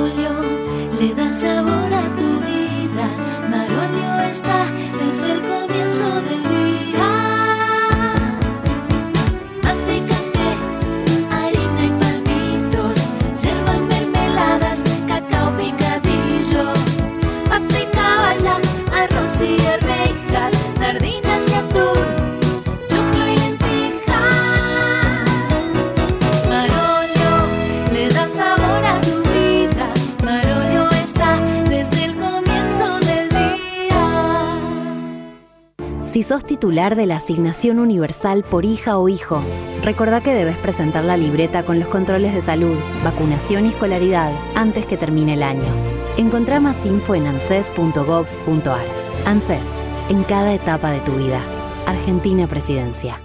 [36.20, 39.42] Si sos titular de la asignación universal por hija o hijo,
[39.86, 42.76] recordá que debes presentar la libreta con los controles de salud,
[43.06, 45.74] vacunación y escolaridad antes que termine el año.
[46.18, 48.86] Encontrá más info en anses.gov.ar.
[49.26, 49.80] ANSES,
[50.10, 51.42] en cada etapa de tu vida.
[51.86, 53.22] Argentina Presidencia.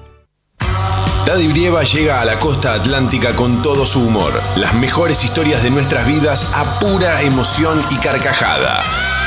[1.26, 4.38] Daddy Brieva llega a la costa atlántica con todo su humor.
[4.56, 8.84] Las mejores historias de nuestras vidas a pura emoción y carcajada.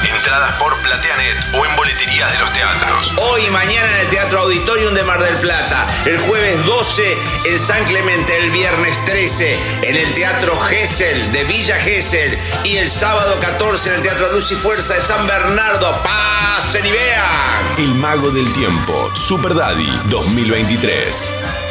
[0.07, 3.13] Entradas por Plateanet o en boleterías de los teatros.
[3.17, 5.87] Hoy y mañana en el Teatro Auditorium de Mar del Plata.
[6.05, 8.37] El jueves 12 en San Clemente.
[8.37, 12.37] El viernes 13 en el Teatro Gesell de Villa Gesell.
[12.63, 15.99] Y el sábado 14 en el Teatro Luz y Fuerza de San Bernardo.
[16.03, 17.75] ¡Pasen y vean!
[17.79, 21.66] El Mago del Tiempo, Super Daddy 2023.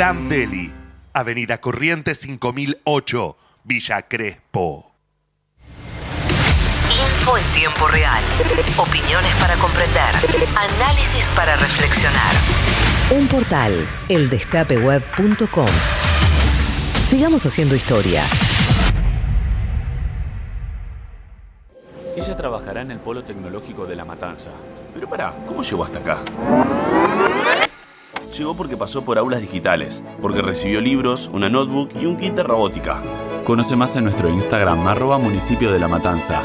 [0.00, 0.72] Cram Deli,
[1.12, 4.94] Avenida Corrientes 5008, Villa Crespo.
[6.88, 8.24] Info en tiempo real.
[8.78, 10.14] Opiniones para comprender.
[10.56, 12.34] Análisis para reflexionar.
[13.10, 15.68] Un portal, eldestapeweb.com.
[17.04, 18.22] Sigamos haciendo historia.
[22.16, 24.52] Ella trabajará en el polo tecnológico de La Matanza.
[24.94, 26.22] Pero pará, ¿cómo llegó hasta acá?
[28.36, 32.42] Llegó porque pasó por aulas digitales, porque recibió libros, una notebook y un kit de
[32.42, 33.02] robótica.
[33.44, 36.42] Conoce más en nuestro Instagram, arroba municipio de La Matanza.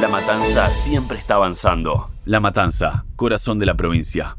[0.00, 2.10] La Matanza siempre está avanzando.
[2.24, 4.38] La Matanza, corazón de la provincia.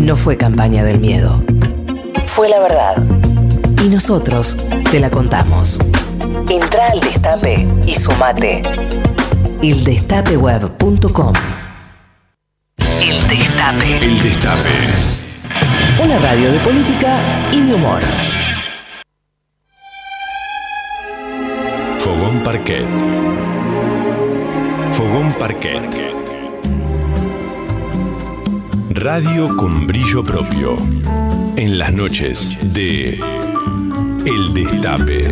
[0.00, 1.42] No fue campaña del miedo.
[2.26, 3.04] Fue la verdad.
[3.84, 4.56] Y nosotros
[4.90, 5.78] te la contamos.
[6.48, 8.62] Entra al destape y sumate.
[9.62, 11.32] Eldestapeweb.com
[13.00, 13.96] El Destape.
[14.02, 14.70] El Destape.
[16.02, 18.00] Una radio de política y de humor.
[21.98, 22.88] Fogón Parquet.
[24.92, 26.09] Fogón Parquet.
[28.92, 30.76] Radio con brillo propio.
[31.54, 33.10] En las noches de
[34.26, 35.30] El Destape.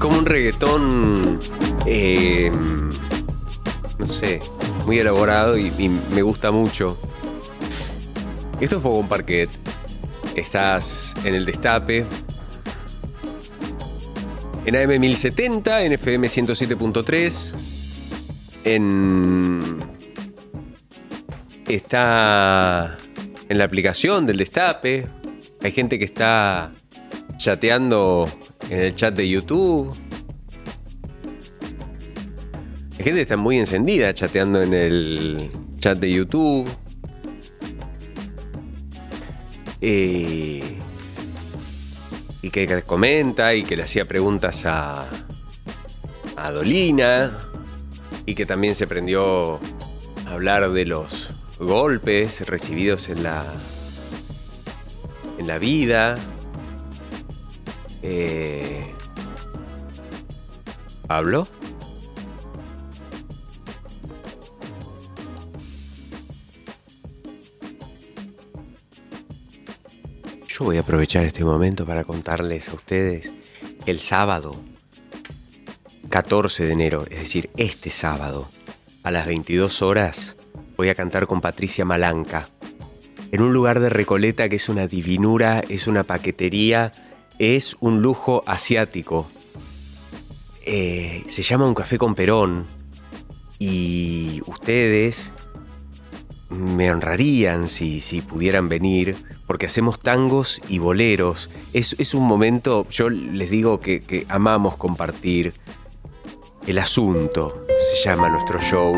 [0.00, 1.38] Como un reggaetón,
[1.86, 2.50] eh,
[4.00, 4.40] no sé,
[4.84, 5.70] muy elaborado y,
[6.12, 6.98] me gusta mucho.
[8.60, 9.50] Esto es Fogón Parquet.
[10.34, 12.04] Estás en el Destape.
[14.66, 17.54] En AM 1070, en FM 107.3.
[18.64, 19.78] En.
[21.68, 22.98] Está
[23.48, 25.06] en la aplicación del Destape.
[25.62, 26.72] Hay gente que está
[27.36, 28.28] chateando
[28.68, 29.94] en el chat de YouTube.
[32.98, 35.48] Hay gente que está muy encendida chateando en el
[35.78, 36.68] chat de YouTube.
[39.80, 40.76] Eh,
[42.46, 45.04] y que comenta y que le hacía preguntas a,
[46.36, 47.36] a Dolina.
[48.24, 49.58] Y que también se prendió
[50.26, 53.44] a hablar de los golpes recibidos en la,
[55.38, 56.14] en la vida.
[58.02, 58.94] Eh,
[61.08, 61.48] ¿Pablo?
[70.58, 73.30] Yo voy a aprovechar este momento para contarles a ustedes
[73.84, 74.58] el sábado
[76.08, 78.48] 14 de enero, es decir, este sábado,
[79.02, 80.34] a las 22 horas,
[80.78, 82.48] voy a cantar con Patricia Malanca.
[83.32, 86.90] En un lugar de Recoleta que es una divinura, es una paquetería,
[87.38, 89.28] es un lujo asiático.
[90.62, 92.66] Eh, se llama Un Café con Perón.
[93.58, 95.32] Y ustedes
[96.48, 99.16] me honrarían si, si pudieran venir,
[99.46, 101.50] porque hacemos tangos y boleros.
[101.72, 105.52] Es, es un momento, yo les digo que, que amamos compartir.
[106.66, 108.94] El asunto se llama nuestro show.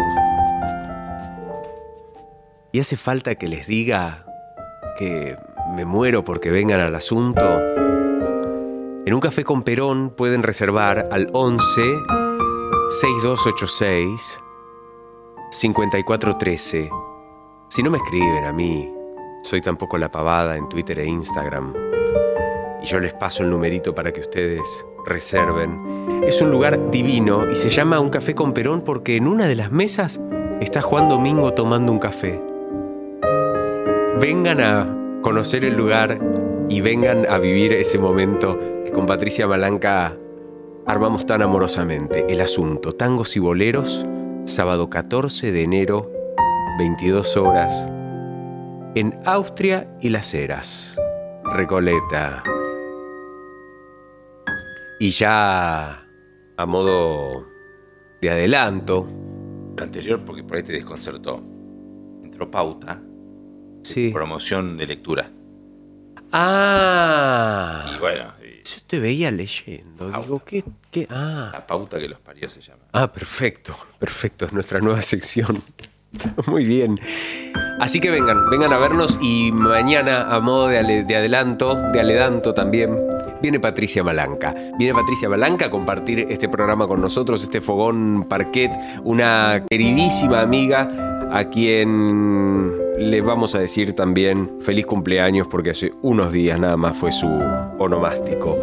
[2.73, 4.27] Y hace falta que les diga
[4.99, 5.37] que
[5.75, 7.61] me muero porque vengan al asunto.
[9.07, 11.81] En un café con Perón pueden reservar al 11
[12.91, 14.41] 6286
[15.51, 16.91] 5413.
[17.69, 18.91] Si no me escriben a mí,
[19.43, 21.73] Soy tampoco la pavada en Twitter e Instagram.
[22.83, 26.23] Y yo les paso el numerito para que ustedes reserven.
[26.27, 29.55] Es un lugar divino y se llama Un Café con Perón porque en una de
[29.55, 30.21] las mesas
[30.61, 32.41] está Juan Domingo tomando un café.
[34.21, 36.19] Vengan a conocer el lugar
[36.69, 40.17] y vengan a vivir ese momento que con Patricia Malanca
[40.85, 42.27] armamos tan amorosamente.
[42.29, 44.05] El asunto, tangos y boleros,
[44.45, 46.18] sábado 14 de enero,
[46.79, 47.89] 22 horas,
[48.95, 50.97] en Austria y Las Heras,
[51.43, 52.45] Recoleta.
[55.01, 56.07] Y ya
[56.57, 57.49] a modo
[58.21, 59.09] de adelanto,
[59.77, 61.43] anterior, porque por ahí te desconcertó.
[62.23, 63.03] Entró pauta.
[63.83, 64.11] Sí.
[64.13, 65.33] Promoción de lectura.
[66.31, 67.93] Ah.
[67.93, 68.35] Y bueno,
[68.65, 70.13] Yo te veía leyendo.
[70.13, 70.63] Digo, ¿qué?
[70.93, 71.09] qué?
[71.11, 71.51] Ah.
[71.53, 72.85] la pauta que los parió se llama.
[72.93, 75.61] Ah, perfecto, perfecto, es nuestra nueva sección.
[76.47, 76.99] Muy bien.
[77.81, 82.01] Así que vengan, vengan a vernos y mañana, a modo de, ale- de adelanto, de
[82.01, 82.99] aledanto también,
[83.41, 84.55] viene Patricia Malanca.
[84.79, 88.73] Viene Patricia Malanca a compartir este programa con nosotros, este fogón parquet,
[89.05, 90.91] una queridísima amiga
[91.31, 96.97] a quien le vamos a decir también feliz cumpleaños porque hace unos días nada más
[96.97, 97.29] fue su
[97.79, 98.59] onomástico.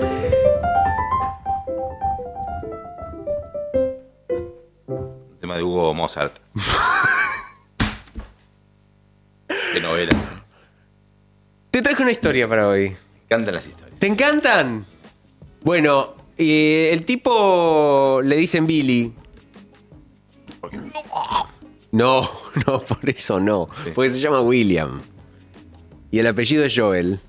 [4.87, 6.33] Un tema de Hugo Mozart.
[9.81, 10.15] novelas.
[11.71, 12.89] Te traje una historia para hoy.
[12.89, 12.95] Me
[13.25, 13.99] encantan las historias.
[13.99, 14.85] ¿Te encantan?
[15.61, 19.13] Bueno, eh, el tipo le dicen Billy.
[21.91, 22.29] No,
[22.67, 23.69] no, por eso no.
[23.93, 25.01] Porque se llama William.
[26.11, 27.19] Y el apellido es Joel.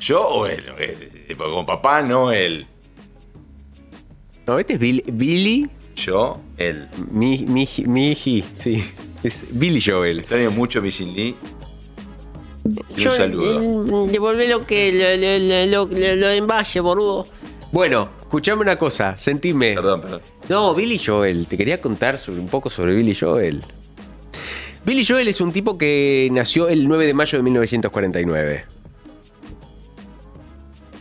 [0.00, 0.64] ¿Yo o él?
[0.78, 2.66] Eh, porque Con papá, no él.
[4.46, 5.02] No, este es Billy.
[5.06, 6.88] Billy Yo, él.
[7.10, 8.84] mi, mi, mi hiji, sí.
[9.22, 10.20] Es Billy Joel.
[10.20, 11.36] Extraño mucho a mi Shin Lee.
[12.96, 14.06] Y Yo, un saludo.
[14.06, 17.26] Devolvé lo que lo, lo, lo, lo envase, boludo.
[17.72, 19.74] Bueno, escuchame una cosa, sentime.
[19.74, 20.20] Perdón, perdón.
[20.48, 23.62] No, Billy Joel, te quería contar sobre- un poco sobre Billy Joel.
[24.84, 28.64] Billy Joel es un tipo que nació el 9 de mayo de 1949.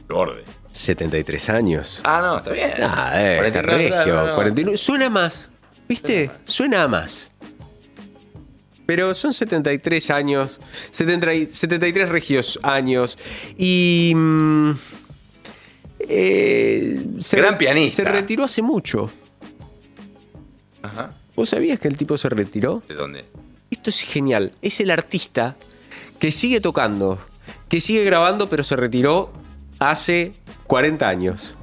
[0.09, 0.43] Borde.
[0.71, 2.01] 73 años.
[2.03, 2.71] Ah, no, está bien.
[2.81, 4.13] Ah, eh, está 49, regio.
[4.15, 4.35] no, no, no.
[4.35, 4.77] 49.
[4.77, 5.49] Suena más,
[5.87, 6.29] ¿viste?
[6.45, 7.31] Suena a más.
[8.87, 10.59] Pero son 73 años,
[10.89, 13.17] 70 y- 73 regios años.
[13.57, 14.13] Y.
[14.15, 14.71] mm,
[15.99, 18.03] eh, se Gran pianista.
[18.03, 19.11] Se retiró hace mucho.
[20.81, 21.11] Ajá.
[21.35, 22.81] ¿Vos sabías que el tipo se retiró?
[22.87, 23.25] ¿De dónde?
[23.69, 24.53] Esto es genial.
[24.61, 25.55] Es el artista
[26.19, 27.19] que sigue tocando,
[27.69, 29.31] que sigue grabando, pero se retiró
[29.79, 30.31] hace
[30.65, 31.53] 40 años.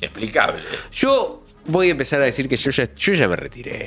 [0.00, 0.60] Explicable.
[0.90, 3.86] Yo voy a empezar a decir que yo ya, yo ya me retiré.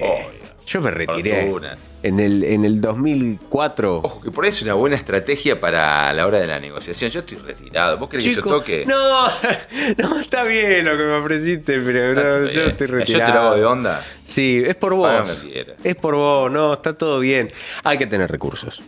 [0.65, 1.49] Yo me retiré.
[1.49, 1.79] Fortunas.
[2.03, 3.97] En el, en el 2004.
[3.97, 7.09] Ojo, que por ahí es una buena estrategia para la hora de la negociación.
[7.11, 7.97] Yo estoy retirado.
[7.97, 8.85] ¿Vos querés que yo toque?
[8.85, 9.27] No,
[9.97, 13.33] no, está bien lo que me ofreciste, pero no, yo estoy Yo te retirado.
[13.33, 14.03] lo hago de onda.
[14.23, 15.45] Sí, es por vos.
[15.83, 17.51] Es por vos, no, está todo bien.
[17.83, 18.81] Hay que tener recursos.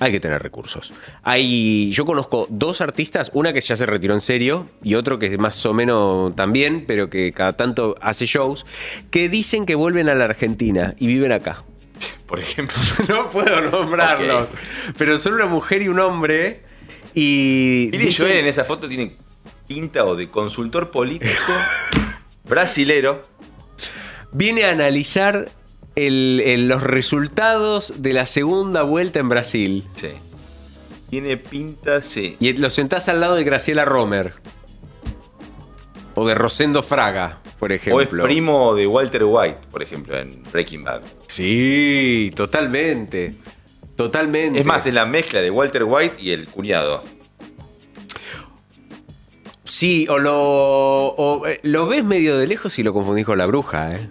[0.00, 0.92] Hay que tener recursos.
[1.22, 5.38] Hay, yo conozco dos artistas, una que ya se retiró en serio y otro que
[5.38, 8.66] más o menos también, pero que cada tanto hace shows,
[9.10, 11.62] que dicen que vuelven a la Argentina y viven acá.
[12.26, 12.76] Por ejemplo.
[13.08, 14.48] No puedo nombrarlos,
[14.98, 16.62] pero son una mujer y un hombre
[17.14, 17.90] y...
[17.90, 19.16] Billy dicen- Joel en esa foto tiene
[19.68, 21.52] pinta o de consultor político
[22.44, 23.22] brasilero.
[24.32, 25.48] viene a analizar
[25.96, 29.84] el- el- los resultados de la segunda vuelta en Brasil.
[29.96, 30.08] Sí.
[31.10, 32.36] Tiene pinta, sí.
[32.40, 34.32] Y lo sentás al lado de Graciela Romer.
[36.16, 38.22] O de Rosendo Fraga, por O es ejemplo.
[38.24, 41.02] primo de Walter White, por ejemplo, en Breaking Bad.
[41.28, 43.34] Sí, totalmente.
[43.96, 44.60] Totalmente.
[44.60, 47.02] Es más, es la mezcla de Walter White y el cuñado.
[49.64, 53.46] Sí, o lo, o, eh, lo ves medio de lejos y lo confundís con la
[53.46, 54.08] bruja, ¿eh?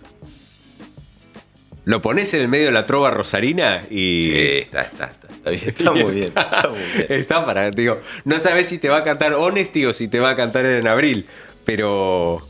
[1.85, 4.23] Lo pones en el medio de la trova rosarina y.
[4.23, 5.27] Sí, está, está, está.
[5.27, 6.27] Está, bien, está muy bien.
[6.35, 7.07] Está muy bien.
[7.09, 10.29] Está para, digo, no sabes si te va a cantar Honesty o si te va
[10.29, 11.27] a cantar en abril,
[11.65, 12.41] pero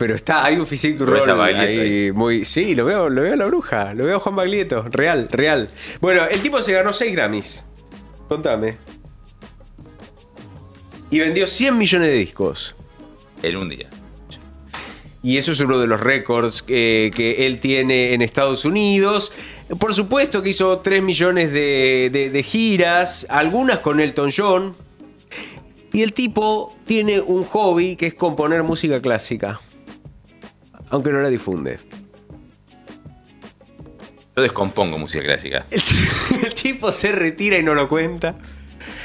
[0.00, 3.36] pero está, hay un physique du rol ahí muy, sí, lo veo, lo veo a
[3.36, 5.68] la bruja, lo veo a Juan Baglietto, real, real.
[6.00, 7.66] Bueno, el tipo se ganó 6 Grammys.
[8.26, 8.78] Contame.
[11.10, 12.74] Y vendió 100 millones de discos.
[13.42, 13.90] En un día.
[15.22, 19.32] Y eso es uno de los récords que, que él tiene en Estados Unidos.
[19.78, 24.74] Por supuesto que hizo 3 millones de, de- de giras, algunas con Elton John.
[25.92, 29.60] Y el tipo tiene un hobby que es componer música clásica.
[30.88, 31.78] Aunque no la difunde.
[34.36, 35.66] Yo Yo descompongo música clásica.
[36.44, 38.36] El tipo se retira y no lo cuenta.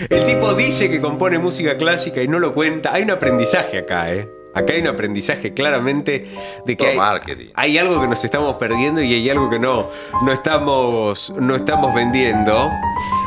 [0.09, 2.93] El tipo dice que compone música clásica y no lo cuenta.
[2.93, 4.27] Hay un aprendizaje acá, ¿eh?
[4.55, 6.27] Acá hay un aprendizaje claramente
[6.65, 7.47] de que hay, marketing.
[7.55, 9.89] hay algo que nos estamos perdiendo y hay algo que no,
[10.23, 12.71] no, estamos, no estamos vendiendo.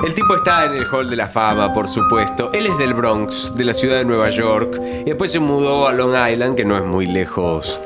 [0.06, 2.50] El tipo está en el Hall de la Fama, por supuesto.
[2.54, 4.80] Él es del Bronx, de la ciudad de Nueva York.
[5.02, 7.78] Y después se mudó a Long Island, que no es muy lejos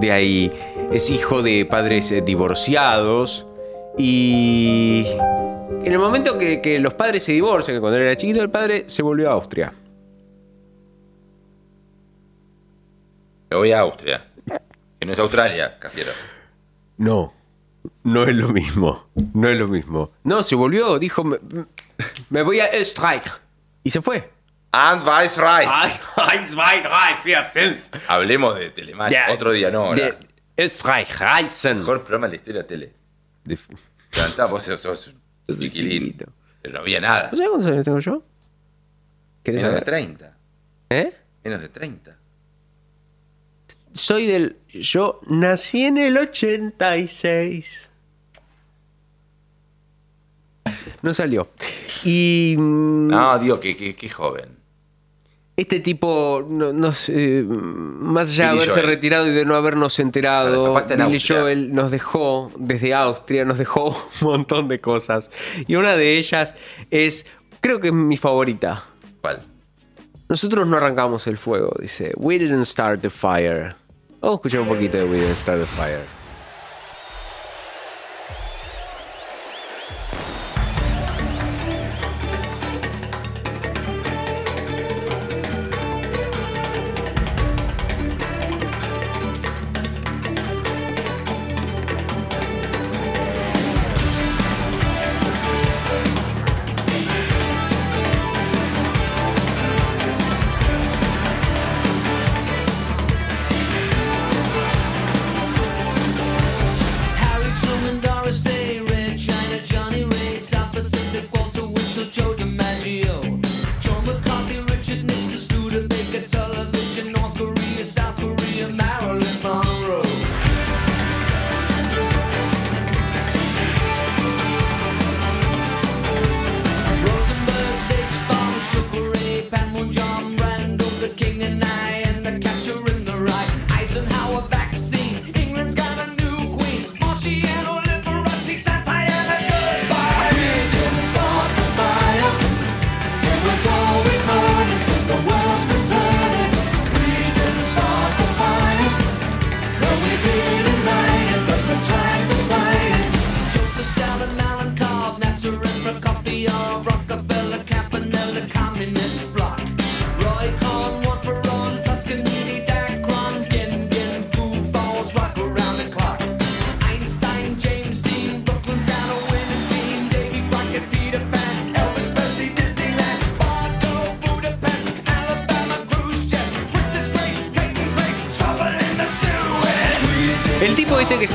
[0.00, 0.50] de ahí.
[0.90, 3.46] Es hijo de padres eh, divorciados.
[3.98, 5.04] Y
[5.84, 8.50] en el momento que, que los padres se divorcian, que cuando él era chiquito, el
[8.50, 9.72] padre se volvió a Austria.
[13.50, 14.26] Me voy a Austria.
[14.98, 16.12] Que no es Australia, Cafiero.
[16.96, 17.32] No,
[18.02, 19.08] no es lo mismo.
[19.34, 20.12] No es lo mismo.
[20.24, 21.38] No, se volvió, dijo, me,
[22.30, 23.24] me voy a Österreich.
[23.84, 24.30] Y se fue.
[24.72, 25.68] And Weisreich.
[26.32, 27.80] Eins, zwei, drei, vier, fünf.
[28.08, 29.10] Hablemos de Telemac.
[29.10, 29.84] De- Otro día, no.
[29.86, 30.02] ahora.
[30.56, 31.78] de Österreich, Reisen.
[31.78, 32.94] Mejor programa de la historia de tele.
[34.14, 35.08] Levantá, vos sos, sos
[35.48, 36.16] un chiquilín.
[36.62, 37.28] Pero no había nada.
[37.30, 38.22] ¿Vos sabés cuántos años tengo yo?
[39.42, 39.84] ¿Querés Menos de saber?
[40.02, 40.36] 30.
[40.90, 41.12] ¿Eh?
[41.44, 42.15] Menos de 30.
[43.96, 44.56] Soy del.
[44.72, 47.88] Yo nací en el 86.
[51.02, 51.48] No salió.
[52.04, 52.54] Y.
[52.58, 54.56] mm, No, digo, que, que, que joven.
[55.56, 58.86] Este tipo, no, no sé, más allá de haberse Joel.
[58.86, 61.40] retirado y de no habernos enterado, en Billy Austria.
[61.40, 63.88] Joel nos dejó desde Austria, nos dejó
[64.20, 65.30] un montón de cosas.
[65.66, 66.54] Y una de ellas
[66.90, 67.24] es,
[67.62, 68.84] creo que es mi favorita.
[69.22, 69.42] ¿Cuál?
[70.28, 72.12] Nosotros no arrancamos el fuego, dice.
[72.16, 73.74] We didn't start the fire.
[74.20, 76.25] Vamos a escuchar un poquito de didn't start the fire.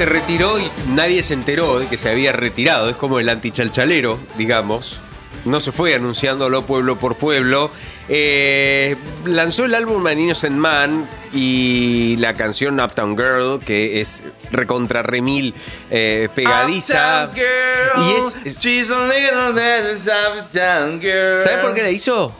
[0.02, 0.64] Se retiró y
[0.96, 5.00] nadie se enteró de que se había retirado, es como el antichalchalero, digamos.
[5.46, 7.70] No se fue anunciándolo pueblo por pueblo.
[8.10, 8.96] Eh,
[9.26, 15.54] lanzó el álbum An Innocent Man y la canción Uptown Girl, que es recontra remil
[15.92, 17.26] eh, pegadiza.
[17.30, 20.08] Uptown girl, Y es- es- she's a little bit of
[20.40, 21.40] uptown girl.
[21.42, 22.34] ¿Sabe por qué la hizo?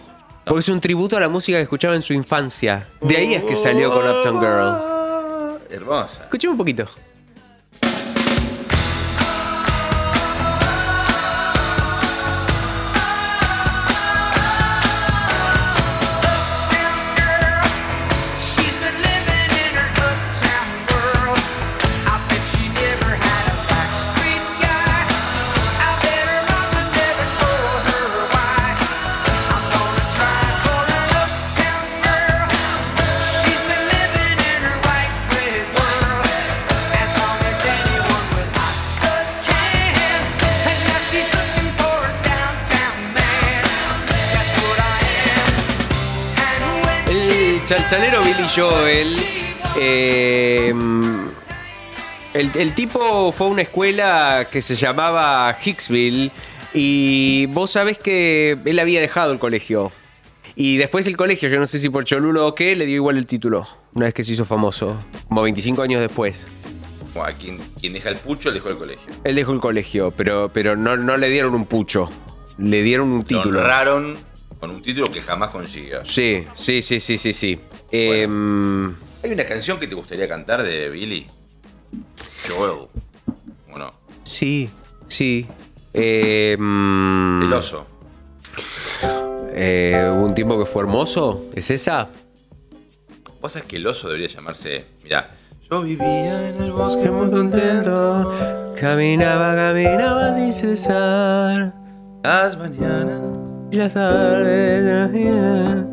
[0.46, 2.88] Porque es un tributo a la música que escuchaba en su infancia.
[3.02, 5.60] De ahí es que salió con Uptown Girl.
[5.70, 6.24] Hermosa.
[6.24, 6.88] Escuchemos un poquito.
[47.92, 49.08] El chalchalero Billy Joel.
[49.78, 50.74] eh,
[52.34, 56.32] el, el tipo fue a una escuela que se llamaba Hicksville.
[56.74, 59.92] Y vos sabés que él había dejado el colegio.
[60.56, 63.18] Y después el colegio, yo no sé si por Cholulo o qué, le dio igual
[63.18, 63.68] el título.
[63.94, 64.96] Una vez que se hizo famoso.
[65.28, 66.48] Como 25 años después.
[67.14, 69.04] Bueno, quien, quien deja el pucho, él dejó el colegio.
[69.26, 72.10] Él dejó el colegio, pero, pero no, no le dieron un pucho.
[72.58, 73.60] Le dieron un Lo título.
[73.60, 74.31] honraron
[74.62, 76.08] con un título que jamás consigas.
[76.08, 77.60] Sí, sí, sí, sí, sí, sí.
[77.92, 78.86] Em,
[79.24, 81.26] ¿Hay una canción que te gustaría cantar de Billy?
[82.48, 82.88] Joel.
[83.74, 83.92] ¿O no?
[84.24, 84.70] sí,
[85.08, 85.48] sí.
[85.94, 87.86] Em, El oso.
[89.54, 91.50] eh, un tiempo que fue hermoso.
[91.56, 92.10] ¿Es esa?
[93.42, 94.86] Vos sabés que el oso debería llamarse.
[95.04, 95.32] Mirá.
[95.70, 98.32] Yo vivía en el bosque muy contento.
[98.80, 101.74] Caminaba, caminaba sin cesar.
[102.24, 103.51] Las mañanas.
[103.72, 105.88] Y las tardes de la vida.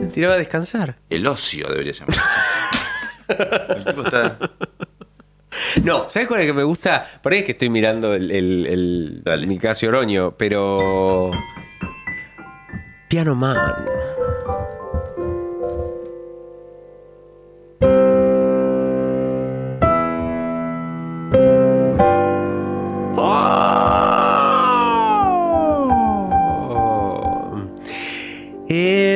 [0.00, 0.96] Me tiraba a descansar.
[1.08, 2.20] El ocio debería llamarse.
[3.76, 4.38] el tipo está.
[5.84, 7.06] No, ¿sabes cuál es que me gusta?
[7.22, 11.30] Por ahí es que estoy mirando el, el, el Nicasio Oroño, pero.
[13.08, 13.56] Piano Man.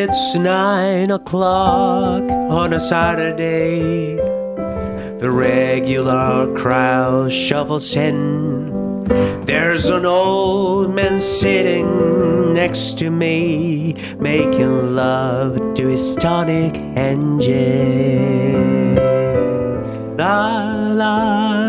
[0.02, 4.16] It's nine o'clock on a Saturday.
[5.18, 9.04] The regular crowd shuffles in.
[9.42, 17.36] There's an old man sitting next to me, making love to his tonic engine.
[20.16, 21.59] La la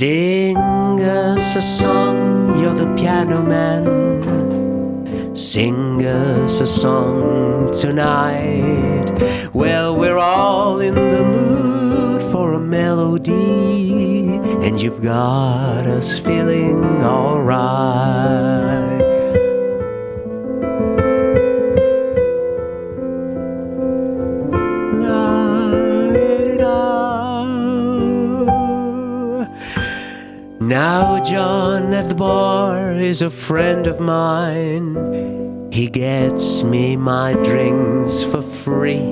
[0.00, 5.36] Sing us a song, you're the piano man.
[5.36, 9.12] Sing us a song tonight.
[9.52, 18.89] Well, we're all in the mood for a melody, and you've got us feeling alright.
[30.70, 35.68] Now, John at the bar is a friend of mine.
[35.72, 39.02] He gets me my drinks for free.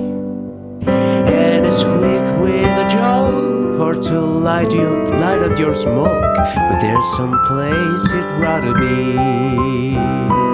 [0.87, 6.21] And is quick with a joke or to light you light up your smoke.
[6.55, 10.48] But there's some place he'd rather be.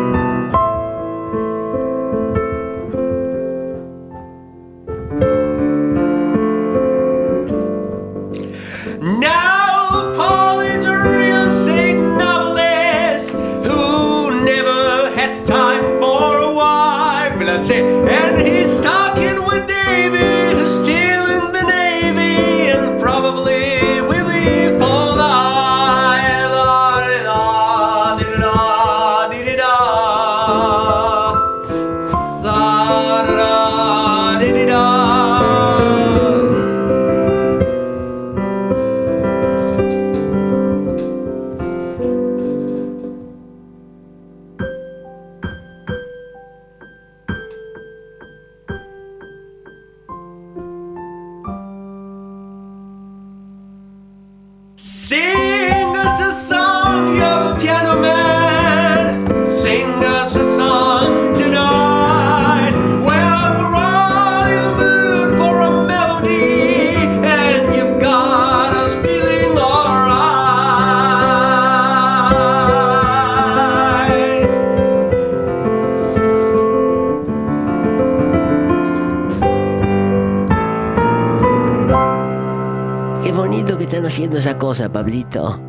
[85.24, 85.62] Pablito.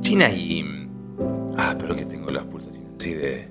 [0.00, 0.64] China y.
[1.58, 3.48] Ah, pero que tengo las pulsaciones así de.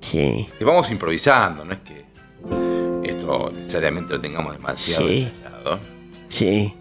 [0.00, 0.48] Sí.
[0.58, 2.04] Que vamos improvisando, no es que
[3.08, 5.22] esto necesariamente lo tengamos demasiado Sí.
[5.34, 5.78] ensayado.
[6.28, 6.74] Sí.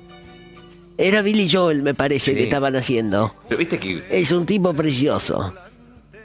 [0.98, 2.38] Era Billy Joel, me parece, Sí.
[2.38, 3.36] que estaban haciendo.
[3.48, 5.54] Pero viste que Es un tipo precioso.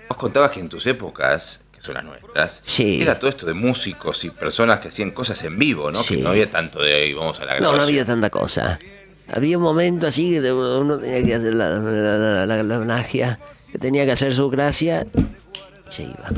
[0.09, 3.01] vos contabas que en tus épocas, que son las nuestras, Sí.
[3.03, 6.03] era todo esto de músicos y personas que hacían cosas en vivo, ¿no?
[6.03, 6.17] Sí.
[6.17, 7.79] Que no había tanto de "Ey, vamos a la No, grabación.
[7.79, 8.79] no había tanta cosa.
[9.33, 13.39] Había un momento así que uno tenía que hacer la, la, la- la- la magia,
[13.73, 15.07] que tenía que hacer su gracia
[15.89, 16.31] y se iba.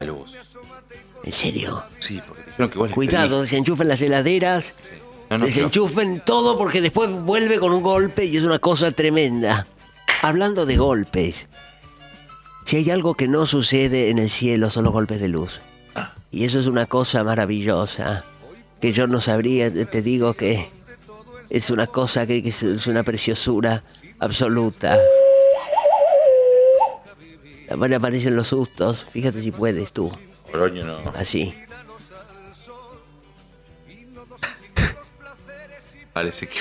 [0.00, 0.34] La luz.
[1.22, 1.82] ¿En serio?
[2.00, 4.74] Sí, porque dijeron que vos les Cuidado, desenchufen las heladeras,
[5.30, 9.66] No, no, desenchufen todo porque después vuelve con un golpe y es una cosa tremenda.
[10.22, 11.46] Hablando de golpes,
[12.66, 15.60] si hay algo que no sucede en el cielo son los golpes de luz.
[16.30, 18.24] Y eso es una cosa maravillosa.
[18.80, 20.68] que yo no sabría, te digo que
[21.50, 23.82] es una cosa que, que es- una preciosura
[24.18, 24.98] absoluta.
[27.70, 30.12] Ahora aparecen los sustos, fíjate si puedes tú,
[30.52, 31.12] Oroño no.
[31.16, 31.54] así.
[36.12, 36.60] Parece que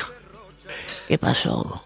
[1.07, 1.83] ¿Qué pasó?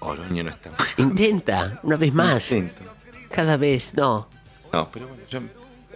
[0.00, 0.70] Oroño no está.
[0.98, 2.50] Intenta, una vez más.
[2.52, 2.92] Intento.
[3.30, 4.28] Cada vez, no.
[4.72, 5.40] No, pero bueno, yo.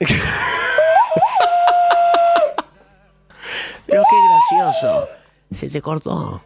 [3.86, 4.16] Pero qué
[4.60, 5.08] gracioso.
[5.54, 6.42] Se te cortó.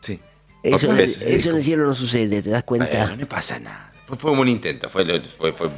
[0.00, 0.20] Sí.
[0.62, 2.88] Eso, en el cielo no sucede, ¿te das cuenta?
[2.90, 3.92] Bueno, no pasa nada.
[4.06, 5.70] Fue, fue un intento, fue, fue, fue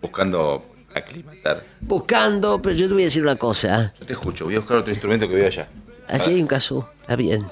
[0.00, 1.64] buscando aclimatar.
[1.80, 3.94] Buscando, pero yo te voy a decir una cosa.
[4.00, 5.68] Yo te escucho, voy a buscar otro instrumento que veo allá.
[6.08, 7.46] Así hay un caso, está bien.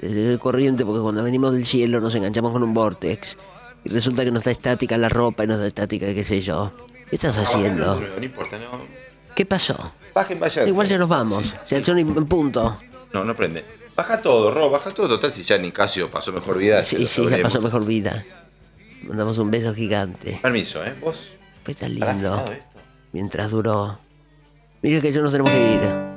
[0.00, 3.36] Es corriente porque cuando venimos del cielo nos enganchamos con un vortex
[3.84, 6.72] y resulta que no está estática la ropa y no está estática qué sé yo.
[7.10, 8.00] ¿Qué estás haciendo?
[8.00, 8.80] No importa, no.
[9.34, 9.92] ¿Qué pasó?
[10.14, 10.68] Bajen, vayan.
[10.68, 12.76] Igual ya nos vamos, ya son en punto.
[13.12, 13.64] No, no prende.
[13.96, 15.08] Baja todo, Ro, baja todo.
[15.08, 16.82] Total, si ya Nicasio pasó mejor vida.
[16.82, 18.24] Sí, sí, ya pasó mejor vida.
[19.02, 20.38] Mandamos un beso gigante.
[20.42, 20.94] Permiso, ¿eh?
[21.00, 21.30] Vos.
[21.64, 22.36] Fue tan ¿Habrá lindo.
[22.36, 22.52] esto?
[23.12, 23.98] Mientras duró.
[24.82, 26.08] Mira que yo nos tenemos que ir.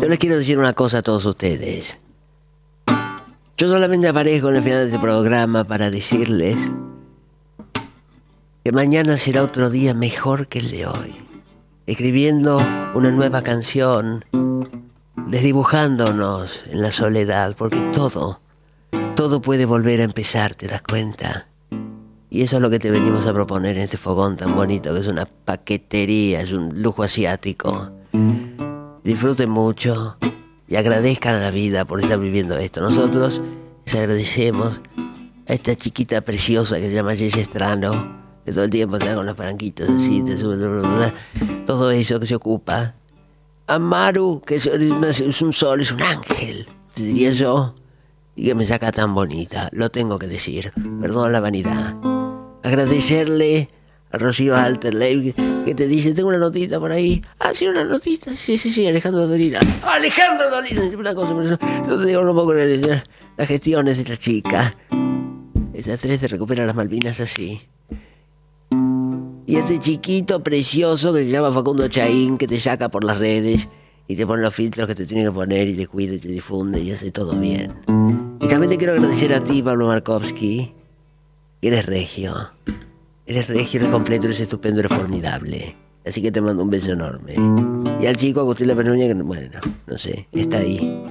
[0.00, 1.98] Yo les quiero decir una cosa a todos ustedes.
[3.58, 6.58] Yo solamente aparezco en el final de este programa para decirles
[8.62, 11.14] que mañana será otro día mejor que el de hoy.
[11.86, 12.58] Escribiendo
[12.92, 14.26] una nueva canción,
[15.26, 18.40] desdibujándonos en la soledad, porque todo,
[19.14, 21.48] todo puede volver a empezar, ¿te das cuenta?
[22.28, 25.00] Y eso es lo que te venimos a proponer en este fogón tan bonito, que
[25.00, 27.90] es una paquetería, es un lujo asiático.
[29.02, 30.18] Disfruten mucho
[30.68, 32.80] y agradezcan a la vida por estar viviendo esto.
[32.80, 33.40] Nosotros
[33.84, 34.80] les agradecemos
[35.48, 39.26] a esta chiquita preciosa que se llama Jess Estrano, que todo el tiempo está con
[39.26, 42.94] las palanquitas así, te sube, bla, bla, bla, todo eso que se ocupa.
[43.68, 47.74] A Maru, que es, es un sol, es un ángel, te diría yo,
[48.36, 51.96] y que me saca tan bonita, lo tengo que decir, perdón la vanidad.
[52.62, 53.68] Agradecerle
[54.18, 55.34] Rocío Alterley
[55.64, 57.22] que te dice, tengo una notita por ahí.
[57.38, 58.34] Ah, sí, una notita.
[58.34, 59.60] Sí, sí, sí, Alejandro Dolina.
[59.82, 63.04] Alejandro Dolina, una cosa, por eso no te digo, no puedo creer
[63.36, 64.74] las gestiones de esta chica.
[65.74, 67.60] Esas tres se recuperan las Malvinas así.
[69.48, 73.68] Y este chiquito precioso que se llama Facundo Chaín, que te saca por las redes
[74.08, 76.28] y te pone los filtros que te tiene que poner y te cuida y te
[76.28, 77.74] difunde y hace todo bien.
[78.40, 80.72] Y también te quiero agradecer a ti, Pablo Markovsky,
[81.60, 82.50] que eres regio.
[83.26, 85.76] Eres regio, eres completo, eres estupendo, eres formidable.
[86.06, 87.34] Así que te mando un beso enorme.
[88.00, 91.04] Y al chico Agustín La Penuña, que bueno, no sé, está ahí.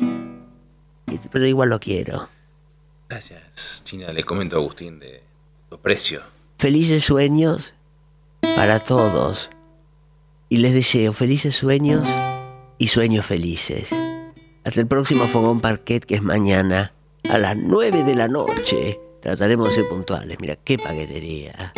[1.29, 2.29] Pero igual lo quiero.
[3.09, 4.13] Gracias, China.
[4.13, 5.21] Le comento a Agustín de
[5.69, 6.21] tu precio.
[6.57, 7.73] Felices sueños
[8.55, 9.49] para todos.
[10.47, 12.07] Y les deseo felices sueños
[12.77, 13.89] y sueños felices.
[14.63, 16.93] Hasta el próximo Fogón Parquet, que es mañana
[17.29, 18.99] a las 9 de la noche.
[19.21, 20.39] Trataremos de ser puntuales.
[20.39, 21.73] Mira, qué paquetería.